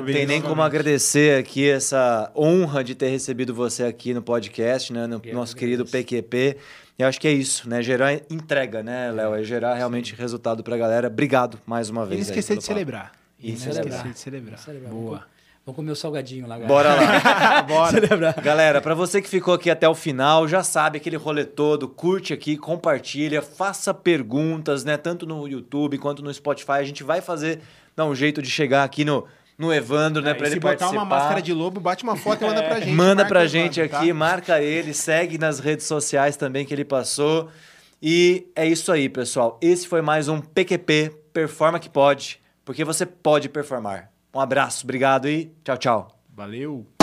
Tem 0.06 0.26
nem 0.26 0.40
como 0.40 0.62
agradecer 0.62 1.38
aqui 1.38 1.68
essa 1.68 2.30
honra 2.36 2.84
de 2.84 2.94
ter 2.94 3.08
recebido 3.08 3.52
você 3.52 3.82
aqui 3.82 4.14
no 4.14 4.22
podcast, 4.22 4.92
né? 4.92 5.08
No 5.08 5.20
nosso 5.32 5.56
querido 5.56 5.84
PQP. 5.84 6.56
Eu 6.96 7.06
acho 7.06 7.20
que 7.20 7.28
é 7.28 7.32
isso, 7.32 7.68
né? 7.68 7.82
Gerar 7.82 8.14
entrega, 8.30 8.82
né, 8.82 9.10
Léo? 9.10 9.34
É 9.34 9.42
gerar 9.42 9.74
realmente 9.74 10.14
Sim. 10.14 10.22
resultado 10.22 10.62
pra 10.62 10.76
galera. 10.76 11.08
Obrigado 11.08 11.58
mais 11.66 11.90
uma 11.90 12.06
vez. 12.06 12.20
E 12.20 12.22
não 12.22 12.28
esquecer 12.30 12.56
de 12.56 12.64
celebrar. 12.64 13.12
E 13.38 13.52
não 13.52 13.70
esquecer 13.70 14.12
de 14.12 14.18
celebrar. 14.18 14.60
Boa. 14.88 15.26
Vamos 15.68 15.76
comer 15.76 15.90
o 15.90 15.96
salgadinho 15.96 16.46
lá, 16.46 16.58
galera. 16.58 16.66
Bora 16.66 16.94
lá. 16.94 17.60
Bora. 17.68 18.32
Galera, 18.42 18.80
para 18.80 18.94
você 18.94 19.20
que 19.20 19.28
ficou 19.28 19.52
aqui 19.52 19.68
até 19.68 19.86
o 19.86 19.94
final, 19.94 20.48
já 20.48 20.62
sabe 20.62 20.96
aquele 20.96 21.16
rolê 21.16 21.44
todo, 21.44 21.86
curte 21.86 22.32
aqui, 22.32 22.56
compartilha, 22.56 23.42
faça 23.42 23.92
perguntas, 23.92 24.82
né? 24.82 24.96
Tanto 24.96 25.26
no 25.26 25.46
YouTube 25.46 25.98
quanto 25.98 26.22
no 26.22 26.32
Spotify. 26.32 26.72
A 26.72 26.84
gente 26.84 27.04
vai 27.04 27.20
fazer, 27.20 27.60
dar 27.94 28.06
um 28.06 28.14
jeito 28.14 28.40
de 28.40 28.50
chegar 28.50 28.82
aqui 28.82 29.04
no, 29.04 29.26
no 29.58 29.70
Evandro, 29.70 30.22
né? 30.22 30.30
É, 30.30 30.34
pra 30.34 30.46
ele 30.46 30.58
participar. 30.58 30.88
Se 30.88 30.94
botar 30.94 31.04
uma 31.04 31.16
máscara 31.16 31.42
de 31.42 31.52
lobo, 31.52 31.80
bate 31.80 32.02
uma 32.02 32.16
foto 32.16 32.42
e 32.42 32.46
manda 32.46 32.62
pra 32.62 32.80
gente. 32.80 32.94
Manda 32.94 33.26
pra 33.26 33.46
gente 33.46 33.78
Evandro, 33.78 33.98
aqui, 33.98 34.08
tá? 34.08 34.14
marca 34.14 34.62
ele, 34.62 34.94
segue 34.94 35.36
nas 35.36 35.58
redes 35.58 35.84
sociais 35.84 36.34
também 36.34 36.64
que 36.64 36.72
ele 36.72 36.84
passou. 36.84 37.50
E 38.00 38.46
é 38.56 38.66
isso 38.66 38.90
aí, 38.90 39.06
pessoal. 39.06 39.58
Esse 39.60 39.86
foi 39.86 40.00
mais 40.00 40.28
um 40.28 40.40
PQP, 40.40 41.12
Performa 41.30 41.78
que 41.78 41.90
Pode, 41.90 42.40
porque 42.64 42.84
você 42.84 43.04
pode 43.04 43.50
performar. 43.50 44.10
Um 44.34 44.40
abraço, 44.40 44.84
obrigado 44.84 45.28
e 45.28 45.52
tchau, 45.64 45.76
tchau. 45.78 46.22
Valeu! 46.34 46.97